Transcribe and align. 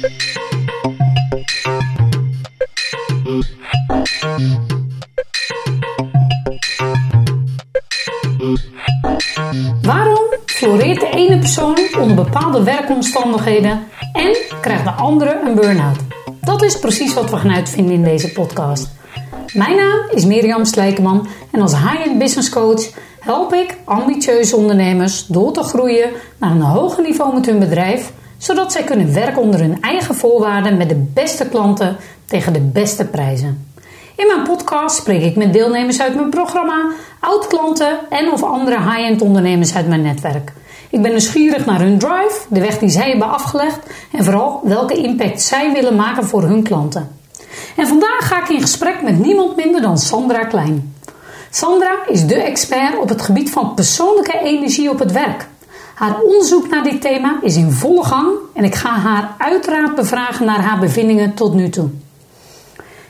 Waarom 0.00 0.16
floreert 10.46 11.00
de 11.00 11.10
ene 11.14 11.38
persoon 11.38 11.78
onder 11.98 12.14
bepaalde 12.14 12.62
werkomstandigheden 12.62 13.80
en 14.12 14.36
krijgt 14.60 14.84
de 14.84 14.90
andere 14.90 15.40
een 15.44 15.54
burn-out? 15.54 15.98
Dat 16.40 16.62
is 16.62 16.78
precies 16.78 17.14
wat 17.14 17.30
we 17.30 17.36
gaan 17.36 17.54
uitvinden 17.54 17.94
in 17.94 18.04
deze 18.04 18.32
podcast. 18.32 18.88
Mijn 19.52 19.76
naam 19.76 20.00
is 20.10 20.24
Mirjam 20.24 20.64
Slijkeman 20.64 21.28
en 21.50 21.60
als 21.60 21.72
high-end 21.72 22.18
business 22.18 22.48
coach 22.48 22.90
help 23.20 23.52
ik 23.52 23.76
ambitieuze 23.84 24.56
ondernemers 24.56 25.26
door 25.26 25.52
te 25.52 25.62
groeien 25.62 26.10
naar 26.38 26.50
een 26.50 26.60
hoger 26.60 27.02
niveau 27.02 27.34
met 27.34 27.46
hun 27.46 27.58
bedrijf, 27.58 28.12
zodat 28.40 28.72
zij 28.72 28.84
kunnen 28.84 29.14
werken 29.14 29.42
onder 29.42 29.60
hun 29.60 29.80
eigen 29.80 30.14
voorwaarden 30.14 30.76
met 30.76 30.88
de 30.88 31.06
beste 31.14 31.48
klanten 31.48 31.96
tegen 32.24 32.52
de 32.52 32.60
beste 32.60 33.04
prijzen. 33.04 33.72
In 34.16 34.26
mijn 34.26 34.42
podcast 34.42 34.96
spreek 34.96 35.22
ik 35.22 35.36
met 35.36 35.52
deelnemers 35.52 36.00
uit 36.00 36.14
mijn 36.14 36.30
programma, 36.30 36.90
oud-klanten 37.20 37.98
en 38.10 38.32
of 38.32 38.42
andere 38.42 38.76
high-end 38.76 39.22
ondernemers 39.22 39.74
uit 39.74 39.88
mijn 39.88 40.02
netwerk. 40.02 40.52
Ik 40.90 41.02
ben 41.02 41.10
nieuwsgierig 41.10 41.66
naar 41.66 41.80
hun 41.80 41.98
drive, 41.98 42.40
de 42.48 42.60
weg 42.60 42.78
die 42.78 42.88
zij 42.88 43.08
hebben 43.08 43.30
afgelegd 43.30 43.78
en 44.12 44.24
vooral 44.24 44.60
welke 44.64 44.94
impact 44.94 45.42
zij 45.42 45.72
willen 45.72 45.96
maken 45.96 46.24
voor 46.24 46.42
hun 46.42 46.62
klanten. 46.62 47.08
En 47.76 47.86
vandaag 47.86 48.28
ga 48.28 48.42
ik 48.42 48.48
in 48.48 48.60
gesprek 48.60 49.02
met 49.02 49.18
niemand 49.18 49.56
minder 49.56 49.82
dan 49.82 49.98
Sandra 49.98 50.44
Klein. 50.44 50.94
Sandra 51.50 51.98
is 52.06 52.26
de 52.26 52.42
expert 52.42 52.98
op 52.98 53.08
het 53.08 53.22
gebied 53.22 53.50
van 53.50 53.74
persoonlijke 53.74 54.38
energie 54.42 54.90
op 54.90 54.98
het 54.98 55.12
werk. 55.12 55.46
Haar 56.00 56.20
onderzoek 56.20 56.68
naar 56.68 56.82
dit 56.82 57.00
thema 57.00 57.38
is 57.42 57.56
in 57.56 57.72
volle 57.72 58.04
gang 58.04 58.28
en 58.54 58.64
ik 58.64 58.74
ga 58.74 58.88
haar 58.88 59.34
uiteraard 59.38 59.94
bevragen 59.94 60.46
naar 60.46 60.60
haar 60.60 60.78
bevindingen 60.78 61.34
tot 61.34 61.54
nu 61.54 61.68
toe. 61.68 61.88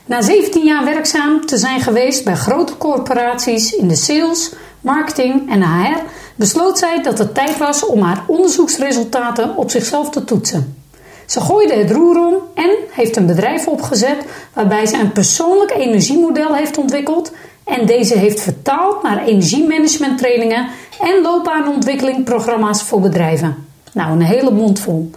Na 0.05 0.21
17 0.21 0.65
jaar 0.65 0.85
werkzaam 0.85 1.45
te 1.45 1.57
zijn 1.57 1.81
geweest 1.81 2.23
bij 2.23 2.35
grote 2.35 2.77
corporaties 2.77 3.75
in 3.75 3.87
de 3.87 3.95
sales, 3.95 4.53
marketing 4.81 5.51
en 5.51 5.63
HR, 5.63 5.99
besloot 6.35 6.77
zij 6.77 7.01
dat 7.01 7.17
het 7.17 7.33
tijd 7.33 7.57
was 7.57 7.85
om 7.85 8.01
haar 8.01 8.23
onderzoeksresultaten 8.27 9.57
op 9.57 9.69
zichzelf 9.69 10.09
te 10.09 10.23
toetsen. 10.23 10.80
Ze 11.25 11.41
gooide 11.41 11.73
het 11.73 11.91
roer 11.91 12.17
om 12.25 12.33
en 12.53 12.69
heeft 12.91 13.15
een 13.15 13.25
bedrijf 13.25 13.67
opgezet 13.67 14.25
waarbij 14.53 14.85
ze 14.85 14.97
een 14.97 15.11
persoonlijk 15.11 15.71
energiemodel 15.71 16.55
heeft 16.55 16.77
ontwikkeld 16.77 17.31
en 17.63 17.85
deze 17.85 18.17
heeft 18.17 18.41
vertaald 18.41 19.03
naar 19.03 19.25
energiemanagement 19.25 20.17
trainingen 20.17 20.67
en 21.01 21.21
loopbaanontwikkelingprogramma's 21.21 22.83
voor 22.83 22.99
bedrijven. 22.99 23.65
Nou, 23.93 24.11
een 24.11 24.21
hele 24.21 24.51
mond 24.51 24.79
vol. 24.79 25.09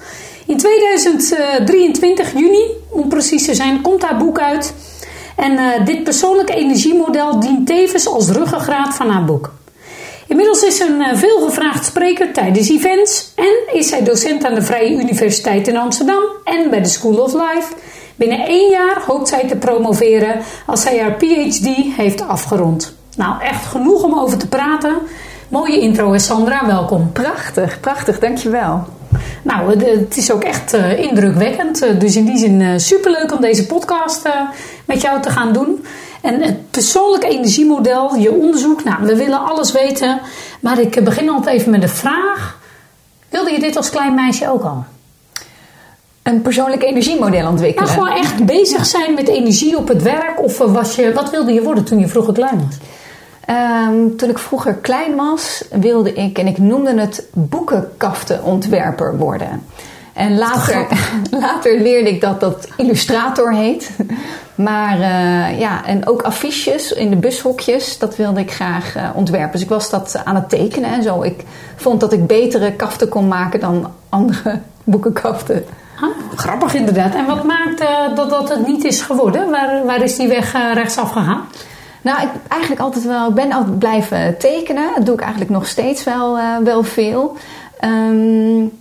In 0.47 0.57
2023, 0.57 2.33
juni 2.33 2.67
om 2.89 3.09
precies 3.09 3.45
te 3.45 3.55
zijn, 3.55 3.81
komt 3.81 4.03
haar 4.03 4.17
boek 4.17 4.39
uit. 4.39 4.75
En 5.37 5.53
uh, 5.53 5.87
dit 5.87 6.05
persoonlijke 6.05 6.55
energiemodel 6.55 7.41
dient 7.41 7.67
tevens 7.67 8.07
als 8.07 8.31
ruggengraat 8.31 8.95
van 8.95 9.09
haar 9.09 9.25
boek. 9.25 9.53
Inmiddels 10.27 10.63
is 10.63 10.77
ze 10.77 10.85
een 10.85 11.01
uh, 11.01 11.19
veelgevraagd 11.19 11.85
spreker 11.85 12.33
tijdens 12.33 12.69
events 12.69 13.33
en 13.35 13.77
is 13.79 13.89
zij 13.89 14.05
docent 14.05 14.45
aan 14.45 14.55
de 14.55 14.63
Vrije 14.63 14.97
Universiteit 14.97 15.69
in 15.69 15.77
Amsterdam 15.77 16.23
en 16.45 16.71
bij 16.71 16.83
de 16.83 16.89
School 16.89 17.17
of 17.17 17.33
Life. 17.33 17.73
Binnen 18.17 18.47
één 18.47 18.71
jaar 18.71 19.03
hoopt 19.07 19.29
zij 19.29 19.49
te 19.49 19.57
promoveren 19.57 20.41
als 20.67 20.83
zij 20.83 20.99
haar 20.99 21.15
PhD 21.17 21.69
heeft 21.97 22.29
afgerond. 22.29 22.95
Nou, 23.17 23.43
echt 23.43 23.67
genoeg 23.67 24.03
om 24.03 24.19
over 24.19 24.39
te 24.39 24.49
praten. 24.49 24.95
Mooie 25.49 25.81
intro, 25.81 26.19
Sandra. 26.19 26.67
Welkom. 26.67 27.13
Prachtig, 27.13 27.81
prachtig. 27.81 28.19
Dankjewel. 28.19 28.85
Nou, 29.43 29.85
het 29.85 30.17
is 30.17 30.31
ook 30.31 30.45
echt 30.45 30.75
uh, 30.75 30.99
indrukwekkend. 30.99 31.83
Uh, 31.83 31.99
dus 32.01 32.17
in 32.17 32.25
die 32.25 32.39
zin 32.39 32.81
superleuk 32.81 33.33
om 33.33 33.41
deze 33.41 33.67
podcast 33.67 34.29
met 34.85 35.01
jou 35.03 35.21
te 35.23 35.31
gaan 35.31 35.53
doen. 35.53 35.85
En 36.25 36.43
het 36.43 36.71
persoonlijk 36.71 37.25
energiemodel, 37.25 38.15
je 38.15 38.33
onderzoek. 38.33 38.85
Nou, 38.85 39.05
we 39.05 39.17
willen 39.17 39.45
alles 39.45 39.73
weten. 39.73 40.21
Maar 40.61 40.79
ik 40.79 41.05
begin 41.05 41.29
altijd 41.29 41.57
even 41.57 41.71
met 41.71 41.81
de 41.81 41.89
vraag. 41.89 42.59
Wilde 43.29 43.51
je 43.53 43.61
dit 43.61 43.77
als 43.77 43.91
klein 43.91 44.15
meisje 44.15 44.51
ook 44.51 44.63
al? 44.63 44.85
Een 46.23 46.43
persoonlijk 46.43 46.83
energiemodel 46.83 47.49
ontwikkelen? 47.49 47.89
Nou, 47.89 47.99
gewoon 47.99 48.19
echt 48.19 48.45
bezig 48.45 48.87
zijn 48.87 49.15
met 49.15 49.29
energie 49.29 49.77
op 49.77 49.89
het 49.89 50.03
werk. 50.03 50.43
Of 50.43 50.59
was 50.59 50.95
je, 50.95 51.13
wat 51.13 51.31
wilde 51.31 51.53
je 51.53 51.63
worden 51.63 51.85
toen 51.85 51.99
je 51.99 52.09
vroeger 52.09 52.33
klein 52.33 52.69
was? 52.69 52.79
Um, 53.89 54.17
toen 54.17 54.31
ik 54.31 54.39
vroeger 54.39 54.75
klein 54.75 55.15
was, 55.17 55.65
wilde 55.71 56.13
ik, 56.13 56.39
en 56.39 56.47
ik 56.47 56.59
noemde 56.59 57.01
het 57.01 57.29
boekenkaftenontwerper 57.33 59.17
worden. 59.17 59.67
En 60.15 60.39
later, 60.39 60.87
later 61.41 61.81
leerde 61.81 62.09
ik 62.09 62.21
dat 62.21 62.41
dat 62.41 62.69
illustrator 62.77 63.55
heet. 63.55 63.91
Maar 64.55 64.99
uh, 64.99 65.59
ja, 65.59 65.85
en 65.85 66.07
ook 66.07 66.23
affiches 66.23 66.93
in 66.93 67.11
de 67.11 67.17
bushokjes, 67.17 67.99
dat 67.99 68.17
wilde 68.17 68.41
ik 68.41 68.53
graag 68.53 68.97
uh, 68.97 69.11
ontwerpen. 69.15 69.53
Dus 69.53 69.63
ik 69.63 69.69
was 69.69 69.91
dat 69.91 70.21
aan 70.25 70.35
het 70.35 70.49
tekenen 70.49 70.91
en 70.91 71.03
zo. 71.03 71.23
Ik 71.23 71.45
vond 71.77 72.01
dat 72.01 72.13
ik 72.13 72.27
betere 72.27 72.73
kaften 72.73 73.09
kon 73.09 73.29
maken 73.29 73.61
dan 73.61 73.93
andere 74.09 74.61
boekenkaften. 74.85 75.65
Huh? 76.01 76.09
Grappig 76.37 76.75
inderdaad. 76.75 77.15
En 77.15 77.27
wat 77.27 77.45
maakt 77.45 77.81
uh, 77.81 78.17
dat 78.17 78.31
dat 78.31 78.49
het 78.49 78.67
niet 78.67 78.85
is 78.85 79.03
geworden? 79.03 79.51
Waar, 79.51 79.85
waar 79.85 80.03
is 80.03 80.17
die 80.17 80.29
weg 80.29 80.53
rechtsaf 80.75 81.11
gegaan? 81.11 81.45
Nou, 82.03 82.23
ik 82.23 82.29
eigenlijk 82.49 82.83
altijd 82.83 83.05
wel. 83.05 83.29
Ik 83.29 83.35
ben 83.35 83.53
altijd 83.53 83.79
blijven 83.79 84.39
tekenen. 84.39 84.91
Dat 84.95 85.07
doe 85.07 85.15
ik 85.15 85.21
eigenlijk 85.21 85.51
nog 85.51 85.67
steeds 85.67 86.05
wel, 86.05 86.39
wel 86.65 86.83
veel. 86.83 87.37
Um, 87.85 88.73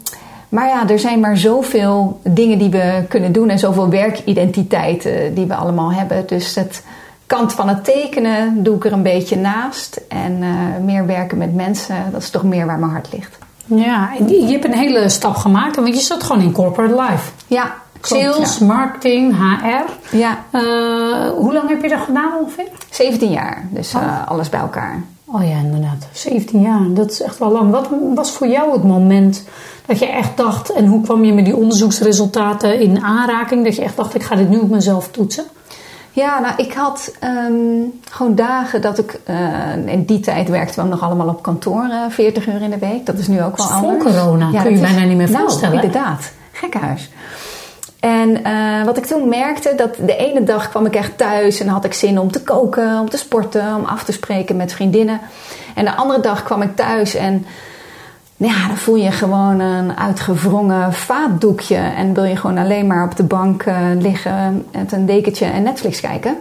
maar 0.54 0.68
ja, 0.68 0.90
er 0.90 1.00
zijn 1.00 1.20
maar 1.20 1.38
zoveel 1.38 2.20
dingen 2.24 2.58
die 2.58 2.70
we 2.70 3.06
kunnen 3.10 3.32
doen 3.32 3.50
en 3.50 3.60
zoveel 3.60 3.90
werkidentiteiten 3.90 5.34
die 5.34 5.46
we 5.46 5.56
allemaal 5.56 5.94
hebben. 5.94 6.28
Dus 6.28 6.56
het 6.56 6.84
kant 7.26 7.54
van 7.54 7.68
het 7.68 7.84
tekenen 7.84 8.64
doe 8.64 8.76
ik 8.76 8.86
er 8.86 8.92
een 8.92 9.04
beetje 9.04 9.36
naast. 9.36 10.02
En 10.08 10.42
uh, 10.42 10.50
meer 10.84 11.06
werken 11.06 11.38
met 11.38 11.56
mensen, 11.56 11.96
dat 12.12 12.22
is 12.22 12.30
toch 12.30 12.44
meer 12.44 12.66
waar 12.66 12.80
mijn 12.80 12.92
hart 12.92 13.08
ligt. 13.12 13.38
Ja, 13.66 14.12
je 14.28 14.48
hebt 14.48 14.66
een 14.66 14.74
hele 14.74 15.10
stap 15.10 15.36
gemaakt, 15.36 15.76
want 15.76 15.88
je 15.88 16.02
zat 16.02 16.24
gewoon 16.24 16.42
in 16.42 16.52
corporate 16.52 17.02
life. 17.02 17.32
Ja, 17.48 17.74
Sales, 18.02 18.58
ja. 18.58 18.66
marketing, 18.66 19.36
HR. 19.36 20.16
Ja. 20.18 20.38
Uh, 20.52 21.30
hoe 21.30 21.54
lang 21.54 21.70
heb 21.70 21.82
je 21.82 21.90
dat 21.90 22.02
gedaan 22.06 22.34
ongeveer? 22.40 22.68
17 22.90 23.32
jaar, 23.32 23.68
dus 23.70 23.94
uh, 23.94 24.28
alles 24.28 24.50
bij 24.50 24.60
elkaar. 24.60 25.04
Oh 25.26 25.48
ja, 25.48 25.58
inderdaad. 25.58 26.08
17 26.12 26.62
jaar, 26.62 26.94
dat 26.94 27.12
is 27.12 27.22
echt 27.22 27.38
wel 27.38 27.52
lang. 27.52 27.72
Wat 27.72 27.90
was 28.16 28.32
voor 28.32 28.48
jou 28.48 28.74
het 28.74 28.84
moment 28.84 29.44
dat 29.86 30.00
je 30.00 30.06
echt 30.06 30.38
dacht, 30.38 30.74
en 30.74 30.86
hoe 30.86 31.02
kwam 31.02 31.24
je 31.24 31.34
met 31.34 31.46
die 31.46 31.56
onderzoeksresultaten 31.56 32.80
in 32.80 33.02
aanraking, 33.02 33.64
dat 33.64 33.76
je 33.76 33.84
echt 33.84 33.96
dacht, 33.96 34.16
ik 34.16 34.24
ga 34.24 34.36
dit 34.36 34.50
nu 34.50 34.58
op 34.58 34.70
mezelf 34.70 35.08
toetsen? 35.08 35.44
Ja, 36.12 36.40
nou, 36.40 36.54
ik 36.58 36.74
had 36.74 37.14
um, 37.24 38.00
gewoon 38.10 38.36
dagen 38.36 38.82
dat 38.82 38.98
ik... 38.98 39.20
Uh, 39.30 39.94
in 39.94 40.06
die 40.06 40.20
tijd 40.20 40.50
werkten 40.50 40.84
we 40.84 40.90
nog 40.90 41.02
allemaal 41.02 41.28
op 41.28 41.42
kantoor, 41.42 41.86
uh, 41.90 41.98
40 42.10 42.48
uur 42.48 42.62
in 42.62 42.70
de 42.70 42.78
week. 42.78 43.06
Dat 43.06 43.18
is 43.18 43.28
nu 43.28 43.44
ook 43.44 43.58
wel 43.58 43.72
anders. 43.72 44.04
Voor 44.04 44.12
corona, 44.12 44.50
ja, 44.52 44.62
kun 44.62 44.72
je 44.72 44.80
bijna 44.80 45.04
niet 45.04 45.18
meer 45.18 45.30
nou, 45.30 45.42
voorstellen. 45.42 45.76
inderdaad. 45.76 46.32
Gekkenhuis. 46.52 47.10
En 48.04 48.48
uh, 48.48 48.86
wat 48.86 48.98
ik 48.98 49.06
toen 49.06 49.30
merkte, 49.30 49.74
dat 49.76 49.96
de 49.96 50.16
ene 50.16 50.44
dag 50.44 50.70
kwam 50.70 50.86
ik 50.86 50.96
echt 50.96 51.18
thuis 51.18 51.60
en 51.60 51.68
had 51.68 51.86
ik 51.86 51.94
zin 51.94 52.20
om 52.20 52.32
te 52.32 52.44
koken, 52.44 53.00
om 53.00 53.10
te 53.10 53.18
sporten, 53.18 53.76
om 53.76 53.86
af 53.86 54.04
te 54.04 54.12
spreken 54.12 54.56
met 54.56 54.74
vriendinnen. 54.74 55.20
En 55.76 55.86
de 55.86 55.96
andere 55.96 56.20
dag 56.20 56.44
kwam 56.44 56.62
ik 56.62 56.76
thuis 56.76 57.16
en 57.16 57.46
ja, 58.36 58.68
dan 58.68 58.78
voel 58.78 58.96
je 58.96 59.12
gewoon 59.12 59.60
een 59.60 59.98
uitgewrongen 59.98 60.94
vaatdoekje 60.94 61.76
en 61.76 62.14
wil 62.14 62.24
je 62.24 62.36
gewoon 62.36 62.58
alleen 62.58 62.88
maar 62.88 63.06
op 63.06 63.16
de 63.16 63.24
bank 63.24 63.66
uh, 63.66 63.78
liggen 64.00 64.66
met 64.72 64.92
een 64.92 65.06
dekentje 65.06 65.46
en 65.46 65.64
Netflix 65.64 66.00
kijken. 66.00 66.38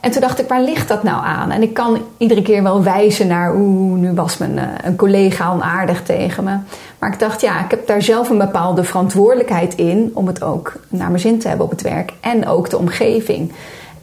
En 0.00 0.10
toen 0.10 0.20
dacht 0.20 0.40
ik, 0.40 0.48
waar 0.48 0.62
ligt 0.62 0.88
dat 0.88 1.02
nou 1.02 1.24
aan? 1.24 1.50
En 1.50 1.62
ik 1.62 1.74
kan 1.74 1.98
iedere 2.16 2.42
keer 2.42 2.62
wel 2.62 2.82
wijzen 2.82 3.26
naar, 3.26 3.54
oeh, 3.54 3.98
nu 3.98 4.12
was 4.12 4.38
mijn, 4.38 4.52
uh, 4.52 4.62
een 4.82 4.96
collega 4.96 5.52
onaardig 5.52 6.02
tegen 6.02 6.44
me. 6.44 6.56
Maar 6.98 7.12
ik 7.12 7.18
dacht, 7.18 7.40
ja, 7.40 7.64
ik 7.64 7.70
heb 7.70 7.86
daar 7.86 8.02
zelf 8.02 8.30
een 8.30 8.38
bepaalde 8.38 8.84
verantwoordelijkheid 8.84 9.74
in 9.74 10.10
om 10.14 10.26
het 10.26 10.42
ook 10.42 10.72
naar 10.88 11.08
mijn 11.08 11.20
zin 11.20 11.38
te 11.38 11.48
hebben 11.48 11.66
op 11.66 11.72
het 11.72 11.82
werk 11.82 12.12
en 12.20 12.46
ook 12.46 12.70
de 12.70 12.78
omgeving. 12.78 13.52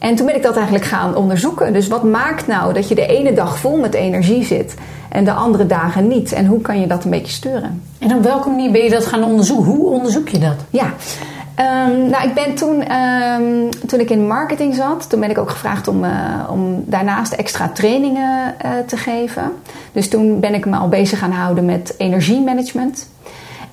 En 0.03 0.15
toen 0.15 0.25
ben 0.25 0.35
ik 0.35 0.43
dat 0.43 0.55
eigenlijk 0.55 0.85
gaan 0.85 1.15
onderzoeken. 1.15 1.73
Dus 1.73 1.87
wat 1.87 2.03
maakt 2.03 2.47
nou 2.47 2.73
dat 2.73 2.87
je 2.87 2.95
de 2.95 3.05
ene 3.05 3.33
dag 3.33 3.57
vol 3.57 3.77
met 3.77 3.93
energie 3.93 4.43
zit 4.43 4.75
en 5.09 5.23
de 5.23 5.31
andere 5.31 5.65
dagen 5.65 6.07
niet? 6.07 6.31
En 6.31 6.45
hoe 6.45 6.61
kan 6.61 6.79
je 6.79 6.87
dat 6.87 7.03
een 7.03 7.09
beetje 7.09 7.31
sturen? 7.31 7.83
En 7.99 8.15
op 8.15 8.23
welke 8.23 8.49
manier 8.49 8.71
ben 8.71 8.83
je 8.83 8.89
dat 8.89 9.05
gaan 9.05 9.23
onderzoeken? 9.23 9.65
Hoe 9.65 9.89
onderzoek 9.89 10.27
je 10.27 10.37
dat? 10.37 10.55
Ja, 10.69 10.93
Um, 11.59 12.09
nou, 12.09 12.27
ik 12.27 12.33
ben 12.33 12.55
toen, 12.55 12.91
um, 12.91 13.69
toen 13.87 13.99
ik 13.99 14.09
in 14.09 14.27
marketing 14.27 14.75
zat, 14.75 15.09
toen 15.09 15.19
ben 15.19 15.29
ik 15.29 15.37
ook 15.37 15.49
gevraagd 15.49 15.87
om, 15.87 16.03
uh, 16.03 16.11
om 16.49 16.83
daarnaast 16.85 17.33
extra 17.33 17.69
trainingen 17.69 18.55
uh, 18.65 18.71
te 18.87 18.97
geven. 18.97 19.51
Dus 19.91 20.09
toen 20.09 20.39
ben 20.39 20.53
ik 20.53 20.65
me 20.65 20.77
al 20.77 20.89
bezig 20.89 21.19
gaan 21.19 21.31
houden 21.31 21.65
met 21.65 21.95
energiemanagement. 21.97 23.09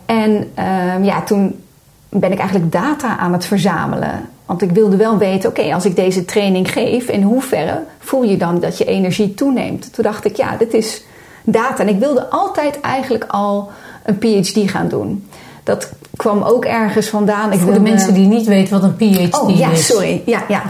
En 0.07 0.31
um, 0.31 1.05
ja, 1.05 1.23
toen 1.23 1.63
ben 2.09 2.33
ik 2.33 2.39
eigenlijk 2.39 2.73
data 2.73 3.19
aan 3.19 3.33
het 3.33 3.45
verzamelen. 3.45 4.29
Want 4.47 4.63
ik 4.63 4.71
wilde 4.71 4.97
wel 4.97 5.19
weten, 5.19 5.51
oké, 5.51 5.75
als 5.75 5.85
ik 5.85 5.97
deze 5.97 6.25
training 6.25 6.73
geef, 6.73 7.09
in 7.09 7.23
hoeverre 7.23 7.83
voel 7.99 8.23
je 8.23 8.37
dan 8.37 8.61
dat 8.61 8.79
je 8.79 8.85
energie 8.85 9.35
toeneemt? 9.35 9.95
Toen 9.95 10.05
dacht 10.05 10.25
ik, 10.25 10.37
ja, 10.37 10.57
dit 10.57 10.75
is 10.75 11.05
data. 11.43 11.83
En 11.83 11.89
ik 11.89 11.99
wilde 11.99 12.31
altijd 12.31 12.81
eigenlijk 12.81 13.25
al 13.29 13.71
een 14.05 14.19
PhD 14.19 14.71
gaan 14.71 14.89
doen. 14.89 15.29
Dat 15.71 15.91
kwam 16.17 16.43
ook 16.43 16.65
ergens 16.65 17.09
vandaan. 17.09 17.53
Ik 17.53 17.59
Voor 17.61 17.73
de 17.73 17.81
mensen 17.81 18.15
die 18.15 18.27
niet 18.27 18.47
weten 18.47 18.81
wat 18.81 18.83
een 18.83 18.97
PhD 18.97 19.41
oh, 19.41 19.57
ja, 19.57 19.71
is. 19.71 19.87
sorry. 19.87 20.23
Ja, 20.27 20.43
ja. 20.49 20.63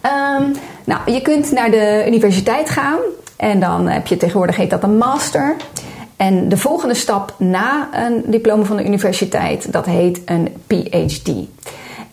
Ehm, 0.00 0.42
nou, 0.84 1.12
je 1.12 1.20
kunt 1.22 1.52
naar 1.52 1.70
de 1.70 2.04
universiteit 2.06 2.70
gaan 2.70 2.98
en 3.36 3.60
dan 3.60 3.88
heb 3.88 4.06
je 4.06 4.16
tegenwoordig 4.16 4.56
heet 4.56 4.70
dat 4.70 4.82
een 4.82 4.96
master. 4.96 5.56
En 6.16 6.48
de 6.48 6.56
volgende 6.56 6.94
stap 6.94 7.34
na 7.38 7.88
een 7.92 8.22
diploma 8.26 8.64
van 8.64 8.76
de 8.76 8.84
universiteit, 8.84 9.72
dat 9.72 9.86
heet 9.86 10.20
een 10.24 10.48
PhD. 10.66 11.28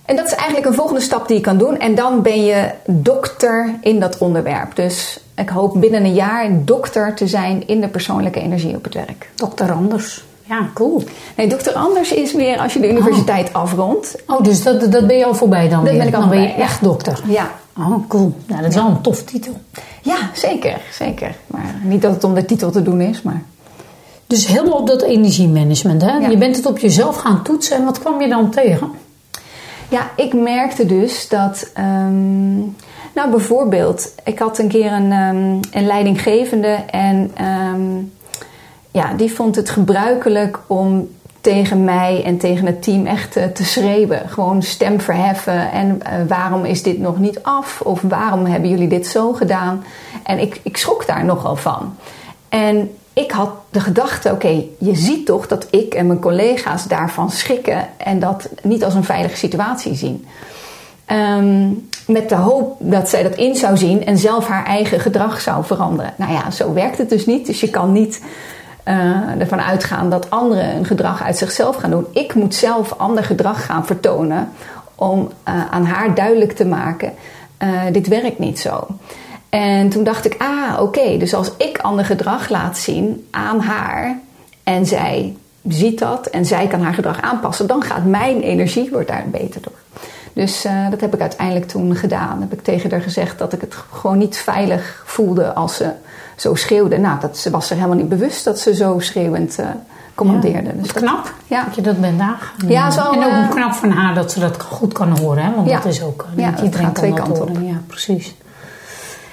En 0.05 0.15
dat 0.15 0.25
is 0.25 0.33
eigenlijk 0.33 0.65
een 0.65 0.73
volgende 0.73 1.01
stap 1.01 1.27
die 1.27 1.37
je 1.37 1.43
kan 1.43 1.57
doen. 1.57 1.79
En 1.79 1.95
dan 1.95 2.21
ben 2.21 2.45
je 2.45 2.69
dokter 2.85 3.73
in 3.81 3.99
dat 3.99 4.17
onderwerp. 4.17 4.75
Dus 4.75 5.19
ik 5.35 5.49
hoop 5.49 5.79
binnen 5.79 6.05
een 6.05 6.13
jaar 6.13 6.49
dokter 6.65 7.13
te 7.13 7.27
zijn 7.27 7.67
in 7.67 7.81
de 7.81 7.87
persoonlijke 7.87 8.39
energie 8.39 8.75
op 8.75 8.83
het 8.83 8.93
werk. 8.93 9.29
Dokter 9.35 9.71
Anders. 9.71 10.26
Ja, 10.49 10.69
cool. 10.73 11.03
Nee, 11.35 11.47
dokter 11.47 11.73
Anders 11.73 12.11
is 12.13 12.33
weer 12.33 12.59
als 12.59 12.73
je 12.73 12.79
de 12.79 12.89
universiteit 12.89 13.53
afrondt. 13.53 14.15
Oh, 14.27 14.43
dus 14.43 14.63
dat, 14.63 14.91
dat 14.91 15.07
ben 15.07 15.17
je 15.17 15.25
al 15.25 15.35
voorbij 15.35 15.69
dan 15.69 15.79
Dat 15.83 15.89
weer? 15.89 15.97
ben 15.97 16.07
ik 16.07 16.13
al 16.13 16.19
dan 16.19 16.29
ben 16.29 16.41
je 16.41 16.47
voorbij, 16.47 16.63
echt 16.65 16.83
dokter? 16.83 17.21
Ja. 17.27 17.51
Oh, 17.77 18.07
cool. 18.07 18.33
Nou, 18.47 18.61
dat 18.61 18.69
is 18.69 18.75
wel 18.75 18.87
een 18.87 19.01
tof 19.01 19.23
titel. 19.23 19.53
Ja, 20.01 20.17
zeker. 20.33 20.81
Zeker. 20.91 21.35
Maar 21.47 21.75
niet 21.83 22.01
dat 22.01 22.11
het 22.13 22.23
om 22.23 22.33
de 22.33 22.45
titel 22.45 22.71
te 22.71 22.81
doen 22.81 23.01
is, 23.01 23.21
maar... 23.21 23.41
Dus 24.27 24.47
helemaal 24.47 24.77
op 24.79 24.87
dat 24.87 25.01
energiemanagement. 25.01 26.01
Hè? 26.01 26.11
Ja. 26.17 26.29
Je 26.29 26.37
bent 26.37 26.55
het 26.55 26.65
op 26.65 26.77
jezelf 26.77 27.15
gaan 27.15 27.43
toetsen. 27.43 27.77
En 27.77 27.85
wat 27.85 27.99
kwam 27.99 28.21
je 28.21 28.27
dan 28.27 28.49
tegen? 28.49 28.91
Ja, 29.89 30.09
ik 30.15 30.33
merkte 30.33 30.85
dus 30.85 31.29
dat. 31.29 31.69
ehm, 31.73 32.55
nou, 33.13 33.29
bijvoorbeeld, 33.31 34.11
ik 34.23 34.39
had 34.39 34.57
een 34.59 34.67
keer 34.67 34.91
een, 34.91 35.11
ehm, 35.11 35.59
een 35.71 35.85
leidinggevende 35.85 36.77
en 36.91 37.31
ehm, 37.33 37.81
ja, 38.97 39.13
die 39.13 39.33
vond 39.33 39.55
het 39.55 39.69
gebruikelijk 39.69 40.59
om 40.67 41.09
tegen 41.41 41.83
mij 41.83 42.23
en 42.23 42.37
tegen 42.37 42.65
het 42.65 42.83
team 42.83 43.05
echt 43.05 43.35
eh, 43.35 43.45
te 43.45 43.65
schreeuwen. 43.65 44.29
Gewoon 44.29 44.61
stem 44.61 45.01
verheffen 45.01 45.71
en 45.71 46.01
eh, 46.01 46.13
waarom 46.27 46.65
is 46.65 46.83
dit 46.83 46.99
nog 46.99 47.17
niet 47.17 47.43
af? 47.43 47.81
Of 47.81 48.01
waarom 48.01 48.45
hebben 48.45 48.69
jullie 48.69 48.87
dit 48.87 49.07
zo 49.07 49.33
gedaan? 49.33 49.83
En 50.23 50.39
ik, 50.39 50.59
ik 50.63 50.77
schrok 50.77 51.07
daar 51.07 51.25
nogal 51.25 51.55
van. 51.55 51.95
En 52.49 52.91
ik 53.13 53.31
had 53.31 53.49
de 53.69 53.79
gedachte, 53.79 54.31
oké, 54.31 54.63
je 54.79 54.95
ziet 54.95 55.25
toch 55.25 55.47
dat 55.47 55.67
ik 55.69 55.93
en 55.93 56.07
mijn 56.07 56.19
collega's 56.19 56.87
daarvan 56.87 57.31
schrikken 57.31 57.87
en 57.97 58.19
dat 58.19 58.49
niet 58.63 58.83
als 58.83 58.93
een 58.93 59.03
veilige 59.03 59.37
situatie 59.37 59.95
zien. 59.95 60.25
Ehm, 61.05 61.69
met 62.07 62.29
de 62.29 62.35
hoop 62.35 62.75
dat 62.79 63.09
zij 63.09 63.23
dat 63.23 63.35
in 63.35 63.55
zou 63.55 63.77
zien 63.77 64.05
en 64.05 64.17
zelf 64.17 64.47
haar 64.47 64.65
eigen 64.65 64.99
gedrag 64.99 65.41
zou 65.41 65.65
veranderen. 65.65 66.13
Nou 66.17 66.31
ja, 66.31 66.51
zo 66.51 66.73
werkt 66.73 66.97
het 66.97 67.09
dus 67.09 67.25
niet. 67.25 67.45
Dus 67.45 67.59
je 67.59 67.69
kan 67.69 67.91
niet 67.91 68.21
eh, 68.87 69.39
ervan 69.39 69.61
uitgaan 69.61 70.09
dat 70.09 70.29
anderen 70.29 70.75
een 70.75 70.85
gedrag 70.85 71.23
uit 71.23 71.37
zichzelf 71.37 71.75
gaan 71.75 71.89
doen. 71.89 72.05
Ik 72.11 72.33
moet 72.33 72.55
zelf 72.55 72.93
ander 72.97 73.23
gedrag 73.23 73.65
gaan 73.65 73.85
vertonen 73.85 74.49
om 74.95 75.31
eh, 75.43 75.71
aan 75.71 75.85
haar 75.85 76.15
duidelijk 76.15 76.51
te 76.51 76.65
maken: 76.65 77.13
eh, 77.57 77.81
dit 77.91 78.07
werkt 78.07 78.39
niet 78.39 78.59
zo. 78.59 78.87
En 79.49 79.89
toen 79.89 80.03
dacht 80.03 80.25
ik, 80.25 80.35
ah, 80.37 80.81
oké, 80.81 81.17
dus 81.17 81.33
als 81.33 81.51
ik 81.57 81.77
ander 81.77 82.05
gedrag 82.05 82.49
laat 82.49 82.77
zien 82.77 83.27
aan 83.31 83.59
haar 83.59 84.19
en 84.63 84.85
zij 84.85 85.35
ziet 85.67 85.99
dat 85.99 86.27
en 86.27 86.45
zij 86.45 86.67
kan 86.67 86.81
haar 86.81 86.93
gedrag 86.93 87.21
aanpassen, 87.21 87.67
dan 87.67 87.83
gaat 87.83 88.05
mijn 88.05 88.41
energie 88.41 88.89
wordt 88.91 89.07
daar 89.07 89.25
beter 89.31 89.61
door. 89.61 90.01
Dus 90.33 90.65
dat 90.89 91.01
heb 91.01 91.13
ik 91.13 91.21
uiteindelijk 91.21 91.67
toen 91.67 91.95
gedaan. 91.95 92.41
Heb 92.41 92.53
ik 92.53 92.61
tegen 92.61 92.91
haar 92.91 93.01
gezegd 93.01 93.37
dat 93.37 93.53
ik 93.53 93.61
het 93.61 93.75
gewoon 93.91 94.17
niet 94.17 94.37
veilig 94.37 95.03
voelde 95.05 95.53
als 95.53 95.75
ze 95.75 95.91
zo 96.37 96.55
schreeuwde. 96.55 96.97
Nou, 96.97 97.19
dat, 97.19 97.37
ze 97.37 97.49
was 97.49 97.69
er 97.69 97.75
helemaal 97.75 97.97
niet 97.97 98.09
bewust 98.09 98.43
dat 98.43 98.59
ze 98.59 98.75
zo 98.75 98.99
schreeuwend 98.99 99.59
eh, 99.59 99.65
commandeerde. 100.15 100.67
Ja, 100.69 100.73
dus 100.81 100.93
dat- 100.93 101.03
knap 101.03 101.33
Ja. 101.47 101.63
dat 101.65 101.75
je 101.75 101.81
dat 101.81 102.01
bent 102.01 102.21
aangegaan. 102.21 102.69
Ja, 102.69 102.91
zo, 102.91 103.11
en 103.11 103.23
ook 103.23 103.31
eh, 103.31 103.49
knap 103.49 103.73
van 103.73 103.91
haar 103.91 104.15
dat 104.15 104.31
ze 104.31 104.39
dat 104.39 104.61
goed 104.61 104.93
kan 104.93 105.17
horen. 105.19 105.43
Hè? 105.43 105.55
Want 105.55 105.69
Ja. 105.69 105.75
dat 105.79 105.85
is 105.85 106.03
ook 106.03 106.25
eh, 106.31 106.39
Ja, 106.43 106.45
niet 106.45 106.55
het 106.55 106.63
iedereen 106.65 106.85
kan 106.85 106.93
twee 106.95 107.13
kanten 107.13 107.47
horen. 107.47 107.65
Ja, 107.67 107.81
precies. 107.87 108.35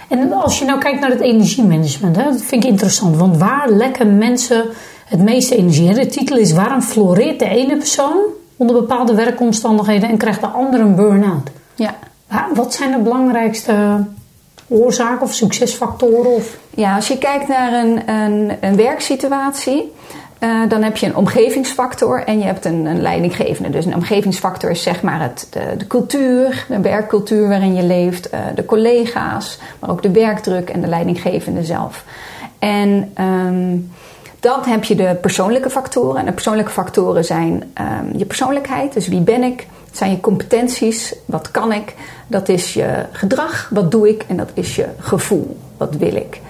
En 0.08 0.32
als 0.32 0.58
je 0.58 0.64
nou 0.64 0.78
kijkt 0.80 1.00
naar 1.00 1.10
het 1.10 1.20
energiemanagement, 1.20 2.16
hè, 2.16 2.22
dat 2.24 2.40
vind 2.42 2.64
ik 2.64 2.70
interessant. 2.70 3.16
Want 3.16 3.36
waar 3.36 3.68
lekken 3.70 4.18
mensen 4.18 4.64
het 5.04 5.20
meeste 5.22 5.56
energie? 5.56 5.88
Hè? 5.88 5.94
De 5.94 6.06
titel 6.06 6.36
is 6.36 6.52
Waarom 6.52 6.82
floreert 6.82 7.38
de 7.38 7.48
ene 7.48 7.76
persoon 7.76 8.16
onder 8.56 8.76
bepaalde 8.76 9.14
werkomstandigheden 9.14 10.08
en 10.08 10.16
krijgt 10.16 10.40
de 10.40 10.46
andere 10.46 10.82
een 10.82 10.94
burn-out? 10.94 11.50
ja. 11.74 11.94
Wat 12.54 12.74
zijn 12.74 12.90
de 12.90 12.98
belangrijkste 12.98 14.04
oorzaken 14.68 15.22
of 15.22 15.32
succesfactoren? 15.32 16.34
Of... 16.34 16.56
Ja, 16.74 16.94
als 16.94 17.08
je 17.08 17.18
kijkt 17.18 17.48
naar 17.48 17.72
een, 17.72 18.08
een, 18.08 18.56
een 18.60 18.76
werksituatie, 18.76 19.92
eh, 20.38 20.68
dan 20.68 20.82
heb 20.82 20.96
je 20.96 21.06
een 21.06 21.16
omgevingsfactor 21.16 22.24
en 22.24 22.38
je 22.38 22.44
hebt 22.44 22.64
een, 22.64 22.86
een 22.86 23.02
leidinggevende. 23.02 23.70
Dus 23.70 23.84
een 23.84 23.94
omgevingsfactor 23.94 24.70
is 24.70 24.82
zeg 24.82 25.02
maar 25.02 25.22
het, 25.22 25.46
de, 25.50 25.74
de 25.78 25.86
cultuur, 25.86 26.66
de 26.68 26.80
werkcultuur 26.80 27.48
waarin 27.48 27.74
je 27.74 27.82
leeft, 27.82 28.30
eh, 28.30 28.40
de 28.54 28.64
collega's, 28.64 29.58
maar 29.78 29.90
ook 29.90 30.02
de 30.02 30.10
werkdruk 30.10 30.70
en 30.70 30.80
de 30.80 30.86
leidinggevende 30.86 31.64
zelf. 31.64 32.04
En 32.58 33.10
ehm, 33.14 33.76
dan 34.44 34.64
heb 34.64 34.84
je 34.84 34.94
de 34.94 35.16
persoonlijke 35.20 35.70
factoren. 35.70 36.20
En 36.20 36.26
de 36.26 36.32
persoonlijke 36.32 36.70
factoren 36.70 37.24
zijn 37.24 37.70
ehm, 37.74 38.16
je 38.16 38.24
persoonlijkheid, 38.24 38.92
dus 38.92 39.08
wie 39.08 39.20
ben 39.20 39.42
ik? 39.42 39.66
Het 39.86 39.96
zijn 39.96 40.10
je 40.10 40.20
competenties, 40.20 41.14
wat 41.24 41.50
kan 41.50 41.72
ik? 41.72 41.94
Dat 42.26 42.48
is 42.48 42.74
je 42.74 43.04
gedrag, 43.12 43.68
wat 43.72 43.90
doe 43.90 44.08
ik? 44.08 44.24
En 44.28 44.36
dat 44.36 44.50
is 44.54 44.76
je 44.76 44.86
gevoel, 44.98 45.56
wat 45.76 45.96
wil 45.96 46.14
ik? 46.14 46.40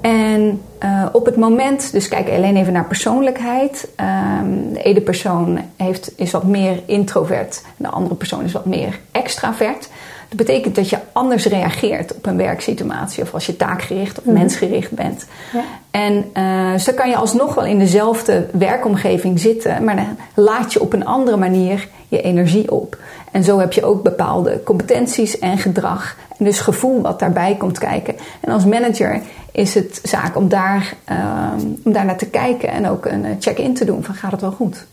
En 0.00 0.62
eh, 0.78 1.06
op 1.12 1.26
het 1.26 1.36
moment, 1.36 1.92
dus 1.92 2.08
kijk 2.08 2.28
alleen 2.28 2.56
even 2.56 2.72
naar 2.72 2.84
persoonlijkheid. 2.84 3.88
Ehm, 3.96 4.72
de 4.72 4.82
ene 4.82 5.00
persoon 5.00 5.58
heeft, 5.76 6.12
is 6.16 6.30
wat 6.30 6.44
meer 6.44 6.82
introvert 6.86 7.62
en 7.66 7.84
de 7.84 7.88
andere 7.88 8.14
persoon 8.14 8.44
is 8.44 8.52
wat 8.52 8.66
meer 8.66 9.00
extravert. 9.12 9.88
Dat 10.32 10.46
betekent 10.46 10.74
dat 10.74 10.88
je 10.88 10.98
anders 11.12 11.44
reageert 11.44 12.14
op 12.14 12.26
een 12.26 12.36
werksituatie 12.36 13.22
of 13.22 13.34
als 13.34 13.46
je 13.46 13.56
taakgericht 13.56 14.18
of 14.18 14.24
mensgericht 14.24 14.90
bent. 14.90 15.26
Ja. 15.52 15.62
En 15.90 16.24
eh, 16.32 16.72
dus 16.72 16.94
kan 16.94 17.08
je 17.08 17.16
alsnog 17.16 17.54
wel 17.54 17.64
in 17.64 17.78
dezelfde 17.78 18.46
werkomgeving 18.52 19.40
zitten, 19.40 19.84
maar 19.84 19.96
dan 19.96 20.16
laat 20.34 20.72
je 20.72 20.80
op 20.80 20.92
een 20.92 21.06
andere 21.06 21.36
manier 21.36 21.88
je 22.08 22.22
energie 22.22 22.70
op. 22.70 22.96
En 23.32 23.44
zo 23.44 23.58
heb 23.58 23.72
je 23.72 23.84
ook 23.84 24.02
bepaalde 24.02 24.60
competenties 24.64 25.38
en 25.38 25.58
gedrag 25.58 26.16
en 26.38 26.44
dus 26.44 26.60
gevoel 26.60 27.00
wat 27.00 27.18
daarbij 27.18 27.54
komt 27.58 27.78
kijken. 27.78 28.14
En 28.40 28.52
als 28.52 28.64
manager 28.64 29.20
is 29.52 29.74
het 29.74 30.00
zaak 30.02 30.36
om 30.36 30.48
daar, 30.48 30.94
ehm, 31.04 31.60
om 31.84 31.92
daar 31.92 32.04
naar 32.04 32.16
te 32.16 32.26
kijken 32.26 32.68
en 32.68 32.88
ook 32.88 33.06
een 33.06 33.24
eh, 33.24 33.30
check-in 33.38 33.74
te 33.74 33.84
doen 33.84 34.04
van 34.04 34.14
gaat 34.14 34.32
het 34.32 34.40
wel 34.40 34.52
goed. 34.52 34.86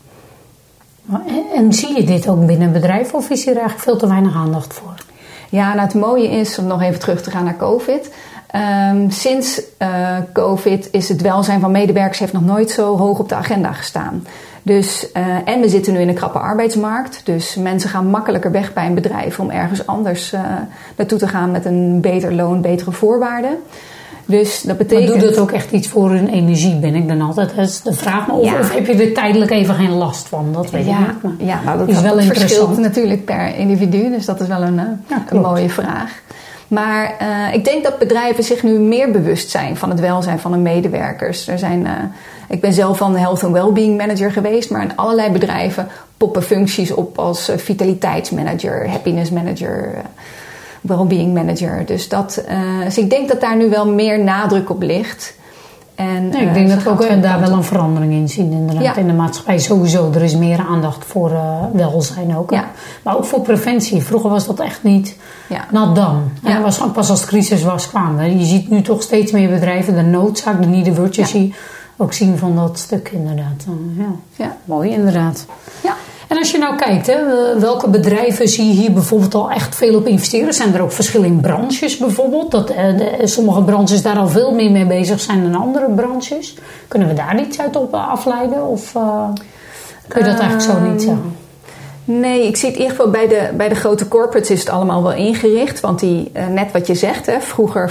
En, 1.12 1.44
en 1.54 1.72
zie 1.72 1.96
je 1.96 2.04
dit 2.04 2.28
ook 2.28 2.46
binnen 2.46 2.66
een 2.66 2.72
bedrijf 2.72 3.14
of 3.14 3.30
is 3.30 3.44
hier 3.44 3.54
eigenlijk 3.54 3.82
veel 3.82 3.96
te 3.96 4.08
weinig 4.08 4.34
aandacht 4.34 4.72
voor? 4.72 4.94
Ja, 5.50 5.68
nou 5.68 5.80
het 5.80 5.94
mooie 5.94 6.28
is, 6.28 6.58
om 6.58 6.66
nog 6.66 6.82
even 6.82 7.00
terug 7.00 7.22
te 7.22 7.30
gaan 7.30 7.44
naar 7.44 7.56
COVID. 7.56 8.10
Ehm, 8.46 9.10
sinds 9.10 9.62
eh, 9.76 10.16
COVID 10.32 10.88
is 10.92 11.08
het 11.08 11.20
welzijn 11.20 11.60
van 11.60 11.70
medewerkers 11.70 12.18
heeft 12.18 12.32
nog 12.32 12.44
nooit 12.44 12.70
zo 12.70 12.96
hoog 12.96 13.18
op 13.18 13.28
de 13.28 13.34
agenda 13.34 13.72
gestaan. 13.72 14.26
Dus, 14.62 15.12
eh, 15.12 15.24
en 15.44 15.60
we 15.60 15.68
zitten 15.68 15.92
nu 15.92 16.00
in 16.00 16.08
een 16.08 16.14
krappe 16.14 16.38
arbeidsmarkt. 16.38 17.20
Dus 17.24 17.56
mensen 17.56 17.90
gaan 17.90 18.06
makkelijker 18.06 18.50
weg 18.50 18.72
bij 18.72 18.86
een 18.86 18.94
bedrijf 18.94 19.38
om 19.40 19.50
ergens 19.50 19.86
anders 19.86 20.32
eh, 20.32 20.40
naartoe 20.96 21.18
te 21.18 21.28
gaan 21.28 21.50
met 21.50 21.64
een 21.64 22.00
beter 22.00 22.34
loon, 22.34 22.60
betere 22.60 22.92
voorwaarden. 22.92 23.56
Dus 24.30 24.62
dat 24.62 24.66
Maar 24.66 24.76
betekent. 24.86 25.20
doet 25.20 25.28
dat 25.28 25.38
ook 25.38 25.50
echt 25.50 25.70
iets 25.72 25.88
voor 25.88 26.10
hun 26.10 26.28
energie, 26.28 26.74
ben 26.76 26.94
ik 26.94 27.08
dan 27.08 27.20
altijd? 27.20 27.56
Dat 27.56 27.66
is 27.66 27.82
de 27.82 27.92
vraag. 27.92 28.26
Maar 28.26 28.36
Of, 28.36 28.44
Ja. 28.44 28.58
of 28.58 28.74
heb 28.74 28.86
je 28.86 28.92
er 28.94 29.12
tijdelijk 29.12 29.50
even 29.50 29.74
geen 29.74 29.90
last 29.90 30.28
van? 30.28 30.52
Dat 30.52 30.70
weet 30.70 30.86
ja, 30.86 30.98
ik 30.98 31.06
niet. 31.06 31.22
Maar 31.22 31.32
ja, 31.48 31.60
nou, 31.64 31.78
dat, 31.78 31.88
is 31.88 32.00
wel 32.00 32.14
dat 32.16 32.24
verschilt 32.24 32.78
natuurlijk 32.78 33.24
per 33.24 33.56
individu. 33.56 34.10
Dus 34.10 34.24
dat 34.24 34.40
is 34.40 34.48
wel 34.48 34.62
een, 34.62 34.78
eh, 34.78 34.84
Ja, 35.06 35.24
een 35.28 35.40
mooie 35.40 35.68
vraag. 35.68 36.20
Maar 36.68 37.14
eh, 37.18 37.54
ik 37.54 37.64
denk 37.64 37.84
dat 37.84 37.98
bedrijven 37.98 38.44
zich 38.44 38.62
nu 38.62 38.78
meer 38.78 39.10
bewust 39.10 39.50
zijn 39.50 39.76
van 39.76 39.90
het 39.90 40.00
welzijn 40.00 40.38
van 40.38 40.52
hun 40.52 40.62
medewerkers. 40.62 41.48
Er 41.48 41.58
zijn, 41.58 41.86
eh, 41.86 41.92
ik 42.48 42.60
ben 42.60 42.72
zelf 42.72 42.96
van 42.98 43.12
de 43.12 43.18
Health 43.18 43.44
and 43.44 43.52
Wellbeing 43.52 43.96
Manager 43.96 44.32
geweest, 44.32 44.70
maar 44.70 44.82
in 44.82 44.96
allerlei 44.96 45.30
bedrijven 45.30 45.88
poppen 46.16 46.42
functies 46.42 46.92
op 46.92 47.18
als 47.18 47.50
vitaliteitsmanager, 47.56 48.88
happiness 48.90 49.30
manager, 49.30 49.94
wellbeing 50.80 51.34
manager. 51.34 51.86
Dus, 51.86 52.08
dat, 52.08 52.36
eh, 52.36 52.58
dus 52.84 52.98
ik 52.98 53.10
denk 53.10 53.28
dat 53.28 53.40
daar 53.40 53.56
nu 53.56 53.68
wel 53.70 53.88
meer 53.88 54.24
nadruk 54.24 54.70
op 54.70 54.82
ligt. 54.82 55.38
En, 55.94 56.28
Nee, 56.28 56.42
ik 56.42 56.48
eh, 56.48 56.54
denk 56.54 56.68
dat 56.68 56.82
we 56.82 56.90
ook 56.90 57.00
daar 57.00 57.08
kanten 57.08 57.40
wel 57.40 57.52
een 57.52 57.64
verandering 57.64 58.12
in 58.12 58.28
zien 58.28 58.52
inderdaad. 58.52 58.82
Ja. 58.82 58.96
In 58.96 59.06
de 59.06 59.12
maatschappij 59.12 59.58
sowieso. 59.58 60.10
Er 60.14 60.22
is 60.22 60.36
meer 60.36 60.58
aandacht 60.58 61.04
voor 61.04 61.30
eh, 61.30 61.64
welzijn 61.72 62.36
ook. 62.36 62.50
Ja. 62.50 62.70
Maar 63.02 63.16
ook 63.16 63.24
voor 63.24 63.40
preventie. 63.40 64.02
Vroeger 64.02 64.30
was 64.30 64.46
dat 64.46 64.60
echt 64.60 64.82
niet 64.82 65.16
Ja. 65.48 65.64
not 65.70 65.96
done. 65.96 66.20
Ja. 66.42 66.60
Was 66.60 66.80
pas 66.92 67.10
als 67.10 67.20
de 67.20 67.26
crisis 67.26 67.62
was 67.62 67.88
kwamen. 67.88 68.38
Je 68.38 68.44
ziet 68.44 68.70
nu 68.70 68.82
toch 68.82 69.02
steeds 69.02 69.32
meer 69.32 69.48
bedrijven 69.50 69.94
de 69.94 70.02
noodzaak, 70.02 70.62
de 70.62 70.68
need 70.68 70.88
of 70.88 70.98
urgency 70.98 71.52
ook 71.96 72.12
zien 72.12 72.38
van 72.38 72.56
dat 72.56 72.78
stuk 72.78 73.08
inderdaad. 73.08 73.64
Ja. 73.96 74.04
Ja. 74.36 74.56
Mooi 74.64 74.90
inderdaad. 74.90 75.46
Ja. 75.82 75.96
En 76.30 76.38
als 76.38 76.50
je 76.50 76.58
nou 76.58 76.76
kijkt, 76.76 77.06
hè, 77.06 77.16
welke 77.60 77.88
bedrijven 77.88 78.48
zie 78.48 78.66
je 78.66 78.72
hier 78.72 78.92
bijvoorbeeld 78.92 79.34
al 79.34 79.50
echt 79.50 79.74
veel 79.74 79.94
op 79.96 80.06
investeren? 80.06 80.54
Zijn 80.54 80.74
er 80.74 80.80
ook 80.82 80.92
verschillen 80.92 81.26
in 81.26 81.40
branches 81.40 81.96
bijvoorbeeld? 81.96 82.50
Dat 82.50 82.70
eh, 82.70 82.96
de- 82.98 83.26
sommige 83.26 83.62
branches 83.62 84.02
daar 84.02 84.16
al 84.18 84.28
veel 84.28 84.54
meer 84.54 84.70
mee 84.70 84.86
bezig 84.86 85.20
zijn 85.20 85.42
dan 85.52 85.60
andere 85.62 85.90
branches? 85.94 86.54
Kunnen 86.88 87.08
we 87.08 87.14
daar 87.14 87.40
iets 87.40 87.60
uit 87.60 87.76
op 87.76 87.94
eh, 87.94 88.08
afleiden? 88.08 88.66
Of, 88.66 88.94
eh, 88.94 89.28
Kun 90.08 90.24
je 90.24 90.30
dat 90.30 90.38
eigenlijk 90.40 90.62
zo 90.70 90.80
niet 90.80 90.90
Ehm, 90.90 90.98
zeggen? 91.08 91.36
Nee, 92.18 92.46
ik 92.46 92.56
zie 92.56 92.68
het 92.68 92.78
in 92.78 92.82
ieder 92.82 92.96
geval 92.96 93.12
bij 93.12 93.28
de, 93.28 93.50
bij 93.56 93.68
de 93.68 93.74
grote 93.74 94.08
corporates 94.08 94.50
is 94.50 94.60
het 94.60 94.68
allemaal 94.68 95.02
wel 95.02 95.12
ingericht. 95.12 95.80
Want 95.80 95.98
die, 95.98 96.30
eh, 96.32 96.46
net 96.46 96.72
wat 96.72 96.86
je 96.86 96.94
zegt, 96.94 97.26
hè, 97.26 97.40
vroeger 97.40 97.88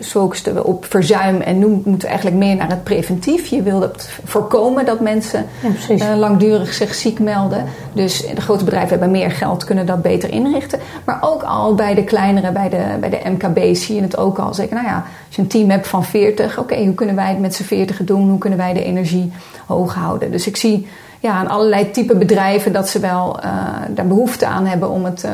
focusten 0.00 0.54
we 0.54 0.64
op 0.64 0.84
verzuim 0.88 1.40
en 1.40 1.58
nu 1.58 1.66
moeten 1.66 2.00
we 2.00 2.06
eigenlijk 2.06 2.36
meer 2.36 2.56
naar 2.56 2.68
het 2.68 2.84
preventief. 2.84 3.46
Je 3.46 3.62
wil 3.62 3.80
dat 3.80 4.08
voorkomen 4.24 4.84
dat 4.84 5.00
mensen 5.00 5.46
Ja, 5.88 6.12
eh, 6.12 6.18
langdurig 6.18 6.74
zich 6.74 6.94
ziek 6.94 7.18
melden. 7.18 7.64
Dus 7.92 8.26
de 8.34 8.40
grote 8.40 8.64
bedrijven 8.64 8.90
hebben 8.90 9.10
meer 9.10 9.30
geld, 9.30 9.64
kunnen 9.64 9.86
dat 9.86 10.02
beter 10.02 10.30
inrichten. 10.30 10.78
Maar 11.04 11.18
ook 11.20 11.42
al 11.42 11.74
bij 11.74 11.94
de 11.94 12.04
kleinere, 12.04 12.52
bij 12.52 12.68
de, 12.68 12.84
bij 13.00 13.10
de 13.10 13.20
MKB 13.30 13.74
zie 13.74 13.94
je 13.94 14.02
het 14.02 14.16
ook 14.16 14.38
al. 14.38 14.54
Zeggen, 14.54 14.76
nou 14.76 14.88
ja, 14.88 15.04
als 15.26 15.36
je 15.36 15.42
een 15.42 15.48
team 15.48 15.70
hebt 15.70 15.88
van 15.88 16.04
40, 16.04 16.58
oké, 16.58 16.76
hoe 16.76 16.94
kunnen 16.94 17.14
wij 17.14 17.28
het 17.28 17.40
met 17.40 17.54
z'n 17.54 17.62
40 17.62 18.04
doen? 18.04 18.28
Hoe 18.28 18.38
kunnen 18.38 18.58
wij 18.58 18.72
de 18.72 18.84
energie 18.84 19.32
hoog 19.66 19.94
houden? 19.94 20.30
Dus 20.30 20.46
ik 20.46 20.56
zie 20.56 20.86
ja, 21.20 21.32
aan 21.32 21.48
allerlei 21.48 21.90
type 21.90 22.16
bedrijven 22.16 22.72
dat 22.72 22.88
ze 22.88 22.98
wel 22.98 23.40
eh, 23.40 23.50
daar 23.88 24.06
behoefte 24.06 24.46
aan 24.46 24.66
hebben 24.66 24.90
om 24.90 25.04
het 25.04 25.24
eh, 25.24 25.30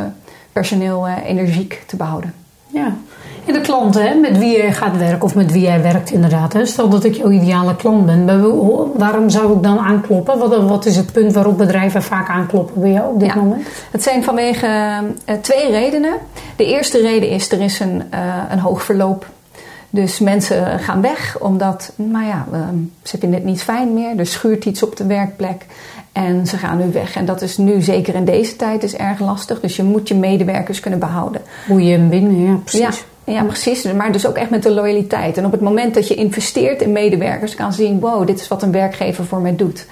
personeel 0.52 1.06
eh, 1.06 1.12
energiek 1.24 1.82
te 1.86 1.96
behouden. 1.96 2.34
Ja. 2.66 2.94
En 3.46 3.52
de 3.52 3.60
klanten 3.60 4.02
hè, 4.02 4.14
met 4.14 4.38
wie 4.38 4.56
jij 4.56 4.72
gaat 4.72 4.96
werken 4.96 5.22
of 5.22 5.34
met 5.34 5.52
wie 5.52 5.62
jij 5.62 5.82
werkt 5.82 6.10
inderdaad. 6.10 6.52
Hè. 6.52 6.66
Stel 6.66 6.88
dat 6.88 7.04
ik 7.04 7.14
jouw 7.14 7.30
ideale 7.30 7.76
klant 7.76 8.06
ben. 8.06 8.26
Waarom 8.98 9.30
zou 9.30 9.56
ik 9.56 9.62
dan 9.62 9.78
aankloppen? 9.78 10.38
Wat, 10.38 10.64
wat 10.68 10.86
is 10.86 10.96
het 10.96 11.12
punt 11.12 11.32
waarop 11.32 11.58
bedrijven 11.58 12.02
vaak 12.02 12.28
aankloppen 12.28 12.80
bij 12.80 12.90
jou 12.90 13.12
op 13.12 13.20
dit 13.20 13.28
Ja. 13.28 13.34
moment? 13.34 13.66
Het 13.90 14.02
zijn 14.02 14.24
vanwege 14.24 15.02
twee 15.40 15.70
redenen. 15.70 16.14
De 16.56 16.66
eerste 16.66 17.00
reden 17.00 17.28
is 17.28 17.52
er 17.52 17.60
is 17.60 17.80
een, 17.80 18.02
een 18.50 18.58
hoog 18.58 18.82
verloop. 18.82 19.26
Dus 19.96 20.18
mensen 20.18 20.78
gaan 20.78 21.00
weg 21.00 21.38
omdat, 21.38 21.92
nou 21.96 22.26
ja, 22.26 22.46
eh, 22.52 22.60
ze 23.02 23.18
vinden 23.18 23.38
het 23.38 23.48
niet 23.48 23.62
fijn 23.62 23.94
meer. 23.94 24.18
Er 24.18 24.26
schuurt 24.26 24.64
iets 24.64 24.82
op 24.82 24.96
de 24.96 25.06
werkplek 25.06 25.66
en 26.12 26.46
ze 26.46 26.56
gaan 26.56 26.78
nu 26.78 26.92
weg. 26.92 27.16
En 27.16 27.24
dat 27.24 27.42
is 27.42 27.56
nu 27.56 27.80
zeker 27.80 28.14
in 28.14 28.24
deze 28.24 28.56
tijd 28.56 28.82
is 28.82 28.96
erg 28.96 29.20
lastig. 29.20 29.60
Dus 29.60 29.76
je 29.76 29.82
moet 29.82 30.08
je 30.08 30.14
medewerkers 30.14 30.80
kunnen 30.80 30.98
behouden. 30.98 31.40
Hoe 31.66 31.82
je 31.82 31.92
hem 31.92 32.08
binnen, 32.08 32.44
ja 32.44 32.54
precies. 32.64 33.04
Ja, 33.24 33.32
ja, 33.32 33.44
precies. 33.44 33.92
Maar 33.92 34.12
dus 34.12 34.26
ook 34.26 34.36
echt 34.36 34.50
met 34.50 34.62
de 34.62 34.70
loyaliteit. 34.70 35.36
En 35.36 35.44
op 35.44 35.52
het 35.52 35.60
moment 35.60 35.94
dat 35.94 36.08
je 36.08 36.14
investeert 36.14 36.82
in 36.82 36.92
medewerkers, 36.92 37.54
kan 37.54 37.72
ze 37.72 37.82
zien: 37.82 38.00
wow, 38.00 38.26
dit 38.26 38.40
is 38.40 38.48
wat 38.48 38.62
een 38.62 38.72
werkgever 38.72 39.24
voor 39.24 39.40
mij 39.40 39.56
doet. 39.56 39.86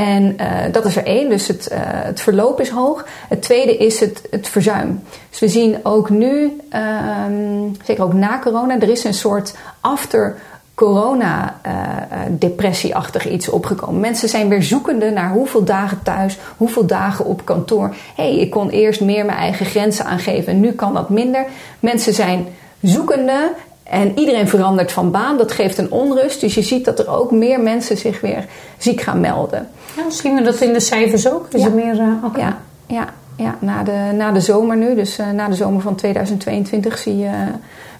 En 0.00 0.38
eh, 0.38 0.72
dat 0.72 0.84
is 0.84 0.96
er 0.96 1.04
één, 1.04 1.28
dus 1.28 1.46
het, 1.48 1.68
eh, 1.68 1.80
het 1.82 2.20
verloop 2.20 2.60
is 2.60 2.68
hoog. 2.68 3.06
Het 3.28 3.42
tweede 3.42 3.76
is 3.76 4.00
het, 4.00 4.22
het 4.30 4.48
verzuim. 4.48 5.02
Dus 5.30 5.40
we 5.40 5.48
zien 5.48 5.76
ook 5.82 6.10
nu, 6.10 6.60
ehm, 6.70 7.68
zeker 7.84 8.04
ook 8.04 8.12
na 8.12 8.38
corona, 8.38 8.80
er 8.80 8.88
is 8.88 9.04
een 9.04 9.14
soort 9.14 9.54
after 9.80 10.36
corona 10.74 11.54
eh, 11.62 13.32
iets 13.32 13.48
opgekomen. 13.48 14.00
Mensen 14.00 14.28
zijn 14.28 14.48
weer 14.48 14.62
zoekende 14.62 15.10
naar 15.10 15.32
hoeveel 15.32 15.64
dagen 15.64 16.02
thuis, 16.02 16.38
hoeveel 16.56 16.86
dagen 16.86 17.24
op 17.24 17.44
kantoor. 17.44 17.94
Hey, 18.16 18.36
ik 18.36 18.50
kon 18.50 18.70
eerst 18.70 19.00
meer 19.00 19.24
mijn 19.24 19.38
eigen 19.38 19.66
grenzen 19.66 20.04
aangeven, 20.04 20.60
nu 20.60 20.72
kan 20.72 20.94
dat 20.94 21.10
minder. 21.10 21.46
Mensen 21.80 22.14
zijn 22.14 22.46
zoekende 22.80 23.52
en 23.90 24.18
iedereen 24.18 24.48
verandert 24.48 24.92
van 24.92 25.10
baan. 25.10 25.36
Dat 25.36 25.52
geeft 25.52 25.78
een 25.78 25.90
onrust. 25.90 26.40
Dus 26.40 26.54
je 26.54 26.62
ziet 26.62 26.84
dat 26.84 26.98
er 26.98 27.08
ook 27.08 27.30
meer 27.30 27.60
mensen 27.60 27.96
zich 27.96 28.20
weer 28.20 28.44
ziek 28.78 29.00
gaan 29.00 29.20
melden. 29.20 29.68
Ja, 29.96 30.10
zien 30.10 30.34
we 30.34 30.42
dat 30.42 30.60
in 30.60 30.72
de 30.72 30.80
cijfers 30.80 31.30
ook? 31.32 31.46
Is 31.50 31.60
Ja. 31.60 31.66
er 31.66 31.72
meer, 31.74 32.02
oké. 32.24 32.38
Ja, 32.40 32.58
ja, 32.86 33.04
ja 33.36 33.54
na, 33.58 33.82
de, 33.82 34.10
na 34.16 34.32
de 34.32 34.40
zomer 34.40 34.76
nu, 34.76 34.94
dus 34.94 35.18
eh, 35.18 35.30
na 35.30 35.48
de 35.48 35.54
zomer 35.54 35.82
van 35.82 35.94
2022 35.94 36.98
zie 36.98 37.16
je 37.18 37.26
eh, 37.26 37.32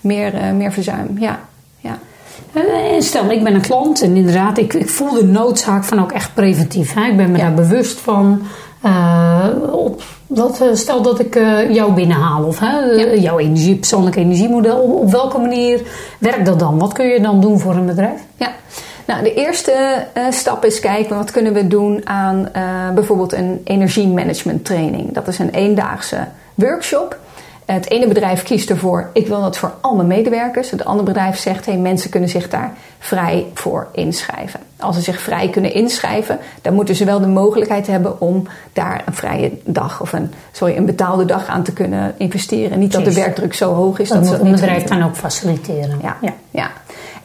meer, 0.00 0.32
meer 0.56 0.73
verzuim. 0.73 1.16
Ja, 1.18 1.38
ja. 1.80 1.99
En 2.94 3.02
stel, 3.02 3.30
ik 3.30 3.44
ben 3.44 3.54
een 3.54 3.61
klant 3.61 4.02
en 4.02 4.16
inderdaad, 4.16 4.59
ik, 4.59 4.75
ik 4.75 4.88
voel 4.88 5.12
de 5.12 5.25
noodzaak 5.25 5.85
van 5.85 6.00
ook 6.00 6.12
echt 6.12 6.35
preventief. 6.35 6.94
Hè? 6.94 7.04
Ik 7.11 7.16
ben 7.16 7.30
me 7.30 7.38
Ja. 7.38 7.44
daar 7.44 7.54
bewust 7.54 7.99
van. 8.00 8.42
Eh, 8.80 9.46
op, 9.70 10.02
wat, 10.26 10.60
eh, 10.60 10.68
stel 10.72 11.02
dat 11.02 11.20
ik 11.20 11.37
eh, 11.37 11.75
jou 11.75 11.92
binnenhaal 11.92 12.44
of 12.44 12.58
hè, 12.58 12.80
eh, 12.80 13.22
jouw 13.22 13.38
energie, 13.38 13.76
persoonlijk 13.76 14.16
energiemodel. 14.16 14.78
Op, 14.78 15.00
op 15.00 15.10
welke 15.10 15.38
manier 15.38 15.80
werkt 16.18 16.46
dat 16.46 16.58
dan? 16.58 16.78
Wat 16.78 16.92
kun 16.92 17.06
je 17.06 17.20
dan 17.20 17.40
doen 17.40 17.58
voor 17.58 17.75
een 17.75 17.87
bedrijf? 17.87 18.20
Ja, 18.37 18.52
nou, 19.06 19.22
de 19.22 19.34
eerste 19.34 20.04
stap 20.30 20.64
is 20.64 20.80
kijken 20.80 21.16
wat 21.16 21.30
kunnen 21.30 21.52
we 21.52 21.66
doen 21.66 22.00
aan 22.04 22.49
bijvoorbeeld 22.94 23.32
een 23.32 23.60
energiemanagement 23.64 24.64
training. 24.64 25.12
Dat 25.12 25.28
is 25.28 25.38
een 25.38 25.50
eendaagse 25.50 26.26
workshop. 26.54 27.18
Het 27.72 27.90
ene 27.90 28.06
bedrijf 28.06 28.42
kiest 28.42 28.70
ervoor, 28.70 29.10
ik 29.12 29.26
wil 29.26 29.40
dat 29.40 29.58
voor 29.58 29.72
al 29.80 29.94
mijn 29.94 30.08
medewerkers. 30.08 30.70
Het 30.70 30.84
andere 30.84 31.04
bedrijf 31.06 31.38
zegt, 31.38 31.66
hey, 31.66 31.76
mensen 31.76 32.10
kunnen 32.10 32.28
zich 32.28 32.48
daar 32.48 32.72
vrij 32.98 33.46
voor 33.54 33.88
inschrijven. 33.92 34.60
Als 34.78 34.96
ze 34.96 35.02
zich 35.02 35.20
vrij 35.20 35.48
kunnen 35.48 35.74
inschrijven, 35.74 36.38
dan 36.62 36.74
moeten 36.74 36.96
ze 36.96 37.04
wel 37.04 37.20
de 37.20 37.26
mogelijkheid 37.26 37.86
hebben 37.86 38.20
om 38.20 38.46
daar 38.72 39.02
een 39.06 39.14
vrije 39.14 39.50
dag 39.64 40.00
of 40.00 40.12
een, 40.12 40.32
sorry, 40.52 40.76
een 40.76 40.86
betaalde 40.86 41.24
dag 41.24 41.46
aan 41.46 41.62
te 41.62 41.72
kunnen 41.72 42.14
investeren. 42.16 42.78
Niet 42.78 42.92
dat 42.92 43.04
de 43.04 43.14
werkdruk 43.14 43.54
zo 43.54 43.74
hoog 43.74 43.98
is 43.98 44.08
Dat 44.08 44.24
dat 44.24 44.26
ze 44.26 44.40
een 44.40 44.50
bedrijf 44.50 44.82
dan 44.82 45.02
ook 45.02 45.16
faciliteren. 45.16 45.98
ja, 46.02 46.16
ja. 46.50 46.70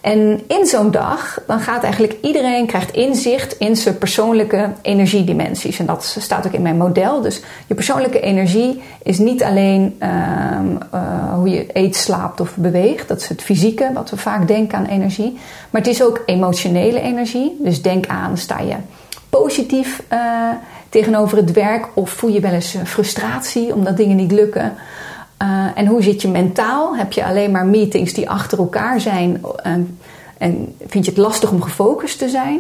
En 0.06 0.42
in 0.48 0.66
zo'n 0.66 0.92
dag, 0.92 1.40
dan 1.48 1.60
gaat 1.60 1.84
eigenlijk 1.84 2.16
iedereen 2.22 2.66
krijgt 2.66 2.92
inzicht 2.92 3.58
in 3.58 3.76
zijn 3.76 3.98
persoonlijke 3.98 4.70
energiedimensies. 4.82 5.80
En 5.80 5.86
dat 5.86 6.16
staat 6.20 6.46
ook 6.46 6.54
in 6.54 6.62
mijn 6.62 6.78
model. 6.78 7.22
Dus 7.22 7.42
je 7.68 7.74
persoonlijke 7.74 8.20
energie 8.20 8.82
is 9.04 9.18
niet 9.18 9.44
alleen 9.44 9.96
ehm, 10.00 10.66
eh, 10.92 11.34
hoe 11.34 11.50
je 11.50 11.66
eet, 11.74 11.96
slaapt 11.96 12.40
of 12.40 12.56
beweegt. 12.56 13.08
Dat 13.08 13.22
is 13.22 13.30
het 13.30 13.42
fysieke, 13.42 13.92
wat 13.94 14.10
we 14.10 14.18
vaak 14.18 14.48
denken 14.48 14.78
aan 14.78 14.86
energie. 14.86 15.38
Maar 15.70 15.82
het 15.82 15.90
is 15.90 16.04
ook 16.04 16.24
emotionele 16.26 17.00
energie. 17.00 17.58
Dus 17.60 17.82
denk 17.82 18.08
aan, 18.08 18.38
sta 18.38 18.60
je 18.60 18.76
positief 19.30 20.04
eh, 20.08 20.20
tegenover 20.90 21.38
het 21.38 21.52
werk 21.52 21.88
of 21.94 22.10
voel 22.10 22.30
je 22.30 22.40
wel 22.40 22.52
eens 22.52 22.76
eh, 22.76 22.84
frustratie 22.84 23.74
omdat 23.74 23.98
dingen 23.98 24.16
niet 24.16 24.32
lukken. 24.32 24.74
Uh, 25.42 25.68
en 25.76 25.86
hoe 25.86 26.04
zit 26.04 26.22
je 26.22 26.28
mentaal? 26.28 26.96
Heb 26.96 27.12
je 27.12 27.26
alleen 27.26 27.52
maar 27.52 27.66
meetings 27.66 28.14
die 28.14 28.30
achter 28.30 28.58
elkaar 28.58 29.02
zijn 29.02 29.42
en, 29.64 29.98
en 30.38 30.76
vind 30.88 31.06
je 31.06 31.12
het 31.12 31.20
lastig 31.20 31.52
om 31.52 31.62
gefocust 31.62 32.20
te 32.20 32.30
zijn? 32.30 32.60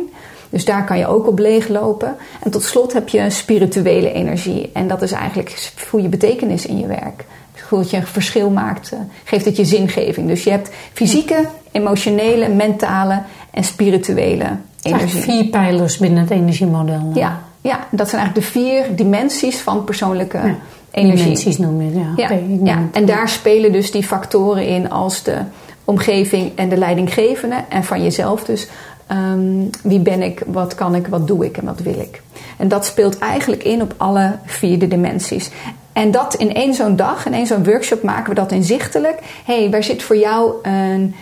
Dus 0.49 0.65
daar 0.65 0.85
kan 0.85 0.97
je 0.97 1.07
ook 1.07 1.27
op 1.27 1.39
leeglopen. 1.39 2.15
En 2.43 2.51
tot 2.51 2.63
slot 2.63 2.93
heb 2.93 3.09
je 3.09 3.29
spirituele 3.29 4.11
energie. 4.11 4.69
En 4.73 4.87
dat 4.87 5.01
is 5.01 5.11
eigenlijk 5.11 5.71
voel 5.75 6.01
je 6.01 6.07
betekenis 6.07 6.65
in 6.65 6.79
je 6.79 6.87
werk. 6.87 7.25
Voel 7.53 7.79
dat 7.79 7.89
je 7.89 7.97
een 7.97 8.07
verschil 8.07 8.49
maakt, 8.49 8.91
uh, 8.93 8.99
geeft 9.23 9.45
het 9.45 9.55
je 9.55 9.65
zingeving. 9.65 10.27
Dus 10.27 10.43
je 10.43 10.49
hebt 10.49 10.69
fysieke, 10.93 11.45
emotionele, 11.71 12.49
mentale 12.49 13.21
en 13.51 13.63
spirituele 13.63 14.45
energie. 14.81 15.21
Vier 15.21 15.45
pijlers 15.45 15.97
binnen 15.97 16.19
het 16.19 16.29
energiemodel. 16.29 17.11
Ja, 17.13 17.41
ja, 17.61 17.87
dat 17.91 18.09
zijn 18.09 18.21
eigenlijk 18.21 18.47
de 18.53 18.59
vier 18.59 18.95
dimensies 18.95 19.61
van 19.61 19.83
persoonlijke 19.83 20.37
Ja. 20.37 20.55
Energie. 20.95 21.23
Dimensies 21.23 21.57
noem 21.57 21.81
je 21.81 21.99
ja. 21.99 22.13
Ja, 22.15 22.39
ja. 22.63 22.87
en 22.91 23.05
daar 23.05 23.29
spelen 23.29 23.71
dus 23.71 23.91
die 23.91 24.03
factoren 24.03 24.67
in 24.67 24.89
als 24.89 25.23
de 25.23 25.37
omgeving 25.83 26.51
en 26.55 26.69
de 26.69 26.77
leidinggevende 26.77 27.55
en 27.69 27.83
van 27.83 28.03
jezelf 28.03 28.43
dus. 28.43 28.67
ehm, 29.07 29.63
wie 29.83 29.99
ben 29.99 30.21
ik, 30.21 30.43
wat 30.47 30.75
kan 30.75 30.95
ik, 30.95 31.07
wat 31.07 31.27
doe 31.27 31.45
ik 31.45 31.57
en 31.57 31.65
wat 31.65 31.79
wil 31.79 31.99
ik. 31.99 32.21
En 32.57 32.67
dat 32.67 32.85
speelt 32.85 33.17
eigenlijk 33.17 33.63
in 33.63 33.81
op 33.81 33.93
alle 33.97 34.37
vierde 34.45 34.87
dimensies. 34.87 35.49
En 35.93 36.11
dat 36.11 36.35
in 36.35 36.53
één 36.53 36.73
zo'n 36.73 36.95
dag, 36.95 37.25
in 37.25 37.33
één 37.33 37.47
zo'n 37.47 37.63
workshop 37.63 38.03
maken 38.03 38.29
we 38.29 38.35
dat 38.35 38.51
inzichtelijk. 38.51 39.19
Hé, 39.45 39.59
hey, 39.59 39.69
waar 39.69 39.83
zit 39.83 40.03
voor 40.03 40.17
jou 40.17 40.53
een, 40.61 41.15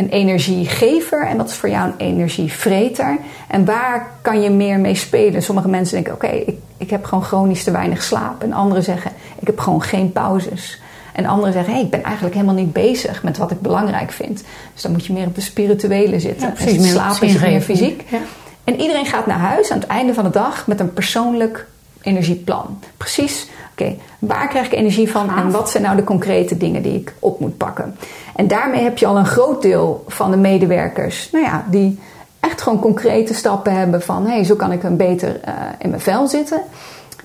een 0.00 0.08
energiegever 0.08 1.26
en 1.26 1.36
wat 1.36 1.48
is 1.48 1.54
voor 1.54 1.68
jou 1.68 1.86
een 1.88 2.06
energievreter? 2.06 3.18
En 3.48 3.64
waar 3.64 4.10
kan 4.22 4.42
je 4.42 4.50
meer 4.50 4.78
mee 4.78 4.94
spelen? 4.94 5.42
Sommige 5.42 5.68
mensen 5.68 5.94
denken, 5.94 6.12
oké, 6.12 6.26
ik, 6.26 6.56
ik 6.76 6.90
heb 6.90 7.04
gewoon 7.04 7.24
chronisch 7.24 7.64
te 7.64 7.70
weinig 7.70 8.02
slaap. 8.02 8.42
En 8.42 8.52
anderen 8.52 8.82
zeggen, 8.82 9.10
ik 9.38 9.46
heb 9.46 9.58
gewoon 9.58 9.82
geen 9.82 10.12
pauzes. 10.12 10.80
En 11.12 11.26
anderen 11.26 11.52
zeggen, 11.52 11.72
hey, 11.72 11.82
ik 11.82 11.90
ben 11.90 12.02
eigenlijk 12.02 12.34
helemaal 12.34 12.54
niet 12.54 12.72
bezig 12.72 13.22
met 13.22 13.38
wat 13.38 13.50
ik 13.50 13.60
belangrijk 13.60 14.12
vind. 14.12 14.44
Dus 14.72 14.82
dan 14.82 14.92
moet 14.92 15.06
je 15.06 15.12
meer 15.12 15.26
op 15.26 15.34
de 15.34 15.40
spirituele 15.40 16.20
zitten. 16.20 16.46
Ja, 16.46 16.52
precies, 16.52 16.76
En 16.76 16.84
slapen 16.84 17.26
is 17.26 17.40
meer 17.40 17.60
fysiek. 17.60 18.04
Ja. 18.08 18.18
En 18.64 18.80
iedereen 18.80 19.06
gaat 19.06 19.26
naar 19.26 19.38
huis 19.38 19.70
aan 19.70 19.78
het 19.78 19.88
einde 19.88 20.14
van 20.14 20.24
de 20.24 20.30
dag 20.30 20.66
met 20.66 20.80
een 20.80 20.92
persoonlijk 20.92 21.66
energieplan. 22.02 22.78
Precies, 22.96 23.48
oké, 23.70 23.96
waar 24.18 24.48
krijg 24.48 24.66
ik 24.66 24.72
energie 24.72 25.10
van 25.10 25.36
en 25.36 25.50
wat 25.50 25.70
zijn 25.70 25.82
nou 25.82 25.96
de 25.96 26.04
concrete 26.04 26.56
dingen 26.56 26.82
die 26.82 26.94
ik 26.94 27.14
op 27.18 27.40
moet 27.40 27.56
pakken? 27.56 27.96
En 28.36 28.48
daarmee 28.48 28.82
heb 28.82 28.98
je 28.98 29.06
al 29.06 29.18
een 29.18 29.26
groot 29.26 29.62
deel 29.62 30.04
van 30.08 30.30
de 30.30 30.36
medewerkers, 30.36 31.30
nou 31.30 31.44
ja, 31.44 31.64
die 31.70 31.98
echt 32.40 32.62
gewoon 32.62 32.80
concrete 32.80 33.34
stappen 33.34 33.74
hebben 33.74 34.02
van 34.02 34.26
hé, 34.26 34.34
hey, 34.34 34.44
zo 34.44 34.54
kan 34.54 34.72
ik 34.72 34.82
een 34.82 34.96
beter 34.96 35.28
uh, 35.48 35.54
in 35.78 35.90
mijn 35.90 36.02
vel 36.02 36.28
zitten. 36.28 36.60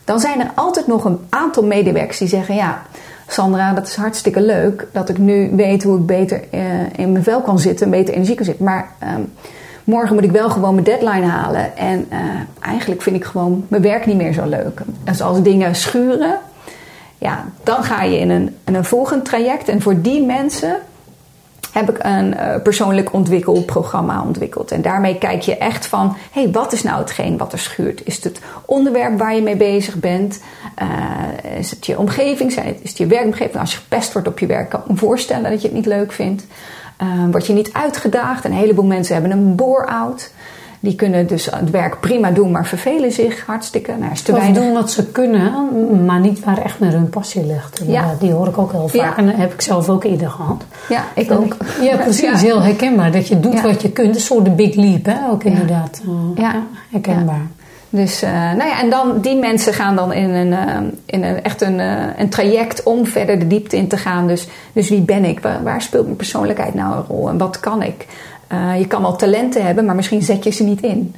Dan 0.03 0.20
zijn 0.20 0.39
er 0.39 0.51
altijd 0.55 0.88
nog 0.88 1.05
een 1.05 1.20
aantal 1.29 1.63
medewerkers 1.63 2.17
die 2.17 2.27
zeggen: 2.27 2.55
Ja, 2.55 2.82
Sandra, 3.27 3.74
dat 3.74 3.88
is 3.88 3.96
hartstikke 3.96 4.41
leuk 4.41 4.88
dat 4.91 5.10
ik 5.10 5.17
nu 5.17 5.51
weet 5.55 5.84
hoe 5.84 5.98
ik 5.98 6.05
beter 6.05 6.44
uh, 6.51 6.60
in 6.96 7.12
mijn 7.12 7.24
vel 7.24 7.41
kan 7.41 7.60
zitten, 7.60 7.89
beter 7.89 8.13
energie 8.13 8.36
kan 8.36 8.46
zitten. 8.46 8.65
Maar 8.65 8.91
um, 9.03 9.34
morgen 9.86 10.15
moet 10.15 10.24
ik 10.24 10.32
wel 10.32 10.50
gewoon 10.50 10.74
mijn 10.74 10.86
deadline 10.86 11.25
halen. 11.25 11.77
En 11.77 12.08
uh, 12.12 12.20
eigenlijk 12.60 13.01
vind 13.01 13.15
ik 13.15 13.24
gewoon 13.24 13.65
mijn 13.68 13.82
werk 13.82 14.06
niet 14.06 14.18
meer 14.18 14.34
zo 14.34 14.46
leuk. 14.46 14.82
Dus 15.04 15.22
als 15.22 15.42
dingen 15.42 15.75
schuren, 15.75 16.39
ja, 17.18 17.46
dan 17.63 17.84
ga 17.84 18.04
je 18.04 18.20
in 18.20 18.30
een, 18.30 18.56
een 18.63 18.86
volgend 18.86 19.25
traject. 19.25 19.70
En 19.70 19.82
voor 19.82 20.01
die 20.01 20.25
mensen 20.25 20.80
heb 21.72 21.89
ik 21.89 21.98
een 22.04 22.34
uh, 22.34 22.62
persoonlijk 22.63 23.13
ontwikkelprogramma 23.13 24.24
ontwikkeld. 24.24 24.72
En 24.72 24.82
daarmee 24.82 25.18
kijk 25.18 25.42
je 25.42 25.58
echt 25.58 25.86
van, 25.86 26.15
hé, 26.32 26.42
hey, 26.42 26.51
wat 26.51 26.74
is 26.74 26.84
nou 26.84 27.00
hetgeen 27.00 27.38
wat 27.38 27.54
er 27.54 27.60
schuurt? 27.60 28.01
Is 28.06 28.15
het 28.15 28.24
het 28.24 28.39
onderwerp 28.65 29.18
waar 29.18 29.36
je 29.36 29.42
mee 29.42 29.56
bezig 29.56 29.96
bent? 29.96 30.39
Uh, 30.82 31.58
is 31.58 31.72
het 31.72 31.86
je 31.86 32.00
omgeving? 32.00 32.51
Is 32.82 32.89
het 32.89 32.98
je 32.98 33.08
werkomgeving? 33.08 33.60
Als 33.60 33.72
je 33.72 33.77
gepest 33.77 34.13
wordt 34.13 34.27
op 34.27 34.39
je 34.39 34.46
werk, 34.46 34.70
kan 34.70 34.80
ik 34.80 34.88
me 34.88 34.96
voorstellen 34.96 35.50
dat 35.50 35.62
je 35.62 35.68
het 35.68 35.75
niet 35.75 35.86
leuk 35.86 36.12
vindt. 36.12 36.46
Uh, 37.01 37.07
word 37.31 37.47
je 37.47 37.53
niet 37.53 37.73
uitgedaagd? 37.73 38.45
Een 38.45 38.51
heleboel 38.53 38.85
mensen 38.85 39.13
hebben 39.13 39.31
een 39.31 39.55
bore-out. 39.55 40.31
Die 40.79 40.95
kunnen 40.95 41.27
dus 41.27 41.45
het 41.45 41.69
werk 41.69 41.99
prima 41.99 42.31
doen, 42.31 42.51
maar 42.51 42.65
vervelen 42.65 43.11
zich 43.11 43.45
hartstikke. 43.45 43.93
Nou, 43.99 44.11
is 44.11 44.21
te 44.21 44.31
of 44.31 44.37
weinig. 44.37 44.61
doen 44.63 44.73
wat 44.73 44.91
ze 44.91 45.05
kunnen, 45.11 46.05
maar 46.05 46.19
niet 46.19 46.43
waar 46.43 46.57
echt 46.57 46.79
meer 46.79 46.91
hun 46.91 47.09
passie 47.09 47.45
ligt. 47.45 47.81
Ja. 47.87 48.15
die 48.19 48.31
hoor 48.31 48.47
ik 48.47 48.57
ook 48.57 48.71
heel 48.71 48.87
vaak. 48.87 49.01
Ja. 49.01 49.17
En 49.17 49.25
dat 49.25 49.35
heb 49.35 49.53
ik 49.53 49.61
zelf 49.61 49.89
ook 49.89 50.03
eerder 50.03 50.29
gehad. 50.29 50.63
Ja, 50.89 51.03
ik 51.15 51.31
ook. 51.31 51.55
Ja, 51.81 51.95
precies. 51.97 52.21
Ja. 52.41 52.47
Heel 52.47 52.61
herkenbaar. 52.61 53.11
Dat 53.11 53.27
je 53.27 53.39
doet 53.39 53.53
Ja. 53.53 53.61
wat 53.61 53.81
je 53.81 53.91
kunt. 53.91 54.15
Een 54.15 54.21
soort 54.21 54.45
de 54.45 54.51
big 54.51 54.75
leap, 54.75 55.05
hè? 55.05 55.15
Ook 55.31 55.43
inderdaad. 55.43 56.01
Ja. 56.35 56.63
herkenbaar. 56.91 57.47
Dus, 57.89 58.22
eh, 58.22 58.32
nou 58.32 58.63
ja, 58.63 58.82
en 58.82 58.89
dan, 58.89 59.22
die 59.22 59.36
mensen 59.36 59.74
gaan 59.74 59.96
dan 59.96 60.13
in 60.13 60.30
een, 60.30 60.54
eh, 60.54 60.77
in 61.06 61.24
een 61.24 61.44
echt 61.44 61.62
een, 61.62 61.80
eh, 61.80 62.04
een 62.18 62.30
traject 62.30 62.84
om 62.84 63.06
verder 63.06 63.39
de 63.39 63.48
diepte 63.48 63.77
in 63.77 63.88
te 63.88 63.98
gaan. 63.98 64.27
Dus, 64.27 64.48
dus 64.74 64.89
wie 64.89 65.01
ben 65.01 65.25
ik? 65.25 65.39
Waar, 65.39 65.63
waar 65.63 65.82
speelt 65.82 66.06
mijn 66.06 66.18
persoonlijkheid 66.18 66.74
nou 66.74 66.96
een 66.96 67.06
rol? 67.08 67.30
En 67.30 67.38
wat 67.38 67.60
kan 67.60 67.82
ik? 67.82 68.06
Je 68.77 68.88
kan 68.88 69.01
wel 69.01 69.15
talenten 69.15 69.65
hebben, 69.65 69.86
maar 69.86 69.96
misschien 69.96 70.22
zet 70.22 70.44
je 70.44 70.50
ze 70.50 70.63
niet 70.63 70.82
in. 70.82 71.15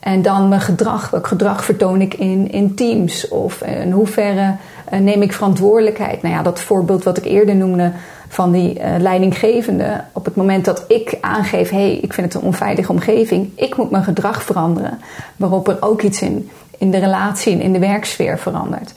En 0.00 0.22
dan 0.22 0.48
mijn 0.48 0.60
gedrag. 0.60 1.10
Welk 1.10 1.26
gedrag 1.26 1.64
vertoon 1.64 2.00
ik 2.00 2.14
in, 2.14 2.52
in 2.52 2.74
teams? 2.74 3.28
Of 3.28 3.62
in 3.62 3.90
hoeverre 3.90 4.54
neem 4.90 5.22
ik 5.22 5.32
verantwoordelijkheid? 5.32 6.22
Nou 6.22 6.34
ja, 6.34 6.42
dat 6.42 6.60
voorbeeld 6.60 7.04
wat 7.04 7.16
ik 7.16 7.24
eerder 7.24 7.54
noemde 7.54 7.92
van 8.32 8.52
die 8.52 8.78
eh, 8.78 9.00
leidinggevende. 9.00 10.04
Op 10.12 10.24
het 10.24 10.36
moment 10.36 10.64
dat 10.64 10.84
ik 10.88 11.18
aangeef, 11.20 11.70
hé, 11.70 11.76
hey, 11.76 11.96
ik 11.96 12.12
vind 12.12 12.32
het 12.32 12.42
een 12.42 12.48
onveilige 12.48 12.92
omgeving. 12.92 13.50
Ik 13.54 13.76
moet 13.76 13.90
mijn 13.90 14.04
gedrag 14.04 14.42
veranderen. 14.42 15.00
Waarop 15.36 15.68
er 15.68 15.76
ook 15.80 16.02
iets 16.02 16.22
in, 16.22 16.50
in 16.78 16.90
de 16.90 16.98
relatie 16.98 17.52
en 17.52 17.60
in 17.60 17.72
de 17.72 17.78
werksfeer 17.78 18.38
verandert. 18.38 18.92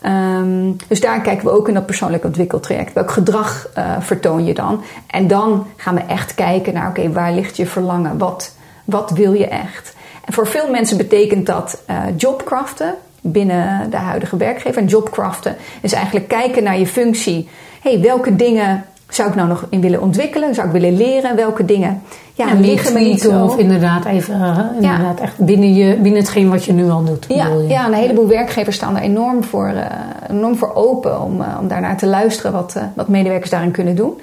Ehm, 0.00 0.72
dus 0.88 1.00
daar 1.00 1.20
kijken 1.20 1.44
we 1.44 1.52
ook 1.52 1.68
in 1.68 1.74
dat 1.74 1.86
persoonlijk 1.86 2.24
ontwikkeltraject. 2.24 2.92
Welk 2.92 3.10
gedrag 3.10 3.68
eh, 3.74 3.96
vertoon 4.00 4.44
je 4.44 4.54
dan? 4.54 4.82
En 5.06 5.26
dan 5.26 5.66
gaan 5.76 5.94
we 5.94 6.00
echt 6.00 6.34
kijken 6.34 6.74
naar, 6.74 6.88
oké, 6.88 7.12
waar 7.12 7.32
ligt 7.32 7.56
je 7.56 7.66
verlangen? 7.66 8.18
Wat, 8.18 8.54
wat 8.84 9.10
wil 9.10 9.32
je 9.32 9.46
echt? 9.46 9.94
En 10.24 10.32
voor 10.32 10.46
veel 10.46 10.70
mensen 10.70 10.96
betekent 10.96 11.46
dat 11.46 11.82
eh, 11.86 11.96
jobcraften 12.16 12.94
binnen 13.20 13.90
de 13.90 13.96
huidige 13.96 14.36
werkgever. 14.36 14.82
En 14.82 14.88
jobcraften 14.88 15.56
is 15.80 15.92
eigenlijk 15.92 16.28
kijken 16.28 16.62
naar 16.62 16.78
je 16.78 16.86
functie. 16.86 17.48
Hey, 17.84 18.00
welke 18.00 18.36
dingen 18.36 18.84
zou 19.08 19.28
ik 19.28 19.34
nou 19.34 19.48
nog 19.48 19.66
in 19.68 19.80
willen 19.80 20.00
ontwikkelen? 20.00 20.54
Zou 20.54 20.66
ik 20.66 20.72
willen 20.72 20.96
leren? 20.96 21.36
Welke 21.36 21.64
dingen 21.64 22.02
ja, 22.34 22.48
en 22.48 22.60
liggen 22.60 22.92
me 22.92 23.00
niet 23.00 23.20
zo? 23.20 23.44
of 23.44 23.58
inderdaad 23.58 24.04
even 24.04 24.34
uh, 24.34 24.58
inderdaad 24.74 25.20
echt 25.20 25.38
binnen, 25.38 25.74
je, 25.74 25.94
binnen 25.94 26.20
hetgeen 26.20 26.50
wat 26.50 26.64
je 26.64 26.72
nu 26.72 26.90
al 26.90 27.04
doet. 27.04 27.26
Ja, 27.28 27.46
je. 27.46 27.66
ja, 27.68 27.86
een 27.86 27.92
heleboel 27.92 28.26
werkgevers 28.26 28.76
staan 28.76 28.96
er 28.96 29.02
enorm 29.02 29.44
voor, 29.44 29.70
uh, 29.74 29.84
enorm 30.30 30.56
voor 30.56 30.74
open 30.74 31.20
om, 31.20 31.40
uh, 31.40 31.56
om 31.60 31.68
daarnaar 31.68 31.96
te 31.96 32.06
luisteren 32.06 32.52
wat, 32.52 32.74
uh, 32.76 32.82
wat 32.94 33.08
medewerkers 33.08 33.50
daarin 33.50 33.70
kunnen 33.70 33.96
doen. 33.96 34.20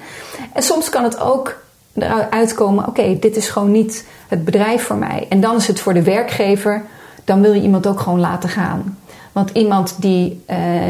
En 0.52 0.62
soms 0.62 0.88
kan 0.88 1.04
het 1.04 1.20
ook 1.20 1.62
eruit 1.94 2.54
komen: 2.54 2.86
oké, 2.86 3.18
dit 3.20 3.36
is 3.36 3.48
gewoon 3.48 3.70
niet 3.70 4.06
het 4.28 4.44
bedrijf 4.44 4.82
voor 4.82 4.96
mij. 4.96 5.26
En 5.28 5.40
dan 5.40 5.56
is 5.56 5.66
het 5.66 5.80
voor 5.80 5.94
de 5.94 6.02
werkgever, 6.02 6.82
dan 7.24 7.40
wil 7.40 7.52
je 7.52 7.62
iemand 7.62 7.86
ook 7.86 8.00
gewoon 8.00 8.20
laten 8.20 8.48
gaan. 8.48 8.98
Want 9.32 9.50
iemand 9.50 9.96
die 9.98 10.44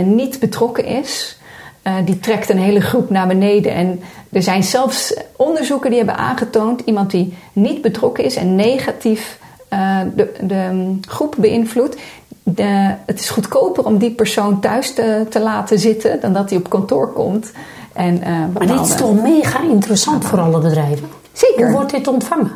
niet 0.05 0.39
betrokken 0.39 0.85
is, 0.85 1.41
uh, 1.83 1.95
die 2.05 2.21
trekt 2.21 2.51
een 2.51 2.59
hele 2.59 2.81
groep 2.81 3.11
naar 3.11 3.27
beneden. 3.27 3.75
En 3.75 4.01
er 4.33 4.43
zijn 4.43 4.63
zelfs 4.63 5.17
onderzoeken 5.37 5.91
die 5.91 5.99
hebben 5.99 6.17
aangetoond: 6.17 6.81
iemand 6.85 7.11
die 7.11 7.37
niet 7.53 7.83
betrokken 7.83 8.25
is 8.25 8.37
en 8.37 8.57
negatief 8.57 9.39
uh, 9.73 10.01
de, 10.15 10.33
de 10.41 10.95
groep 11.09 11.35
beïnvloedt. 11.39 11.97
De, 12.43 12.95
het 13.07 13.21
is 13.21 13.31
goedkoper 13.31 13.85
om 13.85 13.99
die 13.99 14.11
persoon 14.11 14.61
thuis 14.61 14.95
te, 14.95 15.27
te 15.31 15.41
laten 15.41 15.79
zitten 15.79 16.21
dan 16.21 16.33
dat 16.33 16.51
hij 16.51 16.59
op 16.59 16.69
kantoor 16.69 17.13
komt. 17.13 17.51
En, 17.93 18.15
uh, 18.15 18.27
maar 18.27 18.67
dit 18.67 18.81
is 18.81 18.95
toch 18.95 19.23
mega 19.23 19.63
interessant 19.63 20.25
voor 20.25 20.41
alle 20.41 20.59
bedrijven? 20.59 21.09
Zeker. 21.33 21.65
Hoe 21.65 21.73
wordt 21.75 21.91
dit 21.91 22.09
ontvangen? 22.09 22.51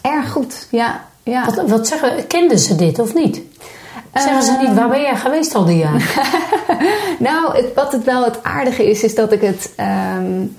Erg 0.00 0.30
goed, 0.32 0.66
ja. 0.70 1.04
ja. 1.22 1.44
Wat, 1.44 1.68
wat 1.68 1.86
zeggen, 1.86 2.26
kenden 2.26 2.58
ze 2.58 2.74
dit 2.74 2.98
of 2.98 3.14
niet? 3.14 3.40
Zeggen 4.14 4.42
ze 4.42 4.56
niet, 4.60 4.74
waar 4.74 4.88
ben 4.88 5.00
jij 5.00 5.16
geweest 5.16 5.54
al 5.54 5.64
die 5.64 5.76
jaren? 5.76 6.02
nou, 7.28 7.56
het, 7.56 7.74
wat 7.74 7.92
het 7.92 8.04
wel 8.04 8.24
het 8.24 8.42
aardige 8.42 8.90
is, 8.90 9.02
is 9.02 9.14
dat 9.14 9.32
ik 9.32 9.40
het... 9.40 9.74
Um, 10.16 10.56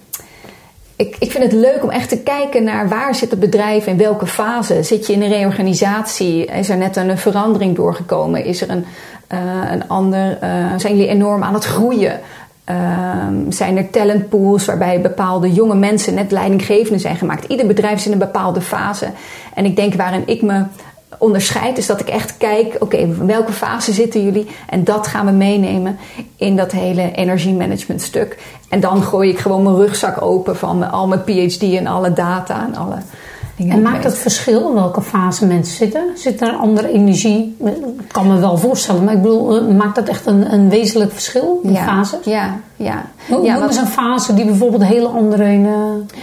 ik, 0.95 1.15
ik, 1.19 1.31
vind 1.31 1.43
het 1.43 1.53
leuk 1.53 1.83
om 1.83 1.89
echt 1.89 2.09
te 2.09 2.17
kijken 2.17 2.63
naar 2.63 2.89
waar 2.89 3.15
zit 3.15 3.29
het 3.29 3.39
bedrijf 3.39 3.87
in 3.87 3.97
welke 3.97 4.27
fase. 4.27 4.83
Zit 4.83 5.07
je 5.07 5.13
in 5.13 5.21
een 5.21 5.29
reorganisatie? 5.29 6.45
Is 6.45 6.69
er 6.69 6.77
net 6.77 6.95
een 6.95 7.17
verandering 7.17 7.75
doorgekomen? 7.75 8.45
Is 8.45 8.61
er 8.61 8.69
een, 8.69 8.85
uh, 9.31 9.71
een 9.71 9.87
ander... 9.87 10.37
Uh, 10.43 10.73
zijn 10.77 10.95
jullie 10.95 11.07
enorm 11.07 11.43
aan 11.43 11.53
het 11.53 11.65
groeien? 11.65 12.19
Uh, 12.69 13.27
zijn 13.49 13.77
er 13.77 13.89
talentpools 13.89 14.65
waarbij 14.65 15.01
bepaalde 15.01 15.51
jonge 15.51 15.75
mensen 15.75 16.13
net 16.13 16.31
leidinggevende 16.31 16.99
zijn 16.99 17.15
gemaakt? 17.15 17.45
Ieder 17.45 17.67
bedrijf 17.67 17.95
is 17.95 18.05
in 18.05 18.11
een 18.11 18.17
bepaalde 18.17 18.61
fase. 18.61 19.07
En 19.53 19.65
ik 19.65 19.75
denk 19.75 19.93
waarin 19.93 20.23
ik 20.25 20.41
me 20.41 20.63
onderscheid 21.17 21.77
is 21.77 21.85
dat 21.85 21.99
ik 21.99 22.09
echt 22.09 22.37
kijk, 22.37 22.73
oké, 22.73 22.83
okay, 22.83 22.99
in 22.99 23.25
welke 23.25 23.51
fase 23.51 23.93
zitten 23.93 24.23
jullie? 24.23 24.47
En 24.69 24.83
dat 24.83 25.07
gaan 25.07 25.25
we 25.25 25.31
meenemen 25.31 25.97
in 26.35 26.55
dat 26.55 26.71
hele 26.71 27.11
energiemanagement 27.11 28.01
stuk. 28.01 28.37
En 28.69 28.79
dan 28.79 29.03
gooi 29.03 29.29
ik 29.29 29.39
gewoon 29.39 29.63
mijn 29.63 29.75
rugzak 29.75 30.21
open 30.21 30.57
van 30.57 30.91
al 30.91 31.07
mijn 31.07 31.23
PhD 31.23 31.61
en 31.61 31.87
alle 31.87 32.13
data 32.13 32.65
en 32.65 32.75
alle 32.75 32.97
dingen. 33.55 33.75
En 33.75 33.81
maakt 33.81 34.03
het 34.03 34.17
verschil 34.17 34.67
in 34.67 34.73
welke 34.73 35.01
fase 35.01 35.45
mensen 35.45 35.75
zitten? 35.75 36.03
Zit 36.15 36.41
er 36.41 36.47
een 36.47 36.59
andere 36.59 36.91
energie? 36.91 37.57
Ik 37.99 38.07
kan 38.11 38.27
me 38.27 38.39
wel 38.39 38.57
voorstellen, 38.57 39.03
maar 39.03 39.13
ik 39.13 39.21
bedoel, 39.21 39.71
maakt 39.71 39.95
dat 39.95 40.07
echt 40.07 40.25
een, 40.25 40.53
een 40.53 40.69
wezenlijk 40.69 41.11
verschil 41.11 41.59
in 41.63 41.71
ja, 41.71 41.83
fases? 41.83 42.25
Ja, 42.25 42.59
ja. 42.75 43.05
Hoe, 43.27 43.45
ja, 43.45 43.67
is 43.67 43.77
een 43.77 43.87
fase 43.87 44.33
die 44.33 44.45
bijvoorbeeld 44.45 44.83
hele 44.83 45.07
andere... 45.07 45.53
Uh... 45.53 45.69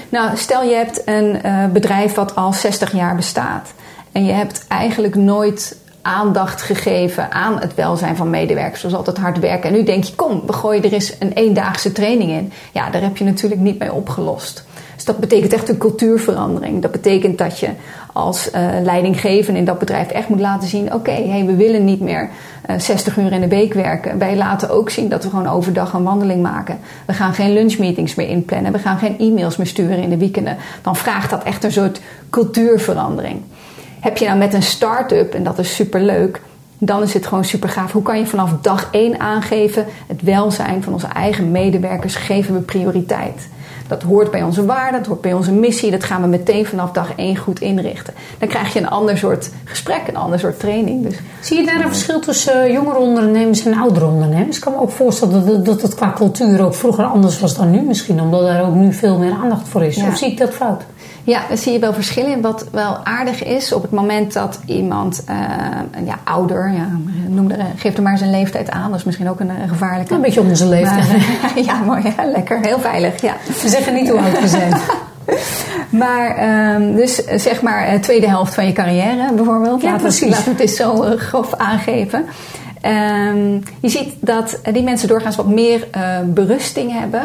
Nou, 0.09 0.37
stel 0.37 0.63
je 0.63 0.75
hebt 0.75 1.03
een 1.05 1.41
uh, 1.47 1.65
bedrijf 1.73 2.15
wat 2.15 2.35
al 2.35 2.53
60 2.53 2.93
jaar 2.93 3.17
bestaat. 3.17 3.73
En 4.13 4.25
je 4.25 4.33
hebt 4.33 4.65
eigenlijk 4.69 5.15
nooit 5.15 5.77
aandacht 6.03 6.63
gegeven 6.63 7.33
aan 7.33 7.59
het 7.61 7.75
welzijn 7.75 8.17
van 8.17 8.31
medewerkers. 8.31 8.81
Zoals 8.81 8.95
altijd 8.97 9.19
hard 9.19 9.39
werken. 9.39 9.71
En 9.71 9.77
nu 9.77 9.85
denk 9.85 10.05
je, 10.05 10.15
kom, 10.15 10.43
we 10.47 10.53
gooien 10.53 10.85
er 10.85 10.93
eens 10.93 11.15
een 11.19 11.33
eendaagse 11.33 11.93
training 11.93 12.31
in. 12.31 12.53
Ja, 12.73 12.91
daar 12.91 13.03
heb 13.03 13.17
je 13.17 13.25
natuurlijk 13.25 13.61
niet 13.61 13.79
mee 13.79 13.93
opgelost. 13.93 14.65
Dus 14.95 15.05
dat 15.07 15.19
betekent 15.19 15.53
echt 15.53 15.69
een 15.69 15.79
cultuurverandering. 15.79 16.83
Dat 16.83 16.93
betekent 16.93 17.39
dat 17.39 17.59
je 17.59 17.69
als 18.13 18.51
uh, 18.55 18.69
leidinggevende 18.83 19.59
in 19.59 19.65
dat 19.65 19.79
bedrijf 19.79 20.09
echt 20.11 20.29
moet 20.29 20.41
laten 20.41 20.69
zien... 20.69 20.95
oké, 20.95 21.45
we 21.47 21.57
willen 21.57 21.85
niet 21.85 22.01
meer 22.01 22.31
uh, 22.71 22.79
60 22.79 23.17
uur 23.17 23.33
in 23.33 23.41
de 23.41 23.49
week 23.49 23.75
werken. 23.75 24.19
Wij 24.19 24.37
laten 24.37 24.71
ook 24.71 24.91
zien 24.91 25.09
dat 25.09 25.25
we 25.25 25.31
gewoon 25.31 25.49
overdag 25.49 25.93
een 25.93 26.03
wandeling 26.03 26.43
maken. 26.43 26.79
We 27.07 27.13
gaan 27.13 27.35
geen 27.35 27.53
lunchmeetings 27.53 28.15
meer 28.15 28.29
inplannen. 28.29 28.73
We 28.73 28.79
gaan 28.79 28.99
geen 28.99 29.19
e-mails 29.19 29.57
meer 29.57 29.67
sturen 29.67 29.99
in 29.99 30.11
de 30.11 30.19
weekenden. 30.19 30.57
Dan 30.83 30.97
vraagt 30.97 31.31
dat 31.31 31.43
echt 31.43 31.65
een 31.65 31.73
soort 31.73 32.01
cultuurverandering. 32.31 33.41
Heb 34.01 34.17
je 34.17 34.27
nou 34.27 34.39
met 34.39 34.55
een 34.55 34.63
start-up, 34.63 35.35
en 35.35 35.43
dat 35.43 35.59
is 35.59 35.75
superleuk, 35.75 36.41
dan 36.79 37.03
is 37.03 37.15
het 37.15 37.27
gewoon 37.27 37.45
super 37.45 37.69
gaaf. 37.69 37.93
Hoe 37.93 38.03
kan 38.03 38.19
je 38.19 38.27
vanaf 38.27 38.51
dag 38.61 38.89
één 38.91 39.21
aangeven, 39.21 39.87
het 40.07 40.23
welzijn 40.23 40.83
van 40.83 40.93
onze 40.93 41.07
eigen 41.07 41.51
medewerkers 41.51 42.15
geven 42.15 42.55
we 42.55 42.61
prioriteit. 42.61 43.49
Dat 43.89 44.03
hoort 44.03 44.31
bij 44.31 44.43
onze 44.43 44.65
waarden, 44.65 44.99
dat 44.99 45.09
hoort 45.09 45.21
bij 45.21 45.33
onze 45.33 45.53
missie. 45.53 45.91
Dat 45.91 46.05
gaan 46.05 46.23
we 46.23 46.29
meteen 46.29 46.67
vanaf 46.67 46.91
dag 46.91 47.13
één 47.17 47.37
goed 47.37 47.61
inrichten. 47.61 48.15
Dan 48.39 48.49
krijg 48.49 48.73
je 48.73 48.79
een 48.79 48.89
ander 48.89 49.19
soort 49.19 49.51
gesprek, 49.65 50.03
een 50.09 50.17
ander 50.17 50.39
soort 50.39 50.59
training. 50.59 51.03
Dus, 51.03 51.19
Zie 51.41 51.59
je 51.59 51.67
daar 51.67 51.81
een 51.81 51.89
verschil 51.89 52.21
tussen 52.21 52.73
jongere 52.73 52.99
ondernemers 52.99 53.65
en 53.65 53.79
oudere 53.79 54.07
ondernemers? 54.07 54.57
Ik 54.57 54.63
kan 54.63 54.73
me 54.73 54.79
ook 54.81 54.91
voorstellen 54.91 55.47
dat, 55.47 55.65
dat 55.65 55.83
het 55.83 55.95
qua 55.95 56.13
cultuur 56.17 56.65
ook 56.65 56.75
vroeger 56.75 57.05
anders 57.05 57.41
was 57.41 57.57
dan 57.57 57.71
nu 57.71 57.81
misschien. 57.81 58.21
Omdat 58.21 58.43
er 58.43 58.63
ook 58.63 58.75
nu 58.75 58.93
veel 58.93 59.19
meer 59.19 59.33
aandacht 59.33 59.69
voor 59.69 59.85
is. 59.85 59.97
Ja. 59.97 60.09
Of 60.09 60.17
zie 60.17 60.31
ik 60.31 60.39
dat 60.39 60.55
fout? 60.55 60.83
Ja, 61.29 61.43
daar 61.49 61.57
zie 61.57 61.73
je 61.73 61.79
wel 61.79 61.93
verschillen 61.93 62.31
in. 62.31 62.41
Wat 62.41 62.67
wel 62.73 62.97
aardig 63.05 63.45
is, 63.45 63.73
op 63.73 63.83
het 63.83 63.91
moment 63.91 64.33
dat 64.33 64.61
iemand, 64.67 65.25
uh, 65.31 65.37
ja, 66.07 66.19
ouder, 66.25 66.73
ja, 66.73 66.89
noem 67.27 67.51
er, 67.51 67.67
geef 67.77 67.97
er 67.97 68.03
maar 68.03 68.19
zijn 68.19 68.31
leeftijd 68.31 68.71
aan. 68.71 68.91
Dat 68.91 68.99
is 68.99 69.05
misschien 69.05 69.31
ook 69.31 69.41
een, 69.41 69.49
een 69.49 69.69
gevaarlijke. 69.69 70.15
Een 70.15 70.21
beetje 70.21 70.41
onze 70.41 70.67
leeftijd. 70.67 71.09
Maar, 71.09 71.61
ja, 71.71 71.81
mooi, 71.81 72.03
ja, 72.03 72.25
lekker, 72.25 72.59
heel 72.61 72.79
veilig. 72.79 73.21
Ja. 73.21 73.37
We 73.63 73.69
zeggen 73.69 73.95
niet 73.95 74.09
hoe 74.09 74.21
oud 74.21 74.41
we 74.41 74.49
zijn. 74.49 74.73
maar, 76.05 76.75
um, 76.75 76.97
dus 76.97 77.25
zeg 77.25 77.63
maar, 77.63 77.95
uh, 77.95 78.01
tweede 78.01 78.29
helft 78.29 78.55
van 78.55 78.67
je 78.67 78.73
carrière 78.73 79.33
bijvoorbeeld. 79.35 79.83
Ja, 79.83 79.87
laten, 79.87 80.03
precies. 80.03 80.21
We, 80.21 80.29
laten 80.29 80.45
we 80.45 80.51
het 80.51 80.61
eens 80.61 80.77
zo 80.77 81.05
uh, 81.05 81.11
grof 81.11 81.55
aangeven. 81.55 82.25
Um, 82.87 83.63
je 83.81 83.89
ziet 83.89 84.15
dat 84.21 84.61
die 84.73 84.83
mensen 84.83 85.09
doorgaans 85.09 85.37
wat 85.37 85.49
meer 85.49 85.89
berusting 86.25 86.93
hebben 87.01 87.23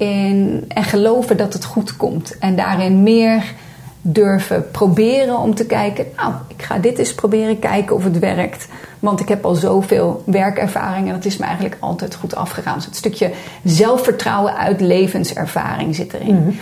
in, 0.00 0.64
en 0.68 0.84
geloven 0.84 1.36
dat 1.36 1.52
het 1.52 1.64
goed 1.64 1.96
komt. 1.96 2.38
En 2.38 2.56
daarin 2.56 3.02
meer 3.02 3.54
durven 4.02 4.70
proberen 4.70 5.38
om 5.38 5.54
te 5.54 5.66
kijken... 5.66 6.06
nou, 6.16 6.32
ik 6.48 6.62
ga 6.62 6.78
dit 6.78 6.98
eens 6.98 7.14
proberen 7.14 7.58
kijken 7.58 7.96
of 7.96 8.04
het 8.04 8.18
werkt. 8.18 8.68
Want 8.98 9.20
ik 9.20 9.28
heb 9.28 9.44
al 9.44 9.54
zoveel 9.54 10.22
werkervaring 10.26 11.06
en 11.06 11.14
dat 11.14 11.24
is 11.24 11.36
me 11.36 11.44
eigenlijk 11.44 11.76
altijd 11.80 12.14
goed 12.14 12.34
afgegaan. 12.34 12.74
Dus 12.74 12.84
het 12.84 12.96
stukje 12.96 13.30
zelfvertrouwen 13.64 14.56
uit 14.56 14.80
levenservaring 14.80 15.94
zit 15.94 16.12
erin. 16.12 16.34
Mm-hmm. 16.34 16.58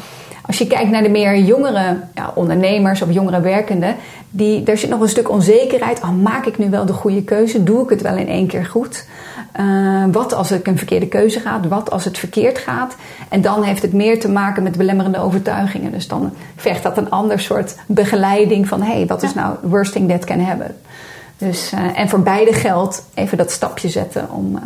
Als 0.46 0.59
je 0.59 0.66
kijkt 0.66 0.90
naar 0.90 1.03
de 1.03 1.09
meer 1.09 1.38
jongere 1.38 2.01
ja, 2.14 2.33
ondernemers 2.35 3.03
of 3.03 3.12
jongere 3.12 3.40
werkenden, 3.40 3.96
die, 4.31 4.62
daar 4.62 4.77
zit 4.77 4.90
nog 4.90 5.01
een 5.01 5.09
stuk 5.09 5.31
onzekerheid. 5.31 6.03
Oh, 6.03 6.22
maak 6.22 6.46
ik 6.46 6.59
nu 6.59 6.70
wel 6.70 6.87
de 6.87 6.92
goede 6.92 7.22
keuze? 7.22 7.62
Doe 7.62 7.83
ik 7.83 7.90
het 7.90 8.03
wel 8.03 8.16
in 8.16 8.29
één 8.29 8.46
keer 8.46 8.66
goed? 8.66 9.07
Uh, 9.61 10.05
wat 10.12 10.33
als 10.33 10.51
ik 10.51 10.66
een 10.66 10.77
verkeerde 10.77 11.09
keuze 11.09 11.40
gaat? 11.40 11.66
Wat 11.66 11.90
als 11.90 12.05
het 12.05 12.18
verkeerd 12.18 12.59
gaat? 12.59 12.97
En 13.29 13.40
dan 13.40 13.62
heeft 13.62 13.83
het 13.83 13.92
meer 13.92 14.21
te 14.21 14.29
maken 14.29 14.62
met 14.62 14.77
belemmerende 14.77 15.18
overtuigingen. 15.18 15.92
Dus 15.92 16.09
dan 16.09 16.33
vergt 16.57 16.83
dat 16.83 16.97
een 16.97 17.11
ander 17.11 17.40
soort 17.40 17.77
begeleiding 17.87 18.68
van: 18.68 18.83
hé, 18.83 18.92
hey, 18.92 19.07
wat 19.07 19.23
is 19.23 19.35
nou 19.35 19.57
worst 19.62 19.92
thing 19.92 20.11
that 20.11 20.25
can 20.25 20.40
happen? 20.40 20.77
Dus, 21.38 21.73
uh, 21.73 21.99
en 21.99 22.09
voor 22.09 22.21
beide 22.21 22.53
geldt 22.53 23.05
even 23.14 23.38
dat 23.38 23.51
stapje 23.51 23.88
zetten 23.88 24.31
om 24.31 24.55
uh, 24.55 24.62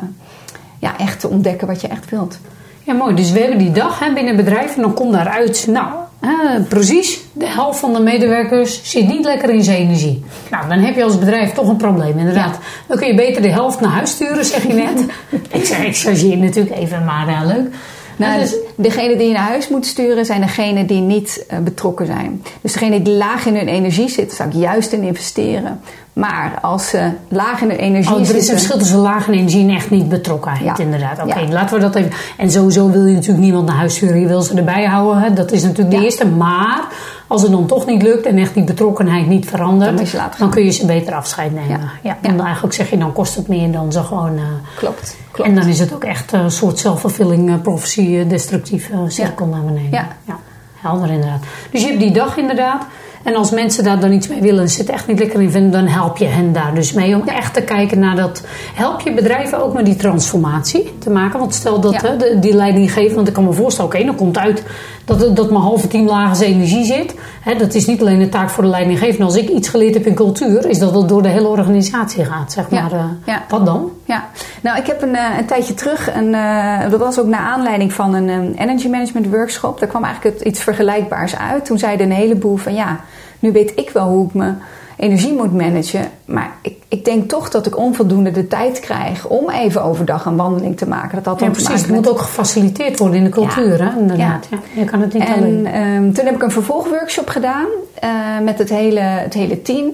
ja, 0.79 0.99
echt 0.99 1.21
te 1.21 1.29
ontdekken 1.29 1.67
wat 1.67 1.81
je 1.81 1.89
echt 1.89 2.11
wilt. 2.11 2.39
Ja, 2.83 2.93
mooi. 2.93 3.15
Dus 3.15 3.31
we 3.31 3.41
hebben 3.41 3.59
die 3.59 3.73
dag 3.73 3.99
hè, 3.99 4.13
binnen 4.13 4.37
het 4.37 4.45
bedrijf 4.45 4.77
en 4.77 4.83
dan 4.83 4.95
komt 4.95 5.13
daaruit, 5.13 5.67
nou, 5.67 5.89
hè, 6.27 6.61
precies, 6.61 7.21
de 7.33 7.47
helft 7.47 7.79
van 7.79 7.93
de 7.93 8.01
medewerkers 8.01 8.81
zit 8.83 9.07
niet 9.07 9.25
lekker 9.25 9.51
in 9.51 9.63
zijn 9.63 9.77
energie. 9.77 10.25
Nou, 10.51 10.69
dan 10.69 10.79
heb 10.79 10.95
je 10.95 11.05
als 11.05 11.19
bedrijf 11.19 11.53
toch 11.53 11.69
een 11.69 11.77
probleem, 11.77 12.19
inderdaad. 12.19 12.59
Dan 12.87 12.97
kun 12.97 13.07
je 13.07 13.15
beter 13.15 13.43
de 13.43 13.51
helft 13.51 13.81
naar 13.81 13.91
huis 13.91 14.11
sturen, 14.11 14.45
zeg 14.45 14.67
je 14.67 14.73
net. 14.73 15.05
ik 15.49 15.65
zeg, 15.65 15.85
ik 15.85 15.97
chargeer 15.97 16.37
natuurlijk 16.37 16.77
even, 16.77 17.05
maar 17.05 17.29
uh, 17.29 17.43
leuk. 17.47 17.75
Nou, 18.17 18.41
dus 18.41 18.55
degene 18.75 19.17
die 19.17 19.27
je 19.27 19.33
naar 19.33 19.49
huis 19.49 19.69
moet 19.69 19.87
sturen 19.87 20.25
zijn 20.25 20.41
degenen 20.41 20.87
die 20.87 21.01
niet 21.01 21.45
uh, 21.53 21.59
betrokken 21.59 22.07
zijn. 22.07 22.43
Dus 22.61 22.73
degene 22.73 23.03
die 23.03 23.15
laag 23.15 23.47
in 23.47 23.57
hun 23.57 23.69
energie 23.69 24.09
zitten, 24.09 24.37
zou 24.37 24.49
ik 24.49 24.55
juist 24.55 24.93
in 24.93 25.03
investeren. 25.03 25.81
Maar 26.13 26.59
als 26.61 26.89
ze 26.89 27.11
laag 27.29 27.61
in 27.61 27.69
hun 27.69 27.79
energie 27.79 28.13
oh, 28.15 28.19
er 28.21 28.27
zitten... 28.27 28.43
is 28.43 28.49
een 28.49 28.55
verschil 28.57 28.79
tussen 28.79 28.99
laag 28.99 29.27
in 29.29 29.33
energie 29.33 29.69
en 29.69 29.75
echt 29.75 29.91
niet 29.91 30.09
betrokkenheid, 30.09 30.65
Ja. 30.79 30.85
inderdaad. 30.85 31.23
Oké, 31.23 31.39
Ja. 31.39 31.49
laten 31.49 31.75
we 31.77 31.83
dat 31.83 31.95
even... 31.95 32.11
En 32.37 32.51
sowieso 32.51 32.91
wil 32.91 33.07
je 33.07 33.15
natuurlijk 33.15 33.45
niemand 33.45 33.67
naar 33.67 33.77
huis 33.77 33.95
sturen. 33.95 34.21
Je 34.21 34.27
wil 34.27 34.43
ze 34.43 34.55
erbij 34.55 34.85
houden, 34.85 35.23
hè. 35.23 35.33
dat 35.33 35.53
is 35.53 35.63
natuurlijk 35.63 35.91
de 35.91 35.97
Ja. 35.97 36.03
eerste. 36.03 36.27
Maar 36.27 36.81
als 37.27 37.43
het 37.43 37.51
dan 37.51 37.67
toch 37.67 37.87
niet 37.87 38.03
lukt 38.03 38.27
en 38.27 38.39
echt 38.39 38.55
die 38.55 38.65
betrokkenheid 38.65 39.27
niet 39.27 39.49
verandert... 39.49 40.13
Dan 40.13 40.31
dan 40.39 40.51
kun 40.51 40.65
je 40.65 40.71
ze 40.71 40.87
beter 40.87 41.15
afscheid 41.15 41.53
nemen. 41.55 41.69
Ja. 41.71 41.79
Ja. 42.03 42.17
Ja. 42.23 42.29
En 42.29 42.37
dan 42.37 42.45
eigenlijk 42.47 42.75
zeg 42.75 42.91
je, 42.91 42.99
dan 42.99 43.13
kost 43.13 43.35
het 43.37 43.49
meer 43.49 43.73
dan 43.73 43.93
ze 43.93 44.03
gewoon... 44.03 44.37
eh, 44.37 44.43
Klopt, 44.77 45.17
klopt. 45.31 45.49
En 45.51 45.55
dan 45.57 45.67
is 45.67 45.79
het 45.79 45.95
ook 45.95 46.05
echt 46.05 46.33
een 46.33 46.51
soort 46.51 46.79
zelfvervulling, 46.79 47.49
uh, 47.49 47.55
prophecy, 47.63 48.27
destructieve 48.27 48.93
cirkel 49.09 49.47
naar 49.47 49.63
beneden. 49.63 49.91
Ja. 50.25 50.37
helder 50.81 51.11
inderdaad. 51.11 51.43
Dus 51.71 51.81
je 51.83 51.87
hebt 51.87 52.01
die 52.01 52.11
dag 52.13 52.37
inderdaad. 52.37 52.83
En 53.25 53.35
als 53.37 53.51
mensen 53.51 53.85
daar 53.85 54.01
dan 54.01 54.13
iets 54.13 54.29
mee 54.29 54.41
willen 54.41 54.61
en 54.63 54.69
ze 54.69 54.81
het 54.81 54.91
echt 54.91 55.07
niet 55.07 55.19
lekker 55.19 55.41
in 55.41 55.51
vinden, 55.51 55.71
dan 55.71 55.87
help 55.87 56.17
je 56.17 56.25
hen 56.27 56.53
daar 56.53 56.75
dus 56.75 56.93
mee 56.93 57.15
om 57.17 57.29
echt 57.29 57.55
te 57.55 57.63
kijken 57.63 57.99
naar 57.99 58.17
dat. 58.17 58.43
Help 58.75 59.01
je 59.01 59.13
bedrijven 59.15 59.63
ook 59.65 59.75
met 59.75 59.85
die 59.85 59.97
transformatie 59.97 60.93
te 60.99 61.11
maken? 61.11 61.39
Want 61.39 61.55
stel 61.55 61.81
dat 61.81 61.93
Ja. 61.93 62.01
hè, 62.09 62.17
de, 62.17 62.37
die 62.41 62.55
leidinggever, 62.55 63.15
want 63.15 63.29
ik 63.29 63.35
kan 63.35 63.45
me 63.45 63.53
voorstellen, 63.53 63.91
oké, 63.95 64.05
dan 64.05 64.15
komt 64.15 64.39
uit 64.39 64.63
dat, 65.05 65.37
dat 65.37 65.51
mijn 65.51 65.63
halve 65.63 65.89
team 65.89 66.35
zijn 66.35 66.53
energie 66.53 66.85
zit. 66.85 67.15
Hè, 67.41 67.55
dat 67.57 67.75
is 67.75 67.87
niet 67.87 68.01
alleen 68.01 68.21
een 68.21 68.31
taak 68.31 68.51
voor 68.51 68.63
de 68.63 68.69
leidinggever. 68.71 69.25
Als 69.25 69.37
ik 69.37 69.49
iets 69.49 69.69
geleerd 69.69 69.95
heb 69.95 70.07
in 70.07 70.15
cultuur, 70.15 70.69
is 70.69 70.79
dat 70.79 70.95
het 70.95 71.09
door 71.09 71.23
de 71.23 71.29
hele 71.29 71.49
organisatie 71.49 72.25
gaat. 72.25 72.53
Zeg 72.53 72.67
Ja. 72.71 72.83
maar, 72.83 72.93
uh, 72.93 73.05
Ja. 73.27 73.43
Wat 73.49 73.67
dan? 73.67 73.91
Ja, 74.13 74.25
nou 74.63 74.79
ik 74.79 74.87
heb 74.87 75.03
een, 75.03 75.15
uh, 75.15 75.39
een 75.39 75.47
tijdje 75.47 75.75
terug, 75.75 76.15
een, 76.15 76.33
uh, 76.35 76.91
dat 76.91 77.01
was 77.01 77.19
ook 77.21 77.27
naar 77.27 77.41
aanleiding 77.41 77.93
van 77.93 78.15
een 78.15 78.29
um, 78.29 78.53
energy 78.59 78.89
management 78.89 79.27
workshop. 79.29 79.81
Daar 79.81 79.89
kwam 79.89 80.05
eigenlijk 80.05 80.37
het, 80.39 80.47
iets 80.47 80.61
vergelijkbaars 80.63 81.37
uit. 81.39 81.65
Toen 81.65 81.79
zeiden 81.79 82.07
een 82.07 82.17
heleboel 82.17 82.57
van 82.57 82.75
ja, 82.75 83.01
nu 83.39 83.53
weet 83.53 83.73
ik 83.77 83.91
wel 83.91 84.07
hoe 84.09 84.27
ik 84.27 84.35
mijn 84.35 84.59
energie 84.97 85.33
moet 85.33 85.53
managen. 85.55 86.09
Maar 86.25 86.51
ik, 86.63 86.75
ik 86.89 87.05
denk 87.05 87.29
toch 87.29 87.51
dat 87.51 87.67
ik 87.67 87.77
onvoldoende 87.79 88.31
de 88.31 88.49
tijd 88.49 88.81
krijg 88.81 89.27
om 89.27 89.51
even 89.51 89.83
overdag 89.83 90.25
een 90.25 90.37
wandeling 90.37 90.77
te 90.77 90.89
maken. 90.89 91.17
Dat 91.17 91.25
had 91.27 91.41
Ja, 91.41 91.51
precies. 91.51 91.69
Het 91.69 91.87
met- 91.87 91.97
moet 91.97 92.09
ook 92.11 92.19
gefaciliteerd 92.21 92.99
worden 92.99 93.17
in 93.19 93.25
de 93.25 93.31
cultuur, 93.31 93.79
Ja. 93.79 93.91
hè? 93.93 93.99
Inderdaad. 94.01 94.47
Ja. 94.51 94.59
Je 94.75 94.85
kan 94.85 95.01
het 95.01 95.13
niet 95.13 95.25
En 95.25 95.35
alleen. 95.35 95.67
ehm, 95.67 96.13
toen 96.13 96.25
heb 96.25 96.35
ik 96.35 96.43
een 96.43 96.51
vervolgworkshop 96.51 97.29
gedaan 97.29 97.67
eh, 98.01 98.11
met 98.43 98.59
het 98.59 98.69
hele, 98.69 99.01
het 99.01 99.35
hele 99.35 99.63
team. 99.63 99.91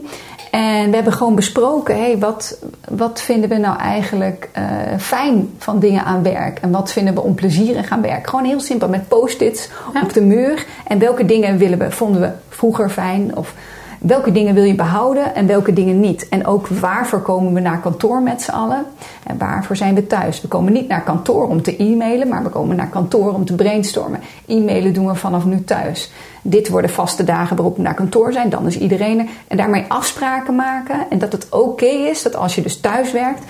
En 0.51 0.89
we 0.89 0.95
hebben 0.95 1.13
gewoon 1.13 1.35
besproken, 1.35 1.99
hey, 1.99 2.19
wat, 2.19 2.59
wat 2.89 3.21
vinden 3.21 3.49
we 3.49 3.57
nou 3.57 3.79
eigenlijk 3.79 4.49
eh, 4.53 4.65
fijn 4.99 5.51
van 5.59 5.79
dingen 5.79 6.05
aan 6.05 6.23
werk? 6.23 6.59
En 6.59 6.71
wat 6.71 6.93
vinden 6.93 7.15
we 7.15 7.21
onplezierig 7.21 7.91
aan 7.91 8.03
werk? 8.03 8.27
Gewoon 8.27 8.45
heel 8.45 8.61
simpel, 8.61 8.89
met 8.89 9.09
post-its 9.09 9.69
Ja. 9.95 10.03
op 10.03 10.13
de 10.13 10.21
muur. 10.23 10.67
En 10.87 10.99
welke 10.99 11.25
dingen 11.25 11.59
willen 11.59 11.79
we, 11.79 11.91
vonden 11.91 12.21
we 12.21 12.31
vroeger 12.49 12.91
fijn? 12.91 13.37
Of 13.37 13.55
welke 13.99 14.33
dingen 14.33 14.55
wil 14.55 14.63
je 14.63 14.75
behouden 14.75 15.35
en 15.35 15.47
welke 15.47 15.73
dingen 15.73 16.01
niet? 16.01 16.29
En 16.29 16.47
ook 16.47 16.67
waarvoor 16.67 17.21
komen 17.21 17.53
we 17.53 17.61
naar 17.61 17.81
kantoor 17.81 18.23
met 18.23 18.43
z'n 18.43 18.51
allen? 18.51 18.85
En 19.23 19.39
waarvoor 19.39 19.77
zijn 19.77 19.95
we 19.95 20.07
thuis? 20.07 20.41
We 20.41 20.49
komen 20.49 20.73
niet 20.73 20.89
naar 20.89 21.03
kantoor 21.03 21.49
om 21.49 21.63
te 21.63 21.77
e-mailen, 21.77 22.29
maar 22.29 22.43
we 22.43 22.49
komen 22.49 22.77
naar 22.77 22.89
kantoor 22.89 23.33
om 23.33 23.45
te 23.45 23.55
brainstormen. 23.55 24.21
E-mailen 24.47 24.95
doen 24.95 25.07
we 25.07 25.15
vanaf 25.15 25.45
nu 25.45 25.65
thuis. 25.65 26.13
Dit 26.43 26.69
worden 26.69 26.91
vaste 26.91 27.25
dagen 27.25 27.57
waarop 27.57 27.77
we 27.77 27.83
naar 27.83 27.95
kantoor 27.95 28.33
zijn, 28.33 28.51
dan 28.51 28.67
is 28.67 28.79
iedereen 28.79 29.19
er. 29.19 29.27
En 29.49 29.57
daarmee 29.57 29.85
afspraken 29.89 30.55
maken. 30.55 31.11
En 31.11 31.19
dat 31.19 31.33
het 31.33 31.47
oké 31.51 31.87
is 31.87 32.23
dat 32.23 32.37
als 32.37 32.55
je 32.55 32.63
dus 32.63 32.81
thuis 32.81 33.13
werkt, 33.13 33.43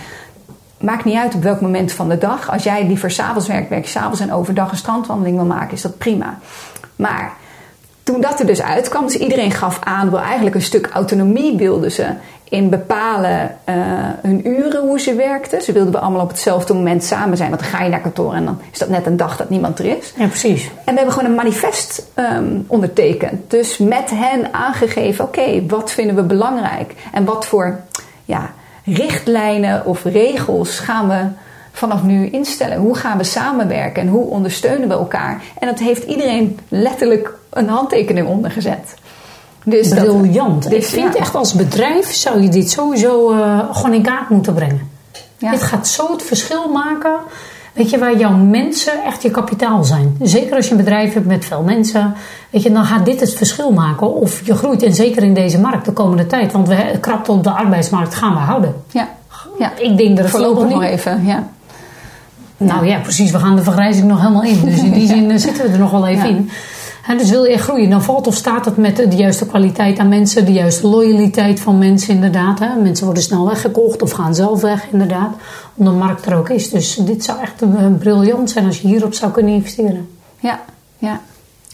maakt 0.81 1.05
niet 1.05 1.17
uit 1.17 1.35
op 1.35 1.43
welk 1.43 1.61
moment 1.61 1.93
van 1.93 2.09
de 2.09 2.19
dag. 2.19 2.51
Als 2.51 2.63
jij 2.63 2.87
liever 2.87 3.11
s'avonds 3.11 3.49
werkt, 3.49 3.69
werk 3.69 3.85
je 3.85 3.91
s'avonds 3.91 4.21
en 4.21 4.33
overdag 4.33 4.71
een 4.71 4.77
strandwandeling 4.77 5.37
wil 5.37 5.47
maken, 5.47 5.73
is 5.73 5.83
dat 5.83 5.99
prima. 5.99 6.39
Maar 6.97 7.33
toen 8.09 8.21
dat 8.21 8.41
er 8.41 8.47
dus 8.47 8.63
uitkwam, 8.63 9.05
dus 9.05 9.15
iedereen 9.15 9.51
gaf 9.51 9.79
aan, 9.83 10.11
wel 10.11 10.21
eigenlijk 10.21 10.55
een 10.55 10.63
stuk 10.63 10.89
autonomie 10.93 11.57
wilden 11.57 11.93
ze 11.93 12.07
in 12.45 12.71
bepalen 12.71 13.57
uh, 13.69 13.75
hun 14.23 14.49
uren 14.49 14.81
hoe 14.81 15.01
ze 15.01 15.15
werkten. 15.15 15.63
Ze 15.63 15.73
wilden 15.73 15.93
we 15.93 15.99
allemaal 15.99 16.23
op 16.23 16.29
hetzelfde 16.29 16.75
moment 16.75 17.05
samen 17.05 17.37
zijn, 17.37 17.49
want 17.49 17.61
dan 17.61 17.71
ga 17.71 17.83
je 17.83 17.91
naar 17.91 18.01
kantoor 18.01 18.35
en 18.35 18.45
dan 18.45 18.61
is 18.73 18.79
dat 18.79 18.89
net 18.89 19.07
een 19.07 19.17
dag 19.17 19.37
dat 19.37 19.51
niemand 19.51 19.79
er 19.79 19.85
is. 19.85 20.13
Ja, 20.17 20.27
precies. 20.27 20.65
En 20.65 20.93
we 20.93 20.95
hebben 20.95 21.13
gewoon 21.13 21.31
een 21.31 21.37
manifest 21.37 22.07
um, 22.15 22.65
ondertekend. 22.67 23.51
Dus 23.51 23.79
met 23.79 24.11
hen 24.11 24.55
aangegeven, 24.55 25.25
oké, 25.25 25.41
okay, 25.41 25.65
wat 25.67 25.91
vinden 25.91 26.17
we 26.17 26.23
belangrijk? 26.23 26.95
En 27.13 27.25
wat 27.25 27.47
voor 27.47 27.81
ja, 28.25 28.51
richtlijnen 28.85 29.87
of 29.87 30.05
regels 30.05 30.79
gaan 30.79 31.09
we 31.09 31.25
vanaf 31.79 32.03
nu 32.03 32.29
instellen? 32.31 32.77
Hoe 32.77 32.95
gaan 32.95 33.19
we 33.19 33.25
samenwerken 33.25 34.03
en 34.03 34.09
hoe 34.09 34.25
ondersteunen 34.25 34.89
we 34.89 34.95
elkaar? 34.95 35.43
En 35.59 35.69
dat 35.69 35.79
heeft 35.79 36.03
iedereen 36.03 36.59
letterlijk 36.69 37.35
een 37.51 37.69
handtekening 37.69 38.27
onder 38.27 38.51
gezet. 38.51 38.95
Dus 39.65 39.89
Briljant. 39.89 40.63
Dat, 40.63 40.73
dus, 40.73 40.85
ik 40.85 40.91
vind 40.91 41.15
ja. 41.15 41.21
echt 41.21 41.35
als 41.35 41.53
bedrijf 41.53 42.13
zou 42.13 42.43
je 42.43 42.49
dit 42.49 42.71
sowieso 42.71 43.33
uh, 43.33 43.59
gewoon 43.73 43.93
in 43.93 44.03
kaart 44.03 44.29
moeten 44.29 44.55
brengen. 44.55 44.91
Ja. 45.39 45.51
Dit 45.51 45.63
gaat 45.63 45.89
zo 45.89 46.13
het 46.13 46.23
verschil 46.23 46.69
maken. 46.69 47.17
Weet 47.73 47.91
je, 47.91 47.99
waar 47.99 48.17
jouw 48.17 48.37
mensen 48.37 49.05
echt 49.05 49.23
je 49.23 49.31
kapitaal 49.31 49.85
zijn. 49.85 50.17
Zeker 50.23 50.57
als 50.57 50.65
je 50.65 50.71
een 50.71 50.77
bedrijf 50.77 51.15
hebt 51.15 51.27
met 51.27 51.45
veel 51.45 51.63
mensen. 51.63 52.15
Weet 52.51 52.63
je, 52.63 52.73
dan 52.73 52.85
gaat 52.85 53.05
dit 53.05 53.21
het 53.21 53.35
verschil 53.35 53.73
maken 53.73 54.15
of 54.15 54.47
je 54.47 54.55
groeit. 54.55 54.83
En 54.83 54.95
zeker 54.95 55.23
in 55.23 55.35
deze 55.35 55.61
markt 55.61 55.85
de 55.85 55.93
komende 55.93 56.27
tijd. 56.27 56.53
Want 56.53 56.69
we 56.69 56.99
krapte 57.01 57.33
op 57.33 57.45
de 57.45 57.51
arbeidsmarkt 57.51 58.15
gaan 58.15 58.33
we 58.33 58.39
houden. 58.39 58.75
Ja. 58.91 59.09
ja. 59.59 59.73
Ik 59.77 59.97
denk 59.97 60.17
dat 60.17 60.19
het 60.19 60.31
voorlopig 60.31 60.65
niet... 60.65 60.73
nog 60.73 60.83
even, 60.83 61.27
ja. 61.27 61.49
Nou 62.59 62.87
ja, 62.87 62.99
precies. 62.99 63.31
We 63.31 63.39
gaan 63.39 63.57
de 63.57 63.63
vergrijzing 63.63 64.07
nog 64.07 64.21
helemaal 64.21 64.43
in. 64.43 64.65
Dus 64.65 64.83
in 64.83 64.93
die 64.93 65.07
zin 65.15 65.41
zitten 65.41 65.67
we 65.67 65.73
er 65.73 65.79
nog 65.79 65.91
wel 65.91 66.07
even 66.07 66.29
in. 66.29 66.51
He, 67.03 67.17
dus 67.17 67.31
wil 67.31 67.45
je 67.45 67.59
groeien, 67.59 67.91
dan 67.91 68.03
valt 68.03 68.27
of 68.27 68.35
staat 68.35 68.65
het 68.65 68.77
met 68.77 68.97
de 68.97 69.17
juiste 69.17 69.47
kwaliteit 69.47 69.99
aan 69.99 70.09
mensen, 70.09 70.45
de 70.45 70.53
juiste 70.53 70.87
loyaliteit 70.89 71.61
van 71.61 71.79
mensen 71.79 72.15
inderdaad. 72.15 72.59
He. 72.59 72.81
Mensen 72.83 73.05
worden 73.05 73.23
snel 73.23 73.47
weggekocht 73.47 74.03
of 74.03 74.11
gaan 74.11 74.35
zelf 74.35 74.61
weg 74.61 74.87
inderdaad, 74.93 75.35
omdat 75.75 75.93
de 75.93 75.99
markt 75.99 76.27
er 76.27 76.37
ook 76.37 76.49
is. 76.49 76.71
Dus 76.71 76.95
dit 76.95 77.25
zou 77.25 77.41
echt 77.41 77.63
briljant 77.99 78.51
zijn 78.51 78.67
als 78.67 78.81
je 78.81 78.89
hierop 78.89 79.15
zou 79.15 79.33
kunnen 79.33 79.53
investeren. 79.53 80.09
Ja, 80.41 80.61
ja. 80.99 81.21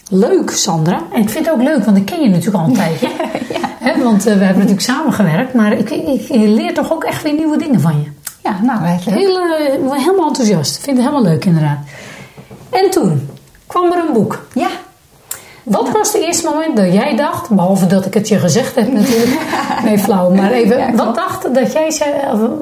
Leuk 0.09 0.51
Sandra. 0.51 1.01
En 1.13 1.21
ik 1.21 1.29
vind 1.29 1.45
het 1.45 1.55
ook 1.55 1.61
leuk, 1.61 1.85
want 1.85 1.97
ik 1.97 2.05
ken 2.05 2.21
je 2.21 2.29
natuurlijk 2.29 2.57
al 2.57 2.69
een 2.69 2.73
tijdje. 2.83 3.07
ja. 3.49 3.75
He, 3.79 4.03
want 4.03 4.27
uh, 4.27 4.33
we 4.33 4.43
hebben 4.43 4.65
natuurlijk 4.65 4.81
samengewerkt, 4.81 5.53
maar 5.53 5.73
ik, 5.73 5.89
ik, 5.89 6.07
ik, 6.07 6.29
leer 6.29 6.73
toch 6.73 6.91
ook 6.91 7.03
echt 7.03 7.23
weer 7.23 7.33
nieuwe 7.33 7.57
dingen 7.57 7.81
van 7.81 8.01
je. 8.03 8.09
Ja, 8.45 8.59
nou. 8.61 8.79
Heel, 8.85 9.39
uh, 9.39 9.91
helemaal 9.91 10.27
enthousiast. 10.27 10.77
Ik 10.77 10.83
vind 10.83 10.97
het 10.97 11.05
helemaal 11.05 11.31
leuk 11.31 11.45
inderdaad. 11.45 11.77
En 12.69 12.89
toen 12.91 13.29
kwam 13.67 13.91
er 13.91 13.97
een 13.97 14.13
boek. 14.13 14.47
Ja. 14.53 14.69
Wat 15.63 15.91
was 15.91 16.13
het 16.13 16.21
eerste 16.21 16.49
moment 16.49 16.77
dat 16.77 16.93
jij 16.93 17.15
dacht, 17.15 17.49
behalve 17.49 17.87
dat 17.87 18.05
ik 18.05 18.13
het 18.13 18.27
je 18.27 18.39
gezegd 18.39 18.75
heb 18.75 18.91
natuurlijk, 18.91 19.39
nee 19.85 19.99
flauw, 19.99 20.29
maar 20.29 20.51
even, 20.51 20.95
wat 20.95 21.15
dacht 21.15 21.53
dat 21.53 21.73
jij 21.73 21.91
zei, 21.91 22.11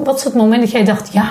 wat 0.04 0.16
is 0.16 0.24
het 0.24 0.34
moment 0.34 0.60
dat 0.60 0.70
jij 0.70 0.84
dacht, 0.84 1.12
ja, 1.12 1.30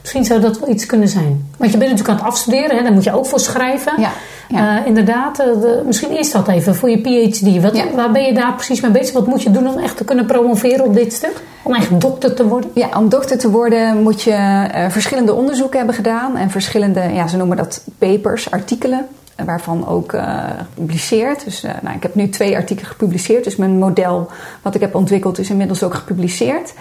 misschien 0.00 0.24
zou 0.24 0.40
dat 0.40 0.58
wel 0.58 0.68
iets 0.68 0.86
kunnen 0.86 1.08
zijn? 1.08 1.50
Want 1.58 1.72
je 1.72 1.78
bent 1.78 1.90
natuurlijk 1.90 2.18
aan 2.18 2.24
het 2.24 2.34
afstuderen, 2.34 2.76
hè, 2.76 2.82
daar 2.82 2.92
moet 2.92 3.04
je 3.04 3.16
ook 3.16 3.26
voor 3.26 3.40
schrijven. 3.40 3.92
Ja, 4.00 4.10
ja. 4.48 4.80
Uh, 4.80 4.86
inderdaad, 4.86 5.36
de, 5.36 5.82
misschien 5.86 6.10
eerst 6.10 6.32
dat 6.32 6.48
even 6.48 6.74
voor 6.74 6.90
je 6.90 7.00
PhD. 7.00 7.62
Wat, 7.62 7.76
ja. 7.76 7.84
Waar 7.94 8.12
ben 8.12 8.22
je 8.22 8.34
daar 8.34 8.54
precies 8.54 8.80
mee 8.80 8.90
bezig? 8.90 9.12
Wat 9.12 9.26
moet 9.26 9.42
je 9.42 9.50
doen 9.50 9.68
om 9.68 9.78
echt 9.78 9.96
te 9.96 10.04
kunnen 10.04 10.26
promoveren 10.26 10.84
op 10.84 10.94
dit 10.94 11.12
stuk? 11.12 11.42
Om 11.62 11.74
echt 11.74 12.00
dokter 12.00 12.34
te 12.34 12.46
worden? 12.46 12.70
Ja, 12.74 12.88
om 12.98 13.08
dokter 13.08 13.38
te 13.38 13.50
worden 13.50 14.02
moet 14.02 14.22
je 14.22 14.30
uh, 14.74 14.88
verschillende 14.88 15.34
onderzoeken 15.34 15.76
hebben 15.76 15.94
gedaan 15.96 16.36
en 16.36 16.50
verschillende, 16.50 17.00
ja, 17.00 17.26
ze 17.26 17.36
noemen 17.36 17.56
dat 17.56 17.84
papers, 17.98 18.50
artikelen 18.50 19.06
waarvan 19.44 19.88
ook 19.88 20.12
uh, 20.12 20.44
gepubliceerd. 20.58 21.44
Dus 21.44 21.62
nou, 21.82 21.96
ik 21.96 22.02
heb 22.02 22.14
nu 22.14 22.28
twee 22.28 22.56
artikelen 22.56 22.90
gepubliceerd. 22.90 23.44
Dus 23.44 23.56
mijn 23.56 23.78
model 23.78 24.30
wat 24.62 24.74
ik 24.74 24.80
heb 24.80 24.94
ontwikkeld 24.94 25.38
is 25.38 25.50
inmiddels 25.50 25.82
ook 25.82 25.94
gepubliceerd. 25.94 26.72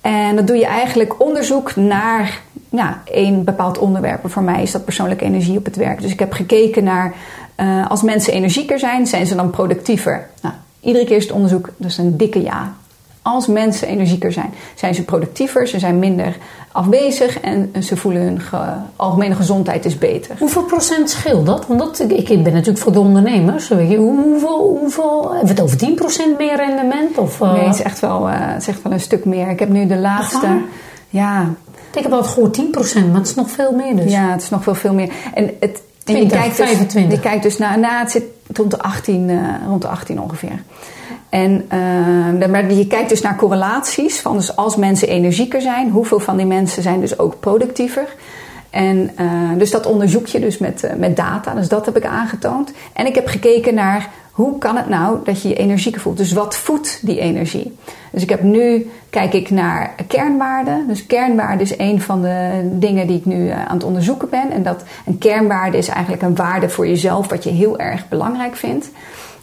En 0.00 0.36
dan 0.36 0.44
doe 0.44 0.56
je 0.56 0.66
eigenlijk 0.66 1.20
onderzoek 1.22 1.76
naar 1.76 2.40
ja, 2.68 3.02
één 3.04 3.44
bepaald 3.44 3.78
onderwerp. 3.78 4.30
Voor 4.30 4.42
mij 4.42 4.62
is 4.62 4.72
dat 4.72 4.84
persoonlijke 4.84 5.24
energie 5.24 5.58
op 5.58 5.64
het 5.64 5.76
werk. 5.76 6.00
Dus 6.00 6.12
ik 6.12 6.18
heb 6.18 6.32
gekeken 6.32 6.84
naar 6.84 7.14
eh, 7.54 7.90
als 7.90 8.02
mensen 8.02 8.32
energieker 8.32 8.78
zijn, 8.78 9.06
zijn 9.06 9.26
ze 9.26 9.34
dan 9.34 9.50
productiever? 9.50 10.28
Nou, 10.42 10.54
iedere 10.80 11.04
keer 11.04 11.16
is 11.16 11.22
het 11.22 11.32
onderzoek 11.32 11.68
dus 11.76 11.98
een 11.98 12.16
dikke 12.16 12.42
ja. 12.42 12.74
Als 13.22 13.46
mensen 13.46 13.88
energieker 13.88 14.32
zijn, 14.32 14.50
zijn 14.74 14.94
ze 14.94 15.04
productiever, 15.04 15.68
ze 15.68 15.78
zijn 15.78 15.98
minder 15.98 16.36
afwezig 16.72 17.40
en 17.40 17.72
ze 17.82 17.96
voelen 17.96 18.22
hun 18.22 18.40
algemene 18.96 19.34
gezondheid 19.34 19.84
is 19.84 19.98
beter. 19.98 20.36
Hoeveel 20.38 20.62
procent 20.62 21.10
scheelt 21.10 21.46
dat? 21.46 21.66
Want 21.66 21.80
dat, 21.80 21.98
ik, 21.98 22.28
ik 22.28 22.42
ben 22.42 22.52
natuurlijk 22.52 22.78
voor 22.78 22.92
de 22.92 23.00
ondernemers. 23.00 23.68
Weet 23.68 23.90
je, 23.90 23.96
hoeveel, 23.96 24.76
hoeveel, 24.80 25.22
hebben 25.22 25.42
we 25.42 25.48
het 25.48 25.60
over 25.60 25.76
10 25.76 25.94
procent 25.94 26.38
meer 26.38 26.56
rendement? 26.56 27.18
Of, 27.18 27.40
uh... 27.40 27.52
Nee, 27.52 27.64
het 27.64 27.74
is, 27.74 27.82
echt 27.82 28.00
wel, 28.00 28.28
uh, 28.28 28.34
het 28.36 28.62
is 28.62 28.68
echt 28.68 28.82
wel 28.82 28.92
een 28.92 29.00
stuk 29.00 29.24
meer. 29.24 29.48
Ik 29.48 29.58
heb 29.58 29.68
nu 29.68 29.86
de 29.86 29.98
laatste... 29.98 30.60
Ja. 31.08 31.54
Ik 31.94 32.02
heb 32.02 32.12
altijd 32.12 32.32
gehoord 32.32 32.54
10 32.54 32.70
procent, 32.70 33.06
maar 33.06 33.18
het 33.18 33.28
is 33.28 33.34
nog 33.34 33.50
veel 33.50 33.72
meer 33.72 33.96
dus. 33.96 34.12
Ja, 34.12 34.30
het 34.30 34.42
is 34.42 34.50
nog 34.50 34.62
veel, 34.62 34.74
veel 34.74 34.94
meer. 34.94 35.12
En 35.34 35.50
het, 35.60 35.82
en 36.14 36.22
je, 36.22 36.28
kijkt 36.28 36.56
dus, 36.56 36.66
25. 36.66 37.12
je 37.12 37.20
kijkt 37.20 37.42
dus 37.42 37.58
naar, 37.58 37.78
na 37.78 38.00
het 38.00 38.10
zit 38.10 38.24
rond 38.52 38.70
de 38.70 38.78
18, 38.78 39.28
uh, 39.28 39.48
rond 39.66 39.82
de 39.82 39.88
18 39.88 40.20
ongeveer. 40.20 40.62
En, 41.28 41.68
uh, 42.40 42.48
maar 42.48 42.72
je 42.72 42.86
kijkt 42.86 43.08
dus 43.08 43.20
naar 43.20 43.36
correlaties 43.36 44.20
van 44.20 44.36
dus 44.36 44.56
als 44.56 44.76
mensen 44.76 45.08
energieker 45.08 45.60
zijn, 45.60 45.90
hoeveel 45.90 46.20
van 46.20 46.36
die 46.36 46.46
mensen 46.46 46.82
zijn 46.82 47.00
dus 47.00 47.18
ook 47.18 47.40
productiever. 47.40 48.14
En 48.70 49.10
uh, 49.20 49.58
dus 49.58 49.70
dat 49.70 49.86
onderzoek 49.86 50.26
je 50.26 50.40
dus 50.40 50.58
met, 50.58 50.84
uh, 50.84 50.92
met 50.92 51.16
data, 51.16 51.54
dus 51.54 51.68
dat 51.68 51.86
heb 51.86 51.96
ik 51.96 52.04
aangetoond. 52.04 52.72
En 52.92 53.06
ik 53.06 53.14
heb 53.14 53.26
gekeken 53.26 53.74
naar 53.74 54.08
hoe 54.30 54.58
kan 54.58 54.76
het 54.76 54.88
nou 54.88 55.18
dat 55.24 55.42
je 55.42 55.48
je 55.48 55.54
energieker 55.54 56.00
voelt. 56.00 56.16
Dus 56.16 56.32
wat 56.32 56.56
voedt 56.56 56.98
die 57.02 57.18
energie? 57.18 57.76
Dus 58.10 58.22
ik 58.22 58.28
heb 58.28 58.42
nu, 58.42 58.90
kijk 59.10 59.32
ik 59.32 59.50
naar 59.50 59.94
kernwaarden. 60.06 60.88
Dus 60.88 61.06
kernwaarde 61.06 61.62
is 61.62 61.78
een 61.78 62.00
van 62.00 62.22
de 62.22 62.68
dingen 62.72 63.06
die 63.06 63.16
ik 63.16 63.24
nu 63.24 63.48
aan 63.48 63.74
het 63.74 63.84
onderzoeken 63.84 64.28
ben. 64.28 64.50
En 64.50 64.62
dat 64.62 64.82
een 65.06 65.18
kernwaarde 65.18 65.78
is 65.78 65.88
eigenlijk 65.88 66.22
een 66.22 66.34
waarde 66.34 66.68
voor 66.68 66.86
jezelf 66.86 67.28
wat 67.28 67.44
je 67.44 67.50
heel 67.50 67.78
erg 67.78 68.08
belangrijk 68.08 68.56
vindt. 68.56 68.90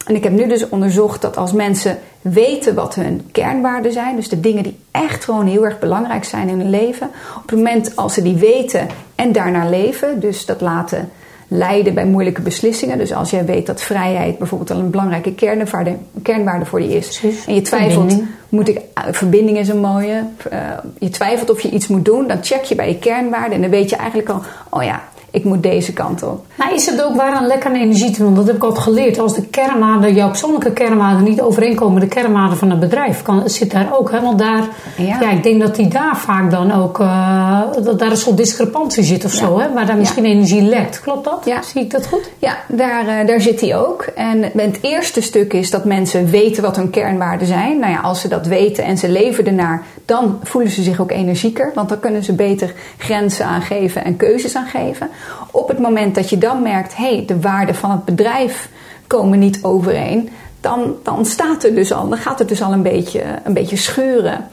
En 0.06 0.14
ik 0.14 0.24
heb 0.24 0.32
nu 0.32 0.48
dus 0.48 0.68
onderzocht 0.68 1.22
dat 1.22 1.36
als 1.36 1.52
mensen 1.52 1.98
weten 2.20 2.74
wat 2.74 2.94
hun 2.94 3.28
kernwaarden 3.32 3.92
zijn, 3.92 4.16
dus 4.16 4.28
de 4.28 4.40
dingen 4.40 4.62
die 4.62 4.78
echt 4.90 5.24
gewoon 5.24 5.46
heel 5.46 5.64
erg 5.64 5.78
belangrijk 5.78 6.24
zijn 6.24 6.48
in 6.48 6.58
hun 6.58 6.70
leven, 6.70 7.10
op 7.36 7.50
het 7.50 7.58
moment 7.58 7.96
als 7.96 8.14
ze 8.14 8.22
die 8.22 8.36
weten 8.36 8.88
en 9.14 9.32
daarnaar 9.32 9.70
leven, 9.70 10.20
dus 10.20 10.46
dat 10.46 10.60
laten 10.60 11.10
leiden 11.48 11.94
bij 11.94 12.04
moeilijke 12.04 12.42
beslissingen. 12.42 12.98
Dus 12.98 13.12
als 13.12 13.30
jij 13.30 13.44
weet 13.44 13.66
dat 13.66 13.82
vrijheid 13.82 14.38
bijvoorbeeld 14.38 14.70
al 14.70 14.78
een 14.78 14.90
belangrijke 14.90 15.34
kernwaarde, 15.34 15.96
kernwaarde 16.22 16.64
voor 16.64 16.82
je 16.82 16.96
is. 16.96 17.22
En 17.46 17.54
je 17.54 17.60
twijfelt, 17.60 17.92
verbinding. 17.92 18.28
moet 18.48 18.68
ik, 18.68 18.80
verbinding 19.10 19.58
is 19.58 19.68
een 19.68 19.80
mooie. 19.80 20.24
Uh, 20.52 20.58
je 20.98 21.08
twijfelt 21.08 21.50
of 21.50 21.60
je 21.60 21.70
iets 21.70 21.86
moet 21.86 22.04
doen, 22.04 22.26
dan 22.26 22.44
check 22.44 22.62
je 22.62 22.74
bij 22.74 22.88
je 22.88 22.98
kernwaarde 22.98 23.54
en 23.54 23.60
dan 23.60 23.70
weet 23.70 23.90
je 23.90 23.96
eigenlijk 23.96 24.28
al, 24.28 24.42
oh 24.70 24.82
ja, 24.82 25.02
ik 25.30 25.44
moet 25.44 25.62
deze 25.62 25.92
kant 25.92 26.22
op. 26.22 26.46
Maar 26.54 26.74
is 26.74 26.86
het 26.86 27.02
ook 27.02 27.16
waar 27.16 27.32
aan 27.32 27.46
lekker 27.46 27.72
energie 27.72 28.10
te 28.10 28.18
doen? 28.18 28.34
Dat 28.34 28.46
heb 28.46 28.56
ik 28.56 28.62
altijd 28.62 28.84
geleerd. 28.84 29.18
Als 29.18 29.34
de 29.34 29.46
kernwaarden, 29.46 30.14
jouw 30.14 30.28
persoonlijke 30.28 30.72
kernwaarden 30.72 31.24
niet 31.24 31.40
overeenkomen 31.40 31.94
met 31.94 32.02
de 32.02 32.20
kernwaarden 32.20 32.58
van 32.58 32.70
het 32.70 32.80
bedrijf, 32.80 33.22
kan, 33.22 33.48
zit 33.48 33.70
daar 33.70 33.88
ook. 33.98 34.10
Hè? 34.10 34.20
Want 34.20 34.38
daar, 34.38 34.68
ja. 34.96 35.30
ik 35.30 35.42
denk 35.42 35.60
dat 35.60 35.76
die 35.76 35.88
daar 35.88 36.16
vaak 36.16 36.50
dan 36.50 36.72
ook, 36.72 36.98
uh, 36.98 37.60
dat 37.82 37.98
daar 37.98 38.10
een 38.10 38.16
soort 38.16 38.36
discrepantie 38.36 39.02
zit 39.02 39.24
of 39.24 39.32
zo, 39.32 39.58
hè? 39.58 39.72
waar 39.72 39.86
daar 39.86 39.96
misschien 39.96 40.24
energie 40.24 40.62
lekt. 40.62 41.00
Klopt 41.00 41.24
dat? 41.24 41.42
Ja. 41.44 41.62
Zie 41.62 41.82
ik 41.82 41.90
dat 41.90 42.06
goed? 42.06 42.30
Ja, 42.38 42.56
daar, 42.68 43.04
uh, 43.04 43.26
daar 43.26 43.40
zit 43.40 43.60
die 43.60 43.76
ook. 43.76 44.02
En 44.02 44.42
het 44.42 44.78
eerste 44.80 45.20
stuk 45.20 45.52
is 45.52 45.70
dat 45.70 45.84
mensen 45.84 46.30
weten 46.30 46.62
wat 46.62 46.76
hun 46.76 46.90
kernwaarden 46.90 47.46
zijn. 47.46 47.78
Nou 47.78 47.92
ja, 47.92 48.00
als 48.00 48.20
ze 48.20 48.28
dat 48.28 48.46
weten 48.46 48.84
en 48.84 48.98
ze 48.98 49.08
leven 49.08 49.46
ernaar, 49.46 49.82
dan 50.04 50.40
voelen 50.42 50.70
ze 50.70 50.82
zich 50.82 51.00
ook 51.00 51.10
energieker. 51.10 51.70
Want 51.74 51.88
dan 51.88 52.00
kunnen 52.00 52.24
ze 52.24 52.32
beter 52.32 52.72
grenzen 52.98 53.46
aangeven 53.46 54.04
en 54.04 54.16
keuzes 54.16 54.56
aangeven. 54.56 55.08
Op 55.50 55.68
het 55.68 55.78
moment 55.78 56.14
dat 56.14 56.30
je 56.30 56.38
dan 56.38 56.62
merkt, 56.62 56.96
hé, 56.96 57.14
hey, 57.14 57.24
de 57.26 57.40
waarden 57.40 57.74
van 57.74 57.90
het 57.90 58.04
bedrijf 58.04 58.68
komen 59.06 59.38
niet 59.38 59.58
overeen, 59.62 60.30
dan, 60.60 60.94
dan 61.02 61.24
staat 61.24 61.64
er 61.64 61.74
dus 61.74 61.92
al, 61.92 62.08
dan 62.08 62.18
gaat 62.18 62.38
het 62.38 62.48
dus 62.48 62.62
al 62.62 62.72
een 62.72 62.82
beetje, 62.82 63.22
een 63.44 63.52
beetje 63.52 63.76
scheuren. 63.76 64.46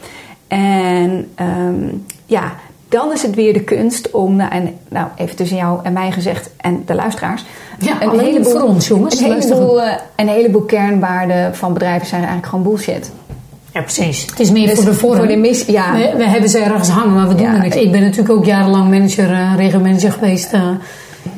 En 0.47 1.31
um, 1.39 2.05
ja, 2.25 2.53
dan 2.89 3.11
is 3.11 3.21
het 3.21 3.35
weer 3.35 3.53
de 3.53 3.63
kunst 3.63 4.11
om, 4.11 4.35
nou, 4.35 4.51
en, 4.51 4.77
nou 4.89 5.07
even 5.15 5.35
tussen 5.35 5.57
jou 5.57 5.79
en 5.83 5.93
mij 5.93 6.11
gezegd 6.11 6.49
en 6.57 6.83
de 6.85 6.95
luisteraars. 6.95 7.45
Ja, 7.79 8.01
een 8.01 8.19
heleboel, 8.19 8.51
voor 8.51 8.61
ons 8.61 8.87
jongens. 8.87 9.19
Een 9.19 9.31
heleboel, 9.31 9.81
uh, 9.81 9.93
een 10.15 10.27
heleboel 10.27 10.61
kernwaarden 10.61 11.55
van 11.55 11.73
bedrijven 11.73 12.07
zijn 12.07 12.21
eigenlijk 12.21 12.49
gewoon 12.49 12.65
bullshit. 12.65 13.11
Ja, 13.75 13.81
precies. 13.81 14.25
Het 14.25 14.39
is 14.39 14.51
meer 14.51 14.67
dus 14.67 14.75
voor 14.75 14.85
de 14.85 14.93
vorm. 14.93 15.17
Voor 15.17 15.27
de 15.27 15.37
mis, 15.37 15.65
ja. 15.65 15.93
we, 15.93 16.13
we, 16.17 16.27
hebben 16.27 16.49
ze 16.49 16.59
ergens 16.59 16.89
hangen, 16.89 17.13
maar 17.13 17.27
we 17.27 17.35
doen 17.35 17.45
er 17.45 17.59
niks. 17.59 17.75
Ik 17.75 17.91
ben 17.91 18.01
natuurlijk 18.01 18.29
ook 18.29 18.45
jarenlang 18.45 18.89
manager, 18.89 19.29
uh, 19.29 19.53
regiomanager 19.55 20.11
geweest 20.11 20.53
uh, 20.53 20.61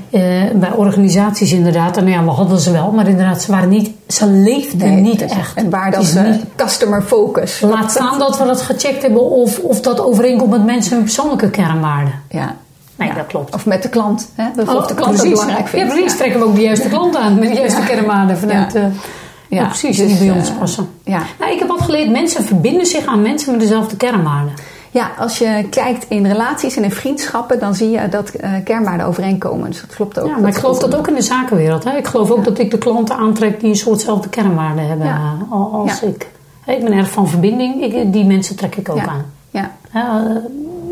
uh, 0.09 0.51
bij 0.53 0.71
organisaties 0.71 1.51
inderdaad. 1.51 1.97
En 1.97 2.03
nou 2.03 2.15
ja, 2.15 2.23
we 2.23 2.29
hadden 2.29 2.59
ze 2.59 2.71
wel, 2.71 2.91
maar 2.91 3.07
inderdaad, 3.07 3.41
ze 3.41 3.51
waren 3.51 3.69
niet, 3.69 3.91
ze 4.07 4.25
leefden 4.25 4.93
nee, 4.93 5.01
niet 5.01 5.21
echt. 5.21 5.55
En 5.55 5.69
waar 5.69 5.91
dat 5.91 6.05
ze 6.05 6.21
niet, 6.21 6.41
customer 6.55 7.01
focus. 7.01 7.59
Laat 7.61 7.91
staan 7.91 8.19
dat 8.19 8.37
we 8.37 8.45
dat 8.45 8.61
gecheckt 8.61 9.01
hebben 9.01 9.29
of, 9.29 9.59
of 9.59 9.81
dat 9.81 10.01
overeenkomt 10.01 10.51
met 10.51 10.65
mensen 10.65 10.95
hun 10.95 11.03
persoonlijke 11.03 11.49
kernwaarden. 11.49 12.13
Ja. 12.29 12.55
Nee, 12.95 13.07
ja. 13.07 13.13
dat 13.13 13.27
klopt. 13.27 13.53
Of 13.53 13.65
met 13.65 13.83
de 13.83 13.89
klant. 13.89 14.29
Hè? 14.35 14.45
Dat 14.55 14.67
oh, 14.67 14.75
of 14.75 14.87
de 14.87 14.93
klant 14.93 15.11
precies. 15.11 15.29
belangrijk 15.29 15.67
vindt. 15.67 15.87
Ja, 15.87 15.93
precies. 15.93 16.11
Ja. 16.11 16.17
Trekken 16.17 16.39
we 16.39 16.45
ook 16.45 16.55
de 16.55 16.61
juiste 16.61 16.89
klant 16.95 17.15
aan 17.15 17.39
met 17.39 17.49
de 17.49 17.55
juiste 17.55 17.81
kernwaarden 17.81 18.37
vanuit... 18.37 18.73
Ja, 18.73 18.91
precies, 19.47 19.97
dus, 19.97 20.17
die 20.17 20.27
bij 20.27 20.37
ons 20.37 20.51
passen. 20.51 20.89
Ja. 21.03 21.21
Nou, 21.39 21.51
ik 21.51 21.59
heb 21.59 21.69
altijd 21.69 21.89
geleerd, 21.89 22.11
mensen 22.11 22.43
verbinden 22.43 22.85
zich 22.85 23.05
aan 23.05 23.21
mensen 23.21 23.51
met 23.51 23.59
dezelfde 23.59 23.97
kernwaarden. 23.97 24.53
Ja, 24.91 25.11
als 25.17 25.37
je 25.37 25.67
kijkt 25.69 26.05
in 26.09 26.25
relaties 26.25 26.75
en 26.75 26.83
in 26.83 26.91
vriendschappen, 26.91 27.59
dan 27.59 27.75
zie 27.75 27.89
je 27.89 28.09
dat 28.09 28.31
uh, 28.35 28.51
kernwaarden 28.63 29.05
overeenkomen. 29.05 29.69
Dus 29.69 29.81
dat 29.81 29.95
klopt 29.95 30.19
ook. 30.19 30.27
Ja, 30.27 30.37
maar 30.37 30.49
ik 30.49 30.55
geloof 30.55 30.79
dat 30.79 30.95
ook 30.95 31.07
in 31.07 31.15
de 31.15 31.21
zakenwereld. 31.21 31.83
Hè? 31.83 31.97
Ik 31.97 32.07
geloof 32.07 32.31
ook 32.31 32.37
ja. 32.37 32.43
dat 32.43 32.59
ik 32.59 32.71
de 32.71 32.77
klanten 32.77 33.15
aantrek 33.15 33.59
die 33.59 33.69
een 33.69 33.75
soortzelfde 33.75 34.29
kernwaarden 34.29 34.87
hebben 34.87 35.07
ja. 35.07 35.37
als 35.49 36.01
ik. 36.01 36.27
Ik 36.65 36.83
ben 36.83 36.91
erg 36.91 37.09
van 37.09 37.27
verbinding. 37.27 37.83
Ik, 37.83 38.13
die 38.13 38.25
mensen 38.25 38.55
trek 38.55 38.75
ik 38.75 38.89
ook 38.89 39.07
aan. 39.07 39.25
Ja. 39.49 39.71
Uh, 39.95 40.35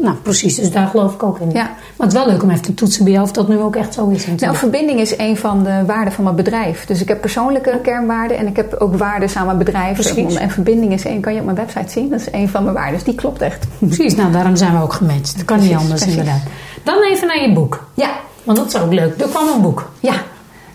nou, 0.01 0.15
precies. 0.15 0.55
Dus 0.55 0.71
daar 0.71 0.87
geloof 0.87 1.13
ik 1.13 1.23
ook 1.23 1.39
in. 1.39 1.51
Ja. 1.51 1.63
Maar 1.63 2.07
het 2.07 2.07
is 2.07 2.13
wel 2.13 2.27
leuk 2.27 2.43
om 2.43 2.49
even 2.49 2.61
te 2.61 2.73
toetsen 2.73 3.03
bij 3.03 3.13
jou 3.13 3.25
of 3.25 3.31
dat 3.31 3.47
nu 3.47 3.59
ook 3.59 3.75
echt 3.75 3.93
zo 3.93 4.09
is. 4.09 4.25
Nou, 4.37 4.55
verbinding 4.55 4.99
is 4.99 5.17
een 5.17 5.37
van 5.37 5.63
de 5.63 5.83
waarden 5.85 6.13
van 6.13 6.23
mijn 6.23 6.35
bedrijf. 6.35 6.85
Dus 6.85 7.01
ik 7.01 7.07
heb 7.07 7.21
persoonlijke 7.21 7.79
kernwaarden 7.83 8.37
en 8.37 8.47
ik 8.47 8.55
heb 8.55 8.73
ook 8.73 8.97
waarden 8.97 9.29
aan 9.35 9.45
mijn 9.45 9.57
bedrijf. 9.57 9.93
Precies. 9.93 10.35
En 10.35 10.49
verbinding 10.49 10.93
is 10.93 11.05
één, 11.05 11.21
kan 11.21 11.33
je 11.33 11.39
op 11.39 11.45
mijn 11.45 11.57
website 11.57 11.91
zien. 11.91 12.09
Dat 12.09 12.19
is 12.19 12.27
een 12.31 12.49
van 12.49 12.63
mijn 12.63 12.75
waarden. 12.75 12.99
Die 13.03 13.15
klopt 13.15 13.41
echt. 13.41 13.67
Precies, 13.79 14.15
nou 14.15 14.31
daarom 14.31 14.55
zijn 14.55 14.77
we 14.77 14.83
ook 14.83 14.93
gematcht. 14.93 15.35
Dat 15.35 15.45
kan 15.45 15.57
precies, 15.57 15.73
niet 15.73 15.83
anders 15.83 16.01
precies. 16.01 16.19
inderdaad. 16.19 16.43
Dan 16.83 17.03
even 17.03 17.27
naar 17.27 17.41
je 17.41 17.53
boek. 17.53 17.87
Ja. 17.93 18.09
Want 18.43 18.57
dat 18.57 18.67
is 18.67 18.77
ook 18.77 18.93
leuk. 18.93 19.21
Er 19.21 19.27
kwam 19.27 19.47
een 19.47 19.61
boek. 19.61 19.89
Ja. 19.99 20.13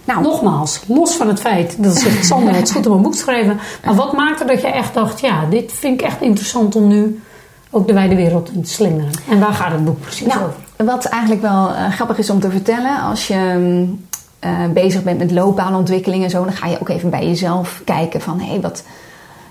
Nou, 0.05 0.23
nogmaals, 0.23 0.81
los 0.87 1.17
van 1.17 1.29
het 1.29 1.41
feit 1.41 1.77
dat 1.79 1.97
zegt 1.97 2.27
Sander, 2.27 2.55
het 2.55 2.69
is 2.69 2.75
goed 2.75 2.87
om 2.87 2.93
een 2.97 3.03
boek 3.03 3.13
te 3.13 3.19
schrijven. 3.19 3.61
Maar 3.85 3.95
wat 3.95 4.13
maakte 4.13 4.45
dat 4.45 4.61
je 4.61 4.67
echt 4.67 4.95
dacht, 4.95 5.21
ja, 5.21 5.45
dit 5.51 5.73
vind 5.73 6.01
ik 6.01 6.07
echt 6.07 6.21
interessant 6.21 6.77
om 6.77 6.87
nu 6.87 7.21
ook 7.71 7.87
de 7.87 7.93
wijde 7.93 8.15
wereld 8.15 8.51
in 8.53 8.65
slingeren. 8.67 9.11
En 9.29 9.41
waar 9.41 9.53
gaat 9.53 9.73
het 9.73 9.85
boek 9.85 10.01
precies 10.01 10.27
nou, 10.27 10.41
over? 10.41 10.55
Wat 10.77 11.05
eigenlijk 11.05 11.43
wel 11.43 11.71
uh, 11.71 11.91
grappig 11.91 12.19
is 12.19 12.31
om 12.31 12.41
te 12.41 12.51
vertellen, 12.51 13.01
als 13.01 13.27
je 13.27 13.37
uh, 14.45 14.51
bezig 14.73 15.03
bent 15.03 15.19
met 15.19 15.31
loopbaanontwikkeling 15.31 16.25
en 16.25 16.31
zo, 16.31 16.45
dan 16.45 16.53
ga 16.53 16.67
je 16.67 16.81
ook 16.81 16.89
even 16.89 17.11
bij 17.11 17.27
jezelf 17.27 17.83
kijken 17.85 18.21
van 18.21 18.41
hé, 18.41 18.51
hey, 18.51 18.61
wat, 18.61 18.83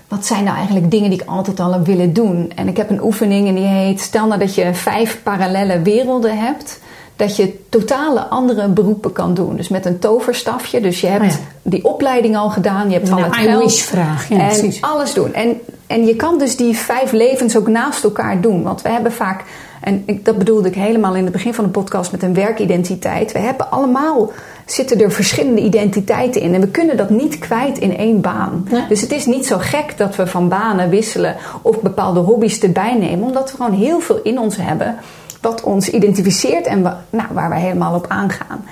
wat 0.08 0.26
zijn 0.26 0.44
nou 0.44 0.56
eigenlijk 0.56 0.90
dingen 0.90 1.10
die 1.10 1.20
ik 1.20 1.28
altijd 1.28 1.60
al 1.60 1.72
heb 1.72 1.86
willen 1.86 2.12
doen? 2.12 2.52
En 2.54 2.68
ik 2.68 2.76
heb 2.76 2.90
een 2.90 3.02
oefening 3.02 3.48
en 3.48 3.54
die 3.54 3.66
heet: 3.66 4.00
stel 4.00 4.26
nou 4.26 4.40
dat 4.40 4.54
je 4.54 4.74
vijf 4.74 5.22
parallele 5.22 5.82
werelden 5.82 6.38
hebt 6.38 6.80
dat 7.20 7.36
je 7.36 7.54
totale 7.68 8.20
andere 8.20 8.68
beroepen 8.68 9.12
kan 9.12 9.34
doen. 9.34 9.56
Dus 9.56 9.68
met 9.68 9.86
een 9.86 9.98
toverstafje. 9.98 10.80
Dus 10.80 11.00
je 11.00 11.06
hebt 11.06 11.22
oh 11.24 11.30
ja. 11.30 11.36
die 11.62 11.84
opleiding 11.84 12.36
al 12.36 12.50
gedaan. 12.50 12.88
Je 12.88 12.94
hebt 12.94 13.08
van 13.08 13.22
het 13.22 13.36
geld. 13.36 13.78
vraag. 13.78 14.28
Ja, 14.28 14.38
en 14.38 14.46
precies. 14.46 14.80
alles 14.80 15.14
doen. 15.14 15.34
En, 15.34 15.60
en 15.86 16.06
je 16.06 16.16
kan 16.16 16.38
dus 16.38 16.56
die 16.56 16.76
vijf 16.76 17.12
levens 17.12 17.56
ook 17.56 17.68
naast 17.68 18.04
elkaar 18.04 18.40
doen. 18.40 18.62
Want 18.62 18.82
we 18.82 18.88
hebben 18.88 19.12
vaak... 19.12 19.44
En 19.80 20.04
dat 20.22 20.38
bedoelde 20.38 20.68
ik 20.68 20.74
helemaal 20.74 21.14
in 21.14 21.22
het 21.22 21.32
begin 21.32 21.54
van 21.54 21.64
de 21.64 21.70
podcast 21.70 22.12
met 22.12 22.22
een 22.22 22.34
werkidentiteit. 22.34 23.32
We 23.32 23.38
hebben 23.38 23.70
allemaal 23.70 24.32
zitten 24.66 25.00
er 25.00 25.12
verschillende 25.12 25.60
identiteiten 25.60 26.40
in. 26.40 26.54
En 26.54 26.60
we 26.60 26.68
kunnen 26.68 26.96
dat 26.96 27.10
niet 27.10 27.38
kwijt 27.38 27.78
in 27.78 27.96
één 27.96 28.20
baan. 28.20 28.68
Ja. 28.70 28.86
Dus 28.88 29.00
het 29.00 29.12
is 29.12 29.26
niet 29.26 29.46
zo 29.46 29.56
gek 29.58 29.98
dat 29.98 30.16
we 30.16 30.26
van 30.26 30.48
banen 30.48 30.90
wisselen 30.90 31.36
of 31.62 31.80
bepaalde 31.80 32.20
hobby's 32.20 32.60
erbij 32.60 32.94
nemen. 32.98 33.26
Omdat 33.26 33.50
we 33.50 33.56
gewoon 33.56 33.78
heel 33.78 34.00
veel 34.00 34.20
in 34.22 34.38
ons 34.38 34.56
hebben 34.56 34.96
wat 35.40 35.62
ons 35.62 35.88
identificeert 35.88 36.66
en 36.66 36.82
wa 36.82 37.04
nou, 37.10 37.28
waar 37.32 37.48
wij 37.48 37.60
helemaal 37.60 37.94
op 37.94 38.06
aangaan. 38.08 38.64